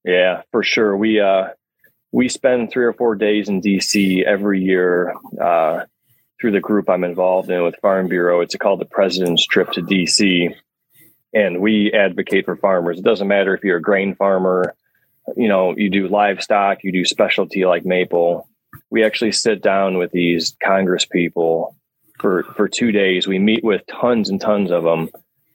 Yeah, 0.04 0.42
for 0.50 0.62
sure. 0.62 0.96
We 0.96 1.20
uh, 1.20 1.48
we 2.10 2.28
spend 2.28 2.70
three 2.70 2.84
or 2.84 2.92
four 2.92 3.14
days 3.14 3.48
in 3.48 3.60
D.C. 3.60 4.24
every 4.26 4.62
year 4.62 5.14
uh, 5.40 5.84
through 6.40 6.52
the 6.52 6.60
group 6.60 6.90
I'm 6.90 7.04
involved 7.04 7.50
in 7.50 7.62
with 7.62 7.76
Farm 7.80 8.08
Bureau. 8.08 8.40
It's 8.40 8.56
called 8.56 8.80
the 8.80 8.84
President's 8.84 9.46
Trip 9.46 9.70
to 9.72 9.82
D.C 9.82 10.54
and 11.34 11.60
we 11.60 11.92
advocate 11.92 12.44
for 12.44 12.56
farmers. 12.56 12.98
It 12.98 13.04
doesn't 13.04 13.28
matter 13.28 13.54
if 13.54 13.64
you're 13.64 13.78
a 13.78 13.82
grain 13.82 14.14
farmer, 14.14 14.74
you 15.36 15.48
know, 15.48 15.74
you 15.76 15.88
do 15.88 16.08
livestock, 16.08 16.78
you 16.82 16.92
do 16.92 17.04
specialty 17.04 17.64
like 17.64 17.84
maple. 17.84 18.48
We 18.90 19.04
actually 19.04 19.32
sit 19.32 19.62
down 19.62 19.98
with 19.98 20.10
these 20.10 20.56
Congress 20.62 21.06
people 21.06 21.76
for 22.18 22.42
for 22.42 22.68
two 22.68 22.92
days. 22.92 23.26
We 23.26 23.38
meet 23.38 23.64
with 23.64 23.82
tons 23.86 24.30
and 24.30 24.40
tons 24.40 24.70
of 24.70 24.84
them 24.84 25.08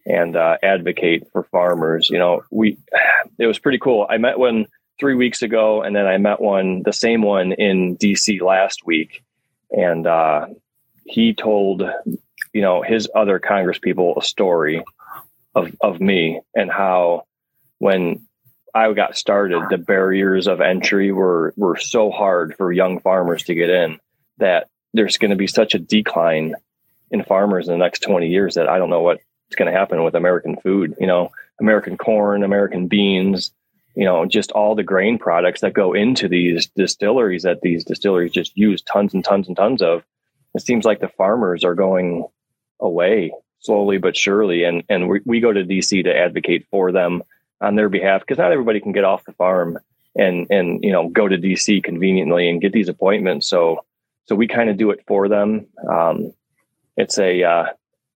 and 0.06 0.36
uh, 0.36 0.58
advocate 0.64 1.28
for 1.32 1.44
farmers. 1.44 2.10
You 2.10 2.20
know, 2.20 2.44
we 2.52 2.78
it 3.40 3.48
was 3.48 3.60
pretty 3.60 3.80
cool. 3.80 4.08
I 4.10 4.18
met 4.18 4.40
one 4.40 4.66
three 5.00 5.16
weeks 5.16 5.42
ago, 5.42 5.82
and 5.84 5.96
then 5.96 6.08
I 6.08 6.18
met 6.18 6.42
one 6.42 6.82
the 6.84 6.94
same 6.94 7.22
one 7.22 7.52
in 7.52 7.96
D.C. 7.96 8.40
last 8.40 8.86
week, 8.86 9.24
and 9.72 10.08
uh, 10.08 10.48
he 11.06 11.34
told 11.34 11.84
you 12.54 12.62
know 12.62 12.82
his 12.82 13.10
other 13.16 13.40
Congress 13.40 13.80
people 13.80 14.16
a 14.18 14.24
story 14.24 14.84
of 15.58 15.76
of 15.82 16.00
me 16.00 16.42
and 16.56 16.72
how 16.72 17.24
when 17.80 18.28
I 18.74 18.92
got 18.94 19.18
started, 19.18 19.64
the 19.70 19.78
barriers 19.78 20.48
of 20.48 20.62
entry 20.62 21.12
were 21.12 21.54
were 21.58 21.78
so 21.78 22.12
hard 22.12 22.56
for 22.56 22.72
young 22.72 23.00
farmers 23.00 23.44
to 23.44 23.56
get 23.56 23.70
in 23.70 24.00
that 24.38 24.68
there's 24.94 25.18
going 25.18 25.32
to 25.32 25.38
be 25.38 25.48
such 25.48 25.74
a 25.74 25.80
decline 25.80 26.56
in 27.10 27.24
farmers 27.24 27.68
in 27.68 27.74
the 27.74 27.84
next 27.84 28.02
20 28.02 28.28
years 28.28 28.56
that 28.56 28.68
I 28.70 28.78
don't 28.78 28.90
know 28.90 29.02
what's 29.02 29.24
going 29.56 29.72
to 29.72 29.78
happen 29.78 30.04
with 30.04 30.16
American 30.16 30.58
food, 30.58 30.96
you 31.00 31.08
know, 31.08 31.32
American 31.60 31.98
corn, 31.98 32.44
American 32.44 32.88
beans, 32.88 33.52
you 33.96 34.06
know, 34.06 34.26
just 34.26 34.52
all 34.52 34.76
the 34.76 34.84
grain 34.84 35.18
products 35.18 35.62
that 35.62 35.74
go 35.74 35.94
into 35.94 36.28
these 36.28 36.68
distilleries 36.76 37.44
that 37.44 37.62
these 37.62 37.84
distilleries 37.84 38.32
just 38.32 38.56
use 38.56 38.82
tons 38.82 39.14
and 39.14 39.24
tons 39.24 39.48
and 39.48 39.58
tons 39.58 39.82
of. 39.82 40.04
It 40.54 40.62
seems 40.62 40.86
like 40.86 41.00
the 41.00 41.08
farmers 41.08 41.64
are 41.64 41.76
going 41.76 42.28
away 42.80 43.32
slowly 43.60 43.98
but 43.98 44.16
surely. 44.16 44.64
And 44.64 44.84
and 44.90 45.10
we, 45.10 45.22
we 45.26 45.40
go 45.40 45.52
to 45.52 45.64
DC 45.64 46.04
to 46.04 46.16
advocate 46.16 46.66
for 46.70 46.92
them 46.92 47.24
on 47.62 47.76
their 47.76 47.90
behalf 47.90 48.22
because 48.22 48.38
not 48.38 48.52
everybody 48.52 48.80
can 48.80 48.92
get 48.92 49.04
off 49.04 49.26
the 49.26 49.34
farm 49.34 49.78
and 50.16 50.48
and 50.50 50.84
you 50.84 50.92
know 50.92 51.10
go 51.10 51.28
to 51.28 51.38
DC 51.38 51.84
conveniently 51.84 52.50
and 52.50 52.62
get 52.62 52.74
these 52.74 52.90
appointments. 52.90 53.48
So 53.48 53.86
so 54.26 54.36
we 54.36 54.48
kind 54.48 54.70
of 54.70 54.78
do 54.78 54.92
it 54.92 55.04
for 55.08 55.30
them. 55.30 55.68
Um, 55.90 56.34
it's 56.98 57.18
a 57.18 57.44
uh, 57.44 57.66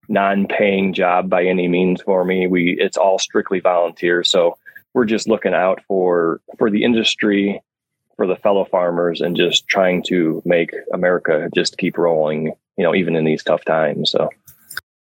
non-paying 0.08 0.92
job 0.92 1.30
by 1.30 1.44
any 1.44 1.68
means 1.68 2.02
for 2.02 2.24
me. 2.24 2.46
We 2.46 2.76
it's 2.78 2.96
all 2.96 3.18
strictly 3.18 3.60
volunteer. 3.60 4.24
So 4.24 4.58
we're 4.94 5.06
just 5.06 5.28
looking 5.28 5.54
out 5.54 5.80
for 5.88 6.40
for 6.58 6.70
the 6.70 6.84
industry, 6.84 7.62
for 8.16 8.26
the 8.26 8.36
fellow 8.36 8.64
farmers, 8.64 9.20
and 9.20 9.36
just 9.36 9.66
trying 9.68 10.02
to 10.04 10.42
make 10.44 10.70
America 10.92 11.48
just 11.54 11.78
keep 11.78 11.96
rolling. 11.96 12.52
You 12.76 12.84
know, 12.84 12.94
even 12.94 13.16
in 13.16 13.24
these 13.24 13.42
tough 13.42 13.64
times. 13.64 14.10
So. 14.10 14.28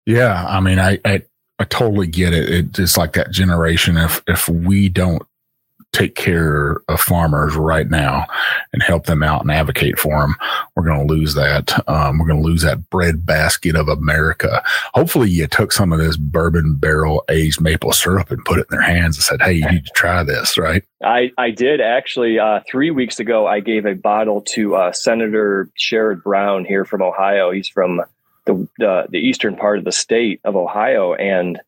Yeah, 0.06 0.44
I 0.46 0.60
mean, 0.60 0.78
I, 0.78 0.98
I 1.04 1.22
I 1.58 1.64
totally 1.64 2.08
get 2.08 2.34
it. 2.34 2.78
It's 2.78 2.96
like 2.96 3.12
that 3.12 3.30
generation. 3.30 3.96
If 3.96 4.22
if 4.26 4.48
we 4.48 4.88
don't 4.88 5.22
take 5.92 6.14
care 6.14 6.80
of 6.88 7.00
farmers 7.00 7.54
right 7.54 7.88
now 7.88 8.26
and 8.72 8.82
help 8.82 9.04
them 9.04 9.22
out 9.22 9.42
and 9.42 9.50
advocate 9.50 9.98
for 9.98 10.20
them, 10.20 10.34
we're 10.74 10.84
going 10.84 11.06
to 11.06 11.14
lose 11.14 11.34
that. 11.34 11.86
Um, 11.88 12.18
we're 12.18 12.26
going 12.26 12.42
to 12.42 12.48
lose 12.48 12.62
that 12.62 12.88
bread 12.88 13.26
basket 13.26 13.76
of 13.76 13.88
America. 13.88 14.62
Hopefully, 14.94 15.30
you 15.30 15.46
took 15.46 15.70
some 15.70 15.92
of 15.92 15.98
this 15.98 16.16
bourbon 16.16 16.74
barrel 16.74 17.24
aged 17.28 17.60
maple 17.60 17.92
syrup 17.92 18.30
and 18.30 18.44
put 18.44 18.58
it 18.58 18.66
in 18.70 18.76
their 18.76 18.82
hands 18.82 19.16
and 19.16 19.22
said, 19.22 19.42
"Hey, 19.42 19.52
you 19.52 19.70
need 19.70 19.84
to 19.84 19.92
try 19.94 20.22
this." 20.24 20.58
Right? 20.58 20.82
I 21.04 21.30
I 21.38 21.50
did 21.50 21.80
actually. 21.80 22.38
Uh, 22.38 22.60
three 22.68 22.90
weeks 22.90 23.20
ago, 23.20 23.46
I 23.46 23.60
gave 23.60 23.86
a 23.86 23.94
bottle 23.94 24.40
to 24.54 24.74
uh, 24.74 24.92
Senator 24.92 25.70
Sherrod 25.78 26.22
Brown 26.22 26.64
here 26.64 26.84
from 26.84 27.02
Ohio. 27.02 27.50
He's 27.52 27.68
from 27.68 28.00
the, 28.46 28.68
the, 28.78 29.06
the 29.10 29.18
eastern 29.18 29.56
part 29.56 29.78
of 29.78 29.84
the 29.84 29.92
state 29.92 30.40
of 30.44 30.56
Ohio, 30.56 31.14
and 31.14 31.60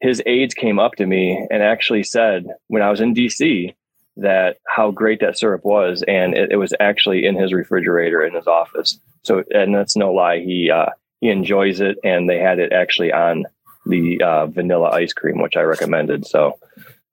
his 0.00 0.22
aides 0.26 0.54
came 0.54 0.78
up 0.78 0.94
to 0.96 1.06
me 1.06 1.46
and 1.50 1.62
actually 1.62 2.02
said 2.02 2.46
when 2.68 2.82
I 2.82 2.90
was 2.90 3.00
in 3.00 3.14
DC 3.14 3.74
that 4.16 4.56
how 4.66 4.90
great 4.90 5.20
that 5.20 5.38
syrup 5.38 5.64
was, 5.64 6.02
and 6.06 6.36
it, 6.36 6.52
it 6.52 6.56
was 6.56 6.74
actually 6.80 7.24
in 7.24 7.36
his 7.36 7.52
refrigerator 7.52 8.22
in 8.22 8.34
his 8.34 8.46
office. 8.46 8.98
So, 9.22 9.44
and 9.50 9.74
that's 9.74 9.96
no 9.96 10.12
lie. 10.12 10.40
He 10.40 10.70
uh, 10.70 10.90
he 11.20 11.28
enjoys 11.28 11.80
it, 11.80 11.98
and 12.04 12.28
they 12.28 12.38
had 12.38 12.58
it 12.58 12.72
actually 12.72 13.12
on 13.12 13.44
the 13.86 14.20
uh, 14.22 14.46
vanilla 14.46 14.90
ice 14.90 15.12
cream, 15.12 15.40
which 15.40 15.56
I 15.56 15.62
recommended. 15.62 16.26
So, 16.26 16.58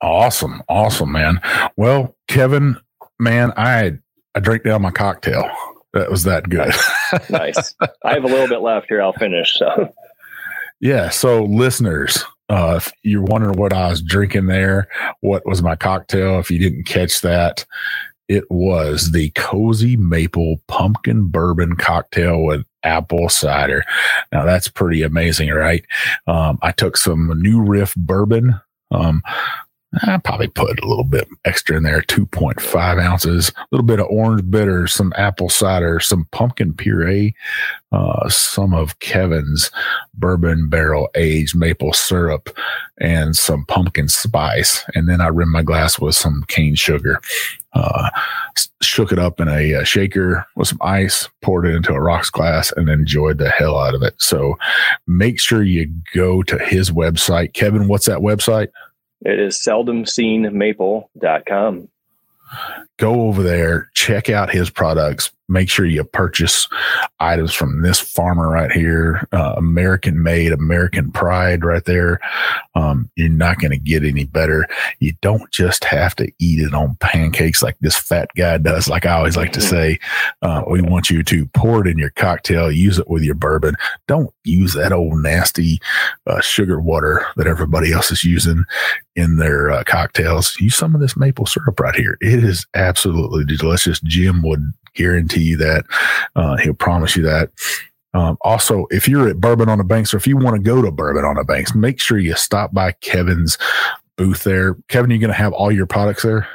awesome, 0.02 0.62
awesome, 0.70 1.12
man. 1.12 1.42
Well, 1.76 2.16
Kevin, 2.28 2.78
man, 3.20 3.54
I 3.58 3.98
I 4.36 4.40
drank 4.40 4.64
down 4.64 4.82
my 4.82 4.92
cocktail. 4.92 5.50
That 5.98 6.12
was 6.12 6.24
that 6.24 6.50
good. 6.50 6.74
nice. 7.30 7.74
I 8.04 8.14
have 8.14 8.24
a 8.24 8.28
little 8.28 8.48
bit 8.48 8.62
left 8.62 8.88
here. 8.88 9.02
I'll 9.02 9.14
finish. 9.14 9.54
So, 9.56 9.94
yeah. 10.80 11.10
So, 11.10 11.44
listeners, 11.44 12.24
uh, 12.50 12.76
if 12.78 12.92
you're 13.04 13.24
wondering 13.24 13.58
what 13.58 13.74
I 13.74 13.90
was 13.90 14.02
drinking 14.02 14.46
there, 14.46 14.88
what 15.22 15.46
was 15.46 15.64
my 15.64 15.76
cocktail? 15.76 16.40
If 16.40 16.52
you 16.52 16.60
didn't 16.60 16.86
catch 16.86 17.22
that, 17.22 17.66
it 18.28 18.44
was 18.50 19.12
the 19.12 19.32
cozy 19.32 19.98
maple 19.98 20.58
pumpkin 20.68 21.30
bourbon 21.30 21.76
cocktail 21.76 22.44
with 22.44 22.66
apple 22.84 23.30
cider. 23.30 23.84
Now 24.32 24.46
that's 24.46 24.68
pretty 24.68 25.02
amazing, 25.02 25.50
right? 25.50 25.84
Um, 26.28 26.60
I 26.62 26.72
took 26.74 26.98
some 26.98 27.32
new 27.42 27.62
riff 27.62 27.96
bourbon. 27.96 28.60
Um, 28.92 29.22
I 30.06 30.18
probably 30.18 30.48
put 30.48 30.80
a 30.80 30.88
little 30.88 31.06
bit 31.06 31.28
extra 31.46 31.78
in 31.78 31.84
there, 31.84 32.02
2.5 32.02 33.02
ounces, 33.02 33.50
a 33.56 33.66
little 33.72 33.86
bit 33.86 34.02
of 34.02 34.08
orange 34.08 34.50
bitter, 34.50 34.86
some 34.86 35.14
apple 35.16 35.50
cider, 35.50 36.02
some 36.02 36.28
pumpkin 36.32 36.74
puree, 36.74 37.34
uh, 37.94 38.28
some 38.28 38.74
of 38.74 39.00
Kevin's 39.00 39.72
bourbon 40.14 40.68
barrel 40.68 41.10
aged 41.16 41.56
maple 41.56 41.94
syrup, 41.94 42.50
and 43.00 43.36
some 43.38 43.66
pumpkin 43.66 44.10
spice. 44.10 44.84
And 44.94 45.08
then 45.08 45.22
I 45.22 45.28
rimmed 45.28 45.54
my 45.54 45.64
glass 45.64 45.98
with 45.98 46.16
some 46.16 46.44
cane 46.50 46.76
sugar. 46.76 47.22
Uh, 47.72 48.10
shook 48.82 49.12
it 49.12 49.20
up 49.20 49.40
in 49.40 49.48
a, 49.48 49.74
a, 49.74 49.86
shaker 49.86 50.46
with 50.56 50.68
some 50.68 50.80
ice, 50.82 51.30
poured 51.42 51.66
it 51.66 51.76
into 51.76 51.94
a 51.94 52.02
rocks 52.02 52.30
glass, 52.30 52.74
and 52.76 52.90
enjoyed 52.90 53.38
the 53.38 53.50
hell 53.50 53.78
out 53.78 53.94
of 53.94 54.02
it. 54.02 54.16
So 54.18 54.58
make 55.06 55.40
sure 55.40 55.64
you 55.64 55.88
go 56.14 56.42
to 56.44 56.58
his 56.58 56.90
website. 56.90 57.54
Kevin, 57.54 57.88
what's 57.88 58.08
that 58.08 58.20
website? 58.20 58.70
It 59.22 59.40
is 59.40 59.64
seldomseenmaple.com. 59.68 61.90
go 62.98 63.22
over 63.22 63.44
there, 63.44 63.90
check 63.94 64.30
out 64.30 64.50
his 64.50 64.70
products. 64.70 65.32
Make 65.50 65.70
sure 65.70 65.86
you 65.86 66.04
purchase 66.04 66.68
items 67.20 67.54
from 67.54 67.82
this 67.82 68.00
farmer 68.00 68.50
right 68.50 68.72
here, 68.72 69.28
uh, 69.32 69.54
American 69.58 70.22
made, 70.22 70.52
American 70.52 71.12
pride 71.12 71.64
right 71.64 71.86
there. 71.86 72.20
Um, 72.76 73.10
you're 73.16 73.30
not 73.30 73.60
going 73.60 73.72
to 73.72 73.78
get 73.78 74.04
any 74.04 74.26
better. 74.26 74.68
You 75.00 75.14
don't 75.22 75.50
just 75.52 75.84
have 75.86 76.16
to 76.18 76.32
eat 76.40 76.60
it 76.60 76.74
on 76.74 76.98
pancakes 77.00 77.64
like 77.64 77.78
this 77.80 77.98
fat 77.98 78.30
guy 78.36 78.58
does. 78.58 78.88
Like 78.88 79.06
I 79.06 79.14
always 79.14 79.38
like 79.38 79.54
to 79.54 79.62
say, 79.62 80.00
uh, 80.42 80.64
we 80.70 80.82
want 80.82 81.10
you 81.10 81.24
to 81.24 81.46
pour 81.48 81.86
it 81.86 81.90
in 81.90 81.98
your 81.98 82.12
cocktail, 82.12 82.72
use 82.72 83.00
it 83.00 83.10
with 83.10 83.24
your 83.24 83.36
bourbon. 83.36 83.76
Don't 84.08 84.34
use 84.44 84.74
that 84.74 84.92
old 84.92 85.22
nasty 85.22 85.80
uh, 86.26 86.42
sugar 86.42 86.80
water 86.80 87.26
that 87.38 87.48
everybody 87.48 87.94
else 87.94 88.12
is 88.12 88.24
using 88.24 88.66
in 89.16 89.38
their 89.38 89.72
uh, 89.72 89.84
cocktails. 89.86 90.60
Use 90.60 90.76
some 90.76 90.94
of 90.94 91.02
this 91.02 91.18
maple 91.18 91.46
syrup 91.46 91.80
right 91.80 91.96
here. 91.96 92.18
It 92.22 92.44
is 92.44 92.66
absolutely 92.74 93.46
delicious. 93.46 94.00
Jim 94.02 94.42
would 94.44 94.74
guarantee 94.98 95.44
you 95.44 95.58
that. 95.58 95.86
Uh, 96.36 96.58
he'll 96.58 96.74
promise 96.74 97.16
you 97.16 97.24
that. 97.24 97.50
Um, 98.14 98.38
also, 98.42 98.88
if 98.90 99.08
you're 99.08 99.30
at 99.30 99.40
Bourbon 99.40 99.70
on 99.70 99.78
the 99.78 99.84
Banks 99.84 100.14
or 100.14 100.18
if 100.18 100.26
you 100.26 100.38
want 100.38 100.56
to 100.56 100.62
go 100.62 100.82
to 100.82 100.92
Bourbon 100.92 101.24
on 101.24 101.36
the 101.36 101.44
Banks, 101.44 101.76
make 101.76 102.00
sure 102.00 102.18
you 102.18 102.36
stop 102.36 102.74
by 102.74 102.94
Kevin's 102.94 103.58
booth 104.16 104.44
there. 104.44 104.76
Kevin, 104.88 105.12
you're 105.12 105.20
going 105.20 105.30
to 105.30 105.38
have 105.38 105.54
all 105.54 105.72
your 105.72 105.86
products 105.86 106.24
there? 106.24 106.48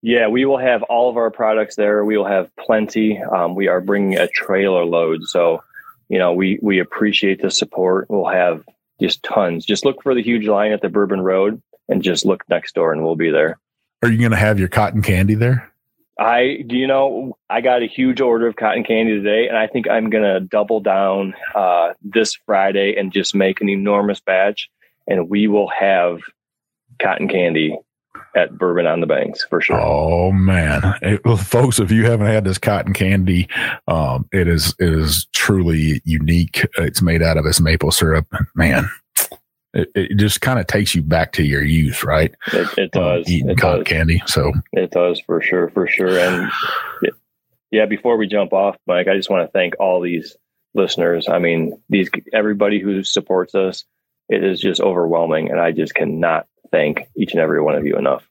Yeah, 0.00 0.28
we 0.28 0.44
will 0.44 0.58
have 0.58 0.84
all 0.84 1.10
of 1.10 1.16
our 1.16 1.30
products 1.30 1.74
there. 1.74 2.04
We 2.04 2.16
will 2.16 2.26
have 2.26 2.54
plenty. 2.56 3.20
Um, 3.20 3.56
we 3.56 3.66
are 3.66 3.80
bringing 3.80 4.16
a 4.16 4.28
trailer 4.28 4.84
load. 4.84 5.24
So, 5.24 5.62
you 6.08 6.18
know, 6.18 6.32
we, 6.32 6.60
we 6.62 6.78
appreciate 6.78 7.42
the 7.42 7.50
support. 7.50 8.06
We'll 8.08 8.28
have 8.28 8.64
just 9.00 9.22
tons. 9.24 9.64
Just 9.66 9.84
look 9.84 10.02
for 10.02 10.14
the 10.14 10.22
huge 10.22 10.46
line 10.46 10.70
at 10.70 10.82
the 10.82 10.88
Bourbon 10.88 11.20
Road 11.20 11.60
and 11.88 12.02
just 12.02 12.24
look 12.24 12.44
next 12.48 12.76
door 12.76 12.92
and 12.92 13.02
we'll 13.02 13.16
be 13.16 13.30
there. 13.30 13.58
Are 14.02 14.10
you 14.10 14.18
going 14.18 14.30
to 14.30 14.36
have 14.36 14.60
your 14.60 14.68
cotton 14.68 15.02
candy 15.02 15.34
there? 15.34 15.72
I, 16.18 16.64
do 16.66 16.76
you 16.76 16.86
know, 16.86 17.38
I 17.48 17.60
got 17.60 17.82
a 17.82 17.86
huge 17.86 18.20
order 18.20 18.48
of 18.48 18.56
cotton 18.56 18.82
candy 18.82 19.14
today, 19.14 19.46
and 19.46 19.56
I 19.56 19.68
think 19.68 19.88
I'm 19.88 20.10
to 20.10 20.40
double 20.40 20.80
down 20.80 21.34
uh, 21.54 21.92
this 22.02 22.34
Friday 22.34 22.96
and 22.96 23.12
just 23.12 23.34
make 23.34 23.60
an 23.60 23.68
enormous 23.68 24.20
batch, 24.20 24.68
and 25.06 25.28
we 25.28 25.46
will 25.46 25.68
have 25.68 26.18
cotton 27.00 27.28
candy 27.28 27.78
at 28.34 28.58
Bourbon 28.58 28.86
on 28.86 29.00
the 29.00 29.06
Banks 29.06 29.44
for 29.44 29.60
sure. 29.60 29.80
Oh 29.80 30.32
man, 30.32 30.94
it, 31.02 31.24
well, 31.24 31.36
folks, 31.36 31.78
if 31.78 31.90
you 31.90 32.04
haven't 32.04 32.26
had 32.26 32.44
this 32.44 32.58
cotton 32.58 32.92
candy, 32.92 33.48
um, 33.86 34.28
it 34.32 34.48
is 34.48 34.74
it 34.78 34.92
is 34.92 35.28
truly 35.34 36.02
unique. 36.04 36.66
It's 36.78 37.02
made 37.02 37.22
out 37.22 37.36
of 37.36 37.44
this 37.44 37.60
maple 37.60 37.92
syrup. 37.92 38.26
Man, 38.54 38.90
it, 39.74 39.90
it 39.94 40.16
just 40.16 40.40
kind 40.40 40.58
of 40.58 40.66
takes 40.66 40.94
you 40.94 41.02
back 41.02 41.32
to 41.32 41.42
your 41.42 41.62
youth, 41.62 42.04
right? 42.04 42.34
It, 42.52 42.78
it 42.78 42.92
does. 42.92 43.26
Um, 43.26 43.32
eating 43.32 43.50
it 43.50 43.58
cotton 43.58 43.84
does. 43.84 43.88
candy. 43.88 44.22
So 44.26 44.52
It 44.72 44.90
does 44.90 45.20
for 45.20 45.40
sure, 45.42 45.70
for 45.70 45.86
sure. 45.86 46.18
And 46.18 46.50
yeah, 47.70 47.86
before 47.86 48.16
we 48.16 48.26
jump 48.26 48.52
off, 48.52 48.76
Mike, 48.86 49.08
I 49.08 49.16
just 49.16 49.30
want 49.30 49.46
to 49.46 49.52
thank 49.52 49.74
all 49.78 50.00
these 50.00 50.36
listeners. 50.74 51.28
I 51.28 51.38
mean, 51.38 51.80
these 51.88 52.08
everybody 52.32 52.80
who 52.80 53.02
supports 53.04 53.54
us. 53.54 53.84
It 54.30 54.44
is 54.44 54.60
just 54.60 54.82
overwhelming, 54.82 55.50
and 55.50 55.58
I 55.58 55.72
just 55.72 55.94
cannot 55.94 56.46
thank 56.70 57.08
each 57.16 57.32
and 57.32 57.40
every 57.40 57.62
one 57.62 57.74
of 57.74 57.86
you 57.86 57.96
enough. 57.96 58.28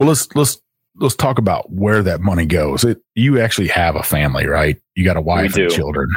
well, 0.00 0.08
let's 0.08 0.34
let's 0.34 0.60
let's 0.98 1.14
talk 1.14 1.38
about 1.38 1.70
where 1.70 2.02
that 2.02 2.20
money 2.20 2.46
goes. 2.46 2.84
It 2.84 3.02
you 3.14 3.38
actually 3.38 3.68
have 3.68 3.96
a 3.96 4.02
family, 4.02 4.46
right? 4.46 4.80
You 4.94 5.04
got 5.04 5.18
a 5.18 5.20
wife 5.20 5.56
and 5.56 5.70
children. 5.70 6.08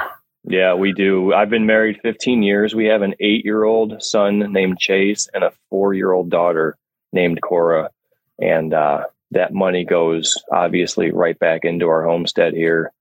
Yeah, 0.50 0.74
we 0.74 0.94
do. 0.94 1.32
I've 1.32 1.52
been 1.52 1.68
married 1.68 2.00
15 2.02 2.42
years. 2.42 2.74
We 2.74 2.86
have 2.86 3.04
an 3.04 3.14
eight 3.20 3.46
year 3.46 3.64
old 3.64 4.02
son 4.02 4.52
named 4.52 4.80
Chase 4.80 5.30
and 5.32 5.44
a 5.44 5.52
four 5.70 5.94
year 5.94 6.12
old 6.12 6.32
daughter 6.32 6.76
named 7.14 7.40
Cora. 7.40 7.92
And 8.42 8.74
uh, 8.74 9.04
that 9.30 9.54
money 9.54 9.86
goes 9.86 10.42
obviously 10.52 11.12
right 11.12 11.38
back 11.38 11.66
into 11.66 11.88
our 11.88 12.04
homestead 12.04 12.56
here. 12.56 12.92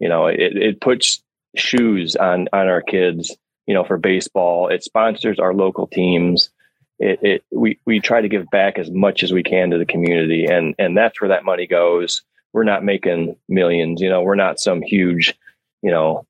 You 0.00 0.08
know, 0.08 0.26
it, 0.26 0.56
it 0.56 0.80
puts 0.80 1.22
shoes 1.54 2.16
on, 2.16 2.48
on 2.52 2.66
our 2.66 2.82
kids, 2.82 3.36
you 3.66 3.74
know, 3.74 3.84
for 3.84 3.98
baseball. 3.98 4.66
It 4.66 4.82
sponsors 4.82 5.38
our 5.38 5.54
local 5.54 5.86
teams. 5.86 6.50
It, 6.98 7.20
it 7.22 7.44
we, 7.52 7.78
we 7.86 8.00
try 8.00 8.20
to 8.20 8.28
give 8.28 8.50
back 8.50 8.80
as 8.80 8.90
much 8.90 9.22
as 9.22 9.32
we 9.32 9.44
can 9.44 9.70
to 9.70 9.78
the 9.78 9.86
community 9.86 10.46
and, 10.46 10.74
and 10.76 10.96
that's 10.96 11.20
where 11.20 11.28
that 11.28 11.44
money 11.44 11.68
goes. 11.68 12.22
We're 12.52 12.64
not 12.64 12.82
making 12.82 13.36
millions, 13.48 14.00
you 14.00 14.08
know, 14.08 14.22
we're 14.22 14.34
not 14.34 14.58
some 14.58 14.82
huge, 14.82 15.38
you 15.82 15.92
know, 15.92 16.26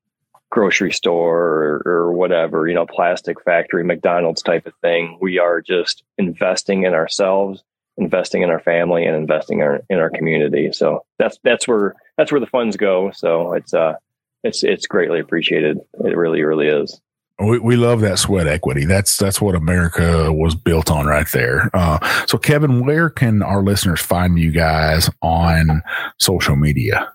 grocery 0.49 0.91
store 0.91 1.37
or, 1.37 1.81
or 1.85 2.11
whatever, 2.13 2.67
you 2.67 2.73
know, 2.73 2.85
plastic 2.85 3.41
factory, 3.43 3.83
McDonald's 3.83 4.41
type 4.41 4.65
of 4.65 4.73
thing. 4.81 5.17
We 5.21 5.39
are 5.39 5.61
just 5.61 6.03
investing 6.17 6.83
in 6.83 6.93
ourselves, 6.93 7.63
investing 7.97 8.43
in 8.43 8.49
our 8.49 8.59
family, 8.59 9.05
and 9.05 9.15
investing 9.15 9.59
in 9.59 9.65
our, 9.65 9.81
in 9.89 9.99
our 9.99 10.09
community. 10.09 10.71
So 10.71 11.05
that's 11.19 11.37
that's 11.43 11.67
where 11.67 11.95
that's 12.17 12.31
where 12.31 12.41
the 12.41 12.47
funds 12.47 12.77
go. 12.77 13.11
So 13.11 13.53
it's 13.53 13.73
uh 13.73 13.95
it's 14.43 14.63
it's 14.63 14.87
greatly 14.87 15.19
appreciated. 15.19 15.79
It 16.05 16.15
really 16.15 16.43
really 16.43 16.67
is. 16.67 16.99
We, 17.39 17.59
we 17.59 17.75
love 17.75 18.01
that 18.01 18.17
sweat 18.17 18.47
equity. 18.47 18.85
That's 18.85 19.17
that's 19.17 19.39
what 19.39 19.53
America 19.53 20.33
was 20.33 20.55
built 20.55 20.89
on 20.89 21.05
right 21.05 21.27
there. 21.33 21.69
Uh, 21.71 22.25
so, 22.25 22.39
Kevin, 22.39 22.83
where 22.83 23.11
can 23.11 23.43
our 23.43 23.61
listeners 23.61 24.01
find 24.01 24.39
you 24.39 24.51
guys 24.51 25.09
on 25.21 25.83
social 26.17 26.55
media? 26.55 27.11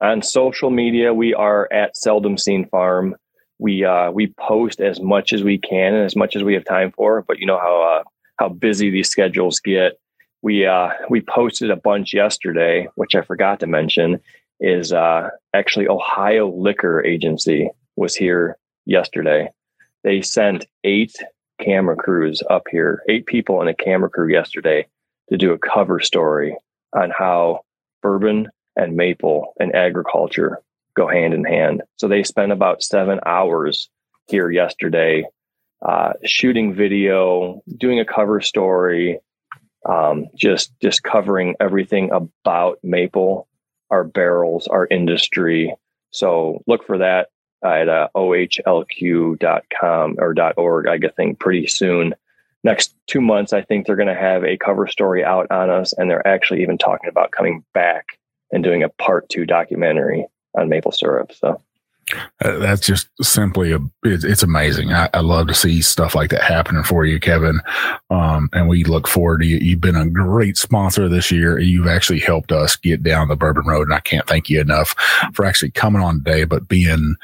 On 0.00 0.22
social 0.22 0.70
media 0.70 1.12
we 1.12 1.34
are 1.34 1.68
at 1.72 1.96
seldom 1.96 2.38
seen 2.38 2.66
farm. 2.66 3.16
We 3.58 3.84
uh 3.84 4.10
we 4.10 4.28
post 4.38 4.80
as 4.80 5.00
much 5.00 5.32
as 5.32 5.42
we 5.42 5.58
can 5.58 5.94
and 5.94 6.04
as 6.04 6.16
much 6.16 6.36
as 6.36 6.44
we 6.44 6.54
have 6.54 6.64
time 6.64 6.92
for 6.92 7.24
but 7.26 7.38
you 7.38 7.46
know 7.46 7.58
how 7.58 7.82
uh 7.82 8.02
how 8.36 8.48
busy 8.48 8.90
these 8.90 9.08
schedules 9.08 9.60
get. 9.60 9.98
We 10.42 10.66
uh 10.66 10.90
we 11.10 11.20
posted 11.20 11.70
a 11.70 11.76
bunch 11.76 12.14
yesterday 12.14 12.88
which 12.94 13.14
i 13.14 13.22
forgot 13.22 13.60
to 13.60 13.66
mention 13.66 14.20
is 14.60 14.92
uh 14.92 15.30
actually 15.54 15.88
ohio 15.88 16.48
liquor 16.48 17.04
agency 17.04 17.70
was 17.96 18.14
here 18.14 18.56
yesterday. 18.86 19.50
They 20.04 20.22
sent 20.22 20.66
eight 20.84 21.16
camera 21.60 21.96
crews 21.96 22.40
up 22.48 22.66
here 22.70 23.02
eight 23.08 23.26
people 23.26 23.60
in 23.60 23.66
a 23.66 23.74
camera 23.74 24.08
crew 24.08 24.32
yesterday 24.32 24.86
to 25.28 25.36
do 25.36 25.52
a 25.52 25.58
cover 25.58 25.98
story 25.98 26.56
on 26.92 27.10
how 27.10 27.60
bourbon 28.00 28.48
and 28.78 28.96
maple 28.96 29.52
and 29.60 29.74
agriculture 29.74 30.60
go 30.96 31.08
hand 31.08 31.34
in 31.34 31.44
hand. 31.44 31.82
So 31.96 32.08
they 32.08 32.22
spent 32.22 32.52
about 32.52 32.82
seven 32.82 33.20
hours 33.26 33.90
here 34.26 34.50
yesterday 34.50 35.24
uh, 35.80 36.14
shooting 36.24 36.74
video, 36.74 37.62
doing 37.76 38.00
a 38.00 38.04
cover 38.04 38.40
story, 38.40 39.20
um, 39.88 40.26
just 40.34 40.72
just 40.80 41.02
covering 41.02 41.54
everything 41.60 42.10
about 42.12 42.78
maple, 42.82 43.46
our 43.90 44.04
barrels, 44.04 44.66
our 44.66 44.86
industry. 44.86 45.74
So 46.10 46.62
look 46.66 46.84
for 46.84 46.98
that 46.98 47.28
at 47.64 47.88
uh, 47.88 48.08
ohlq.com 48.14 49.36
or 50.18 50.34
.org. 50.56 50.88
I 50.88 50.98
think 51.08 51.38
pretty 51.38 51.66
soon. 51.66 52.14
Next 52.64 52.92
two 53.06 53.20
months, 53.20 53.52
I 53.52 53.62
think 53.62 53.86
they're 53.86 53.94
going 53.94 54.08
to 54.08 54.14
have 54.16 54.42
a 54.42 54.56
cover 54.56 54.88
story 54.88 55.24
out 55.24 55.48
on 55.52 55.70
us, 55.70 55.92
and 55.92 56.10
they're 56.10 56.26
actually 56.26 56.62
even 56.62 56.76
talking 56.76 57.08
about 57.08 57.30
coming 57.30 57.64
back 57.72 58.17
and 58.52 58.64
doing 58.64 58.82
a 58.82 58.88
part 58.88 59.28
two 59.28 59.46
documentary 59.46 60.26
on 60.56 60.68
maple 60.68 60.92
syrup. 60.92 61.32
So 61.32 61.60
Uh, 62.42 62.58
that's 62.58 62.86
just 62.86 63.08
simply 63.20 63.72
a 63.72 63.78
it's, 64.02 64.24
it's 64.24 64.42
amazing. 64.42 64.92
I, 64.92 65.10
I 65.12 65.20
love 65.20 65.46
to 65.48 65.54
see 65.54 65.82
stuff 65.82 66.14
like 66.14 66.30
that 66.30 66.42
happening 66.42 66.82
for 66.82 67.04
you, 67.04 67.20
Kevin. 67.20 67.60
Um, 68.08 68.48
and 68.54 68.68
we 68.68 68.84
look 68.84 69.06
forward 69.06 69.40
to 69.40 69.46
you. 69.46 69.58
You've 69.58 69.82
been 69.82 69.96
a 69.96 70.08
great 70.08 70.56
sponsor 70.56 71.08
this 71.08 71.30
year. 71.30 71.58
You've 71.58 71.86
actually 71.86 72.20
helped 72.20 72.50
us 72.50 72.76
get 72.76 73.02
down 73.02 73.28
the 73.28 73.36
Bourbon 73.36 73.66
Road, 73.66 73.88
and 73.88 73.94
I 73.94 74.00
can't 74.00 74.26
thank 74.26 74.48
you 74.48 74.60
enough 74.60 74.94
for 75.34 75.44
actually 75.44 75.70
coming 75.72 76.00
on 76.00 76.24
today, 76.24 76.44
but 76.44 76.68
being 76.68 77.16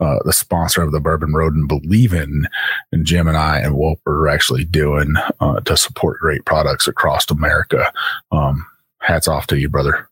uh, 0.00 0.20
the 0.24 0.32
sponsor 0.32 0.82
of 0.82 0.92
the 0.92 1.00
Bourbon 1.00 1.34
Road 1.34 1.54
and 1.54 1.68
believing 1.68 2.44
in 2.92 3.04
Jim 3.04 3.28
and 3.28 3.36
I 3.36 3.58
and 3.58 3.74
what 3.74 3.98
we're 4.06 4.28
actually 4.28 4.64
doing 4.64 5.16
uh, 5.40 5.60
to 5.60 5.76
support 5.76 6.20
great 6.20 6.46
products 6.46 6.88
across 6.88 7.30
America. 7.30 7.92
Um, 8.32 8.66
hats 9.00 9.28
off 9.28 9.46
to 9.48 9.58
you, 9.58 9.68
brother. 9.68 10.08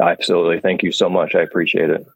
Absolutely, 0.00 0.60
thank 0.60 0.82
you 0.82 0.92
so 0.92 1.08
much. 1.08 1.34
I 1.34 1.40
appreciate 1.40 1.90
it. 1.90 2.06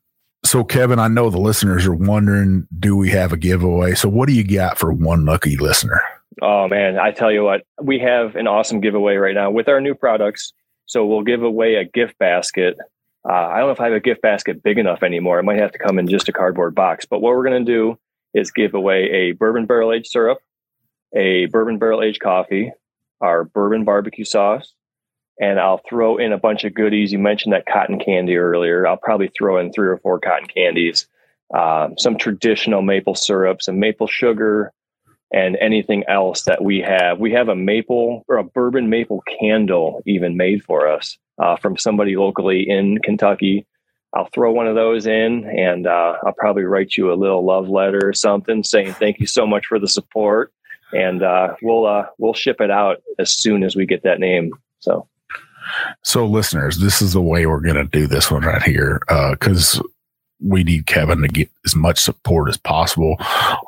So, 0.44 0.62
Kevin, 0.62 0.98
I 0.98 1.08
know 1.08 1.28
the 1.30 1.38
listeners 1.38 1.86
are 1.86 1.94
wondering, 1.94 2.68
do 2.78 2.96
we 2.96 3.10
have 3.10 3.32
a 3.32 3.36
giveaway? 3.36 3.94
So, 3.94 4.08
what 4.08 4.28
do 4.28 4.34
you 4.34 4.44
got 4.44 4.78
for 4.78 4.92
one 4.92 5.24
lucky 5.24 5.56
listener? 5.56 6.00
Oh 6.42 6.68
man, 6.68 6.98
I 6.98 7.12
tell 7.12 7.32
you 7.32 7.42
what, 7.42 7.62
we 7.80 7.98
have 8.00 8.36
an 8.36 8.46
awesome 8.46 8.80
giveaway 8.80 9.16
right 9.16 9.34
now 9.34 9.50
with 9.50 9.68
our 9.68 9.80
new 9.80 9.94
products. 9.94 10.52
So 10.84 11.06
we'll 11.06 11.22
give 11.22 11.42
away 11.42 11.76
a 11.76 11.84
gift 11.84 12.18
basket. 12.18 12.76
Uh, 13.28 13.32
I 13.32 13.58
don't 13.58 13.68
know 13.68 13.72
if 13.72 13.80
I 13.80 13.84
have 13.84 13.94
a 13.94 14.00
gift 14.00 14.22
basket 14.22 14.62
big 14.62 14.78
enough 14.78 15.02
anymore. 15.02 15.38
It 15.38 15.44
might 15.44 15.58
have 15.58 15.72
to 15.72 15.78
come 15.78 15.98
in 15.98 16.06
just 16.06 16.28
a 16.28 16.32
cardboard 16.32 16.74
box. 16.74 17.06
But 17.06 17.20
what 17.20 17.34
we're 17.34 17.48
going 17.48 17.64
to 17.64 17.72
do 17.72 17.98
is 18.34 18.50
give 18.50 18.74
away 18.74 19.10
a 19.10 19.32
bourbon 19.32 19.66
barrel 19.66 19.92
aged 19.92 20.08
syrup, 20.08 20.38
a 21.14 21.46
bourbon 21.46 21.78
barrel 21.78 22.02
aged 22.02 22.20
coffee, 22.20 22.70
our 23.20 23.44
bourbon 23.44 23.84
barbecue 23.84 24.24
sauce, 24.24 24.74
and 25.41 25.61
I'll 25.61 25.82
throw 25.89 26.16
in 26.16 26.32
a 26.32 26.39
bunch 26.39 26.64
of 26.64 26.74
goodies. 26.74 27.12
You 27.12 27.18
mentioned 27.18 27.53
that 27.53 27.66
cotton 27.66 27.99
candy 27.99 28.37
earlier. 28.37 28.87
I'll 28.87 28.97
probably 28.97 29.30
throw 29.37 29.59
in 29.59 29.72
three 29.72 29.89
or 29.89 29.99
four 29.99 30.18
cotton 30.18 30.47
candies, 30.47 31.07
um, 31.55 31.95
some 31.99 32.16
traditional 32.16 32.82
maple 32.82 33.14
syrup, 33.14 33.62
some 33.62 33.78
maple 33.78 34.07
sugar, 34.07 34.72
and 35.32 35.57
anything 35.61 36.05
else 36.09 36.45
that 36.45 36.62
we 36.62 36.80
have. 36.80 37.18
We 37.18 37.32
have 37.32 37.49
a 37.49 37.57
maple 37.57 38.24
or 38.28 38.39
a 38.39 38.45
bourbon 38.45 38.89
maple 38.89 39.22
candle 39.41 40.03
even 40.07 40.37
made 40.37 40.62
for 40.64 40.89
us 40.89 41.18
uh, 41.39 41.57
from 41.57 41.76
somebody 41.76 42.16
locally 42.16 42.68
in 42.68 42.99
Kentucky, 43.03 43.66
I'll 44.16 44.28
throw 44.32 44.53
one 44.53 44.66
of 44.66 44.74
those 44.74 45.07
in 45.07 45.45
and 45.45 45.87
uh, 45.87 46.14
I'll 46.24 46.32
probably 46.32 46.64
write 46.64 46.97
you 46.97 47.12
a 47.12 47.14
little 47.14 47.45
love 47.45 47.68
letter 47.68 48.01
or 48.03 48.14
something 48.14 48.62
saying 48.62 48.95
thank 48.95 49.20
you 49.20 49.26
so 49.26 49.47
much 49.47 49.66
for 49.66 49.78
the 49.78 49.89
support. 49.89 50.53
And 50.93 51.22
uh, 51.22 51.57
we'll 51.62 51.84
uh, 51.84 52.07
we'll 52.16 52.32
ship 52.32 52.61
it 52.61 52.70
out 52.70 53.03
as 53.18 53.32
soon 53.32 53.64
as 53.64 53.74
we 53.76 53.87
get 53.87 54.05
that 54.05 54.20
name. 54.20 54.53
So, 54.78 55.09
so 56.02 56.26
listeners, 56.26 56.78
this 56.78 57.02
is 57.02 57.12
the 57.12 57.22
way 57.22 57.46
we're 57.46 57.60
going 57.60 57.76
to 57.76 57.84
do 57.84 58.06
this 58.06 58.30
one 58.30 58.42
right 58.42 58.62
here 58.62 59.00
because 59.30 59.80
we 60.40 60.64
need 60.64 60.86
Kevin 60.86 61.22
to 61.22 61.28
get 61.28 61.50
as 61.64 61.74
much 61.74 61.98
support 61.98 62.48
as 62.48 62.56
possible 62.56 63.16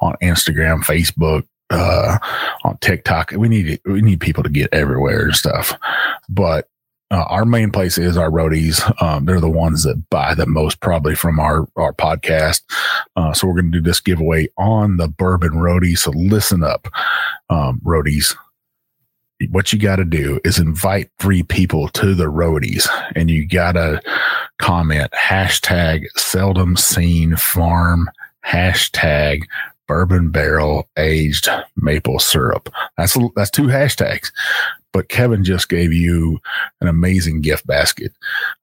on 0.00 0.16
Instagram, 0.22 0.80
Facebook, 0.82 1.44
uh, 1.70 2.18
on 2.64 2.78
TikTok. 2.78 3.32
We 3.32 3.48
need 3.48 3.80
we 3.84 4.02
need 4.02 4.20
people 4.20 4.42
to 4.42 4.50
get 4.50 4.72
everywhere 4.72 5.26
and 5.26 5.34
stuff. 5.34 5.74
But 6.28 6.68
uh, 7.10 7.24
our 7.28 7.44
main 7.44 7.70
place 7.70 7.96
is 7.96 8.16
our 8.16 8.30
roadies. 8.30 8.82
Um, 9.02 9.24
they're 9.24 9.40
the 9.40 9.48
ones 9.48 9.82
that 9.84 10.10
buy 10.10 10.34
the 10.34 10.46
most 10.46 10.80
probably 10.80 11.14
from 11.14 11.40
our, 11.40 11.66
our 11.76 11.92
podcast. 11.92 12.62
Uh, 13.16 13.32
so 13.32 13.46
we're 13.46 13.54
going 13.54 13.72
to 13.72 13.78
do 13.78 13.82
this 13.82 14.00
giveaway 14.00 14.48
on 14.58 14.98
the 14.98 15.08
bourbon 15.08 15.52
roadie. 15.52 15.96
So 15.96 16.10
listen 16.10 16.62
up, 16.62 16.86
um, 17.48 17.80
roadies. 17.82 18.36
What 19.50 19.72
you 19.72 19.78
got 19.78 19.96
to 19.96 20.04
do 20.04 20.40
is 20.44 20.58
invite 20.58 21.10
three 21.18 21.42
people 21.42 21.88
to 21.90 22.14
the 22.14 22.24
roadies 22.24 22.88
and 23.14 23.30
you 23.30 23.46
got 23.46 23.72
to 23.72 24.02
comment 24.58 25.12
hashtag 25.12 26.06
seldom 26.16 26.76
seen 26.76 27.36
farm 27.36 28.10
hashtag 28.44 29.42
bourbon 29.86 30.30
barrel 30.30 30.88
aged 30.96 31.48
maple 31.76 32.18
syrup. 32.18 32.68
That's, 32.96 33.16
that's 33.36 33.50
two 33.50 33.64
hashtags 33.64 34.30
but 34.92 35.08
Kevin 35.08 35.44
just 35.44 35.68
gave 35.68 35.92
you 35.92 36.40
an 36.80 36.88
amazing 36.88 37.40
gift 37.40 37.66
basket. 37.66 38.12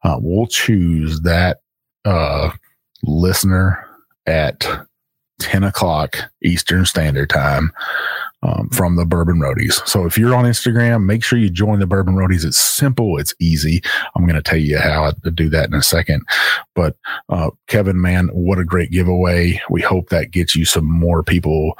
Uh, 0.04 0.18
we'll 0.20 0.48
choose 0.48 1.22
that 1.22 1.62
uh, 2.04 2.52
listener 3.04 3.88
at 4.26 4.68
10 5.40 5.64
o'clock 5.64 6.18
Eastern 6.44 6.86
Standard 6.86 7.30
Time 7.30 7.72
um, 8.46 8.70
from 8.70 8.96
the 8.96 9.06
Bourbon 9.06 9.40
Roadies. 9.40 9.86
So 9.88 10.06
if 10.06 10.18
you're 10.18 10.36
on 10.36 10.46
Instagram, 10.46 11.06
make 11.06 11.24
sure 11.24 11.40
you 11.40 11.50
join 11.50 11.80
the 11.80 11.88
Bourbon 11.88 12.16
Roadies. 12.16 12.46
It's 12.46 12.60
simple, 12.60 13.18
it's 13.18 13.34
easy. 13.40 13.82
I'm 14.16 14.24
going 14.24 14.36
to 14.36 14.42
tell 14.42 14.60
you 14.60 14.78
how 14.78 15.12
to 15.24 15.32
do 15.32 15.50
that 15.50 15.68
in 15.68 15.74
a 15.74 15.82
second. 15.82 16.24
But 16.76 16.96
uh, 17.30 17.52
Kevin, 17.68 18.00
man, 18.00 18.28
what 18.28 18.60
a 18.60 18.64
great 18.64 18.92
giveaway. 18.92 19.60
We 19.70 19.82
hope 19.82 20.10
that 20.10 20.32
gets 20.32 20.56
you 20.56 20.66
some 20.66 20.86
more 20.86 21.24
people 21.24 21.78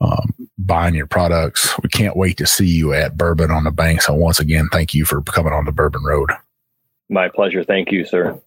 um, 0.00 0.34
buying 0.58 0.94
your 0.94 1.06
products. 1.06 1.72
We 1.82 1.88
can't 1.88 2.16
wait 2.16 2.36
to 2.38 2.46
see 2.46 2.66
you 2.66 2.92
at 2.92 3.16
Bourbon 3.16 3.50
on 3.50 3.64
the 3.64 3.70
Bank. 3.70 4.02
So 4.02 4.14
once 4.14 4.40
again, 4.40 4.68
thank 4.72 4.94
you 4.94 5.04
for 5.04 5.22
coming 5.22 5.52
on 5.52 5.66
the 5.66 5.72
Bourbon 5.72 6.02
Road. 6.02 6.30
My 7.08 7.28
pleasure. 7.28 7.64
Thank 7.64 7.92
you, 7.92 8.04
sir. 8.04 8.40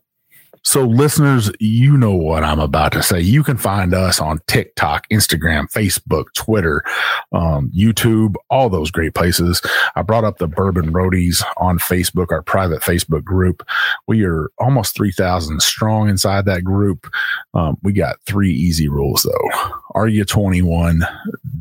So, 0.64 0.86
listeners, 0.86 1.51
you 1.59 1.97
know 1.97 2.14
what 2.14 2.43
I'm 2.43 2.59
about 2.59 2.91
to 2.93 3.01
say. 3.01 3.20
You 3.20 3.43
can 3.43 3.57
find 3.57 3.93
us 3.93 4.22
on 4.22 4.39
TikTok, 4.47 5.07
Instagram, 5.09 5.72
Facebook, 5.72 6.26
Twitter, 6.36 6.84
um, 7.32 7.72
YouTube, 7.76 8.36
all 8.49 8.70
those 8.70 8.91
great 8.91 9.16
places. 9.16 9.62
I 9.95 10.03
brought 10.03 10.24
up 10.24 10.38
the 10.38 10.47
Bourbon 10.47 10.93
Roadies 10.93 11.43
on 11.57 11.80
Facebook, 11.80 12.32
our 12.32 12.43
private 12.43 12.82
Facebook 12.82 13.24
group. 13.24 13.64
We 14.07 14.24
are 14.24 14.51
almost 14.59 14.95
3,000 14.95 15.62
strong 15.62 16.09
inside 16.09 16.45
that 16.45 16.64
group. 16.64 17.12
Um, 17.55 17.78
we 17.82 17.91
got 17.91 18.18
three 18.26 18.53
easy 18.53 18.88
rules, 18.88 19.24
though. 19.24 19.81
Are 19.94 20.08
you 20.08 20.24
21? 20.26 21.06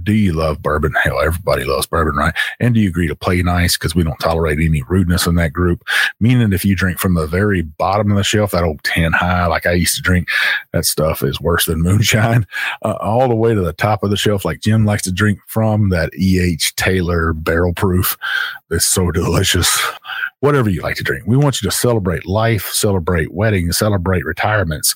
Do 0.02 0.12
you 0.12 0.32
love 0.32 0.62
bourbon? 0.62 0.94
Hell, 1.02 1.20
everybody 1.20 1.64
loves 1.64 1.86
bourbon, 1.86 2.16
right? 2.16 2.34
And 2.58 2.74
do 2.74 2.80
you 2.80 2.88
agree 2.88 3.08
to 3.08 3.16
play 3.16 3.42
nice? 3.42 3.76
Because 3.76 3.94
we 3.94 4.02
don't 4.02 4.18
tolerate 4.18 4.58
any 4.60 4.82
rudeness 4.82 5.26
in 5.26 5.34
that 5.34 5.52
group. 5.52 5.84
Meaning, 6.20 6.52
if 6.52 6.64
you 6.64 6.74
drink 6.74 6.98
from 6.98 7.14
the 7.14 7.26
very 7.26 7.62
bottom 7.62 8.10
of 8.10 8.16
the 8.16 8.24
shelf, 8.24 8.52
that 8.52 8.64
old 8.64 8.82
10 8.84 9.12
high, 9.12 9.46
like 9.46 9.66
I 9.66 9.72
used 9.72 9.96
to 9.96 10.02
drink, 10.02 10.28
that 10.72 10.84
stuff 10.86 11.22
is 11.22 11.40
worse 11.40 11.66
than 11.66 11.82
moonshine. 11.82 12.46
Uh, 12.82 12.96
all 13.00 13.28
the 13.28 13.34
way 13.34 13.54
to 13.54 13.60
the 13.60 13.72
top 13.72 14.02
of 14.02 14.10
the 14.10 14.16
shelf, 14.16 14.44
like 14.44 14.60
Jim 14.60 14.84
likes 14.84 15.02
to 15.02 15.12
drink 15.12 15.40
from 15.46 15.90
that 15.90 16.10
E.H. 16.18 16.76
Taylor 16.76 17.32
barrel 17.32 17.74
proof. 17.74 18.16
It's 18.70 18.86
so 18.86 19.10
delicious. 19.10 19.78
Whatever 20.40 20.70
you 20.70 20.80
like 20.82 20.96
to 20.96 21.04
drink. 21.04 21.24
We 21.26 21.36
want 21.36 21.60
you 21.60 21.68
to 21.68 21.76
celebrate 21.76 22.26
life, 22.26 22.70
celebrate 22.72 23.32
weddings, 23.32 23.76
celebrate 23.76 24.24
retirements, 24.24 24.94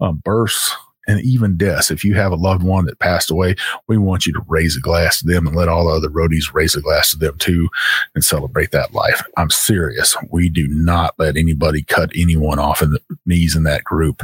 um, 0.00 0.16
births, 0.24 0.74
and 1.06 1.20
even 1.20 1.56
deaths. 1.56 1.90
If 1.90 2.04
you 2.04 2.14
have 2.14 2.32
a 2.32 2.36
loved 2.36 2.62
one 2.62 2.86
that 2.86 2.98
passed 2.98 3.30
away, 3.30 3.54
we 3.88 3.96
want 3.96 4.26
you 4.26 4.32
to 4.32 4.42
raise 4.48 4.76
a 4.76 4.80
glass 4.80 5.20
to 5.20 5.26
them 5.26 5.46
and 5.46 5.56
let 5.56 5.68
all 5.68 5.86
the 5.86 5.94
other 5.94 6.08
roadies 6.08 6.52
raise 6.52 6.74
a 6.74 6.80
glass 6.80 7.10
to 7.10 7.18
them 7.18 7.36
too 7.38 7.68
and 8.14 8.24
celebrate 8.24 8.72
that 8.72 8.92
life. 8.92 9.22
I'm 9.36 9.50
serious. 9.50 10.16
We 10.30 10.48
do 10.48 10.66
not 10.68 11.14
let 11.18 11.36
anybody 11.36 11.82
cut 11.82 12.10
anyone 12.14 12.58
off 12.58 12.82
in 12.82 12.90
the 12.90 13.00
knees 13.24 13.56
in 13.56 13.62
that 13.64 13.84
group. 13.84 14.22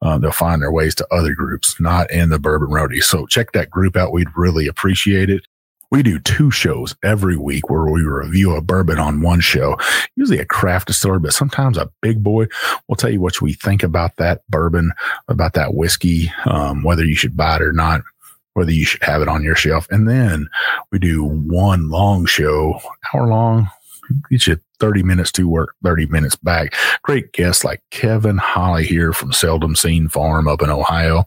Uh, 0.00 0.18
they'll 0.18 0.32
find 0.32 0.62
their 0.62 0.72
ways 0.72 0.94
to 0.96 1.14
other 1.14 1.34
groups, 1.34 1.78
not 1.80 2.10
in 2.10 2.30
the 2.30 2.38
Bourbon 2.38 2.68
Roadie. 2.68 3.02
So 3.02 3.26
check 3.26 3.52
that 3.52 3.70
group 3.70 3.96
out. 3.96 4.12
We'd 4.12 4.28
really 4.36 4.66
appreciate 4.66 5.30
it. 5.30 5.46
We 5.92 6.02
do 6.02 6.18
two 6.18 6.50
shows 6.50 6.96
every 7.04 7.36
week 7.36 7.68
where 7.68 7.84
we 7.84 8.00
review 8.00 8.56
a 8.56 8.62
bourbon 8.62 8.98
on 8.98 9.20
one 9.20 9.40
show, 9.40 9.76
usually 10.16 10.38
a 10.38 10.46
craft 10.46 10.86
distiller, 10.86 11.18
but 11.18 11.34
sometimes 11.34 11.76
a 11.76 11.90
big 12.00 12.22
boy. 12.22 12.46
We'll 12.88 12.96
tell 12.96 13.10
you 13.10 13.20
what 13.20 13.42
we 13.42 13.52
think 13.52 13.82
about 13.82 14.16
that 14.16 14.40
bourbon, 14.48 14.92
about 15.28 15.52
that 15.52 15.74
whiskey, 15.74 16.32
um, 16.46 16.82
whether 16.82 17.04
you 17.04 17.14
should 17.14 17.36
buy 17.36 17.56
it 17.56 17.62
or 17.62 17.74
not 17.74 18.00
whether 18.54 18.70
you 18.70 18.84
should 18.84 19.02
have 19.02 19.22
it 19.22 19.28
on 19.28 19.42
your 19.42 19.54
shelf. 19.54 19.86
And 19.90 20.08
then 20.08 20.48
we 20.90 20.98
do 20.98 21.24
one 21.24 21.88
long 21.88 22.26
show, 22.26 22.80
hour 23.12 23.26
long, 23.26 23.70
get 24.30 24.46
you 24.46 24.60
30 24.78 25.02
minutes 25.02 25.32
to 25.32 25.48
work, 25.48 25.74
30 25.82 26.06
minutes 26.06 26.36
back. 26.36 26.74
Great 27.02 27.32
guests 27.32 27.64
like 27.64 27.82
Kevin 27.90 28.38
Holy 28.38 28.84
here 28.84 29.12
from 29.12 29.32
Seldom 29.32 29.74
Seen 29.74 30.08
Farm 30.08 30.48
up 30.48 30.62
in 30.62 30.70
Ohio 30.70 31.24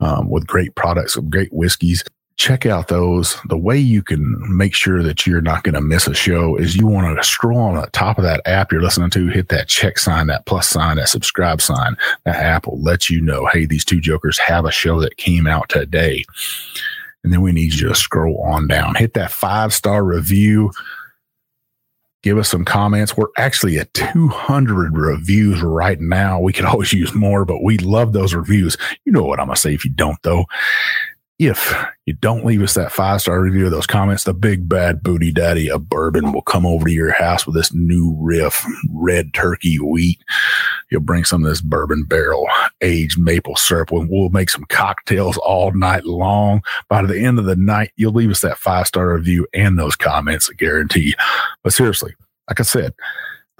um, 0.00 0.28
with 0.28 0.46
great 0.46 0.74
products, 0.74 1.16
great 1.16 1.52
whiskeys 1.52 2.02
check 2.40 2.64
out 2.64 2.88
those. 2.88 3.36
The 3.50 3.58
way 3.58 3.76
you 3.76 4.02
can 4.02 4.34
make 4.56 4.74
sure 4.74 5.02
that 5.02 5.26
you're 5.26 5.42
not 5.42 5.62
going 5.62 5.74
to 5.74 5.80
miss 5.82 6.06
a 6.06 6.14
show 6.14 6.56
is 6.56 6.74
you 6.74 6.86
want 6.86 7.14
to 7.14 7.22
scroll 7.22 7.58
on 7.58 7.74
the 7.74 7.86
top 7.92 8.16
of 8.16 8.24
that 8.24 8.40
app 8.46 8.72
you're 8.72 8.80
listening 8.80 9.10
to, 9.10 9.26
hit 9.26 9.50
that 9.50 9.68
check 9.68 9.98
sign, 9.98 10.28
that 10.28 10.46
plus 10.46 10.66
sign, 10.66 10.96
that 10.96 11.10
subscribe 11.10 11.60
sign. 11.60 11.96
That 12.24 12.36
app 12.36 12.66
will 12.66 12.80
let 12.80 13.10
you 13.10 13.20
know, 13.20 13.44
hey, 13.52 13.66
these 13.66 13.84
two 13.84 14.00
jokers 14.00 14.38
have 14.38 14.64
a 14.64 14.70
show 14.70 15.02
that 15.02 15.18
came 15.18 15.46
out 15.46 15.68
today. 15.68 16.24
And 17.22 17.30
then 17.30 17.42
we 17.42 17.52
need 17.52 17.74
you 17.74 17.88
to 17.88 17.94
scroll 17.94 18.42
on 18.42 18.66
down, 18.68 18.94
hit 18.94 19.12
that 19.14 19.30
five 19.30 19.74
star 19.74 20.02
review. 20.02 20.72
Give 22.22 22.36
us 22.36 22.50
some 22.50 22.66
comments. 22.66 23.16
We're 23.16 23.28
actually 23.38 23.78
at 23.78 23.92
200 23.94 24.96
reviews 24.96 25.62
right 25.62 25.98
now. 26.00 26.40
We 26.40 26.52
could 26.54 26.64
always 26.66 26.92
use 26.94 27.14
more, 27.14 27.44
but 27.44 27.62
we 27.62 27.76
love 27.78 28.14
those 28.14 28.34
reviews. 28.34 28.78
You 29.04 29.12
know 29.12 29.24
what 29.24 29.40
I'm 29.40 29.46
going 29.46 29.56
to 29.56 29.60
say 29.60 29.74
if 29.74 29.84
you 29.84 29.90
don't, 29.90 30.18
though 30.22 30.46
if 31.40 31.74
you 32.04 32.12
don't 32.12 32.44
leave 32.44 32.60
us 32.60 32.74
that 32.74 32.92
five 32.92 33.22
star 33.22 33.40
review 33.40 33.64
of 33.64 33.70
those 33.70 33.86
comments, 33.86 34.24
the 34.24 34.34
big 34.34 34.68
bad 34.68 35.02
booty 35.02 35.32
daddy 35.32 35.70
of 35.70 35.88
bourbon 35.88 36.32
will 36.32 36.42
come 36.42 36.66
over 36.66 36.84
to 36.84 36.92
your 36.92 37.12
house 37.12 37.46
with 37.46 37.54
this 37.54 37.72
new 37.72 38.14
riff, 38.20 38.62
red 38.90 39.32
turkey 39.32 39.78
wheat. 39.78 40.20
He'll 40.90 41.00
bring 41.00 41.24
some 41.24 41.42
of 41.42 41.48
this 41.48 41.62
bourbon 41.62 42.04
barrel 42.04 42.46
aged 42.82 43.18
maple 43.18 43.56
syrup. 43.56 43.90
and 43.90 44.10
we'll 44.10 44.28
make 44.28 44.50
some 44.50 44.66
cocktails 44.68 45.38
all 45.38 45.72
night 45.72 46.04
long. 46.04 46.62
By 46.90 47.06
the 47.06 47.18
end 47.18 47.38
of 47.38 47.46
the 47.46 47.56
night, 47.56 47.92
you'll 47.96 48.12
leave 48.12 48.30
us 48.30 48.42
that 48.42 48.58
five 48.58 48.86
star 48.86 49.14
review 49.14 49.46
and 49.54 49.78
those 49.78 49.96
comments, 49.96 50.50
I 50.50 50.54
guarantee. 50.54 51.14
But 51.64 51.72
seriously, 51.72 52.14
like 52.50 52.60
I 52.60 52.64
said, 52.64 52.92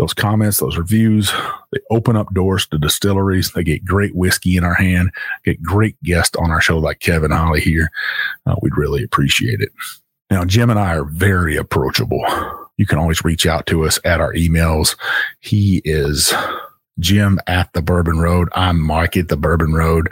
those 0.01 0.14
comments, 0.14 0.59
those 0.59 0.78
reviews, 0.78 1.30
they 1.72 1.78
open 1.90 2.16
up 2.16 2.32
doors 2.32 2.66
to 2.68 2.78
distilleries. 2.78 3.53
They 3.53 3.62
get 3.62 3.84
great 3.84 4.16
whiskey 4.16 4.57
in 4.57 4.64
our 4.64 4.72
hand, 4.72 5.11
get 5.44 5.62
great 5.62 6.03
guests 6.03 6.34
on 6.36 6.51
our 6.51 6.62
show 6.62 6.78
like 6.78 7.01
Kevin 7.01 7.30
Holy 7.30 7.61
here. 7.61 7.90
Uh, 8.46 8.57
we'd 8.62 8.78
really 8.78 9.05
appreciate 9.05 9.61
it. 9.61 9.68
Now, 10.30 10.46
Jim 10.46 10.70
and 10.70 10.78
I 10.78 10.96
are 10.96 11.05
very 11.05 11.55
approachable. 11.55 12.24
You 12.78 12.86
can 12.86 12.98
always 12.98 13.22
reach 13.24 13.46
out 13.46 13.66
to 13.66 13.84
us 13.84 14.01
at 14.07 14.22
our 14.22 14.32
emails. 14.32 14.96
He 15.40 15.82
is 15.84 16.32
Jim 16.99 17.38
at 17.47 17.72
the 17.72 17.82
Bourbon 17.82 18.18
Road. 18.18 18.49
I'm 18.55 18.80
Mike 18.80 19.16
at 19.16 19.28
the 19.28 19.36
Bourbon 19.36 19.72
Road. 19.72 20.09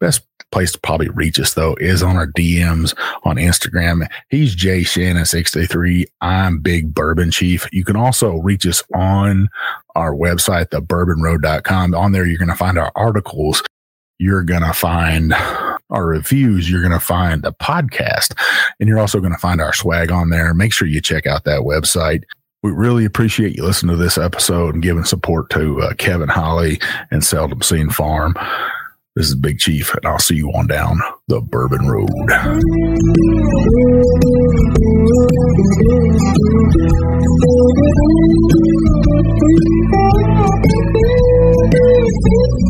Best 0.00 0.26
place 0.52 0.72
to 0.72 0.80
probably 0.80 1.08
reach 1.08 1.40
us 1.40 1.54
though 1.54 1.76
is 1.80 2.02
on 2.02 2.16
our 2.16 2.28
DMs 2.28 2.94
on 3.24 3.36
Instagram. 3.36 4.06
He's 4.30 4.54
Jay 4.54 4.82
Shannon 4.82 5.26
63. 5.26 6.06
I'm 6.20 6.60
Big 6.60 6.94
Bourbon 6.94 7.30
Chief. 7.30 7.68
You 7.72 7.84
can 7.84 7.96
also 7.96 8.36
reach 8.36 8.66
us 8.66 8.82
on 8.94 9.48
our 9.94 10.14
website, 10.14 10.66
thebourbonroad.com. 10.68 11.94
On 11.94 12.12
there, 12.12 12.26
you're 12.26 12.38
going 12.38 12.48
to 12.48 12.54
find 12.54 12.78
our 12.78 12.92
articles. 12.94 13.62
You're 14.18 14.44
going 14.44 14.62
to 14.62 14.72
find 14.72 15.34
our 15.90 16.06
reviews. 16.06 16.70
You're 16.70 16.80
going 16.80 16.92
to 16.92 17.00
find 17.00 17.42
the 17.42 17.52
podcast 17.52 18.34
and 18.80 18.88
you're 18.88 18.98
also 18.98 19.20
going 19.20 19.32
to 19.32 19.38
find 19.38 19.60
our 19.60 19.72
swag 19.72 20.10
on 20.10 20.30
there. 20.30 20.54
Make 20.54 20.72
sure 20.72 20.88
you 20.88 21.00
check 21.00 21.26
out 21.26 21.44
that 21.44 21.60
website. 21.60 22.22
We 22.66 22.72
really 22.72 23.04
appreciate 23.04 23.56
you 23.56 23.62
listening 23.62 23.96
to 23.96 24.02
this 24.02 24.18
episode 24.18 24.74
and 24.74 24.82
giving 24.82 25.04
support 25.04 25.50
to 25.50 25.80
uh, 25.82 25.94
Kevin 25.94 26.28
Holy 26.28 26.80
and 27.12 27.22
Seldom 27.22 27.62
Seen 27.62 27.90
Farm. 27.90 28.34
This 29.14 29.28
is 29.28 29.36
Big 29.36 29.60
Chief, 29.60 29.94
and 29.94 30.04
I'll 30.04 30.18
see 30.18 30.34
you 30.34 30.50
on 30.50 30.66
down 30.66 30.98
the 31.28 31.40
Bourbon 31.40 31.86
Road. 31.86 32.10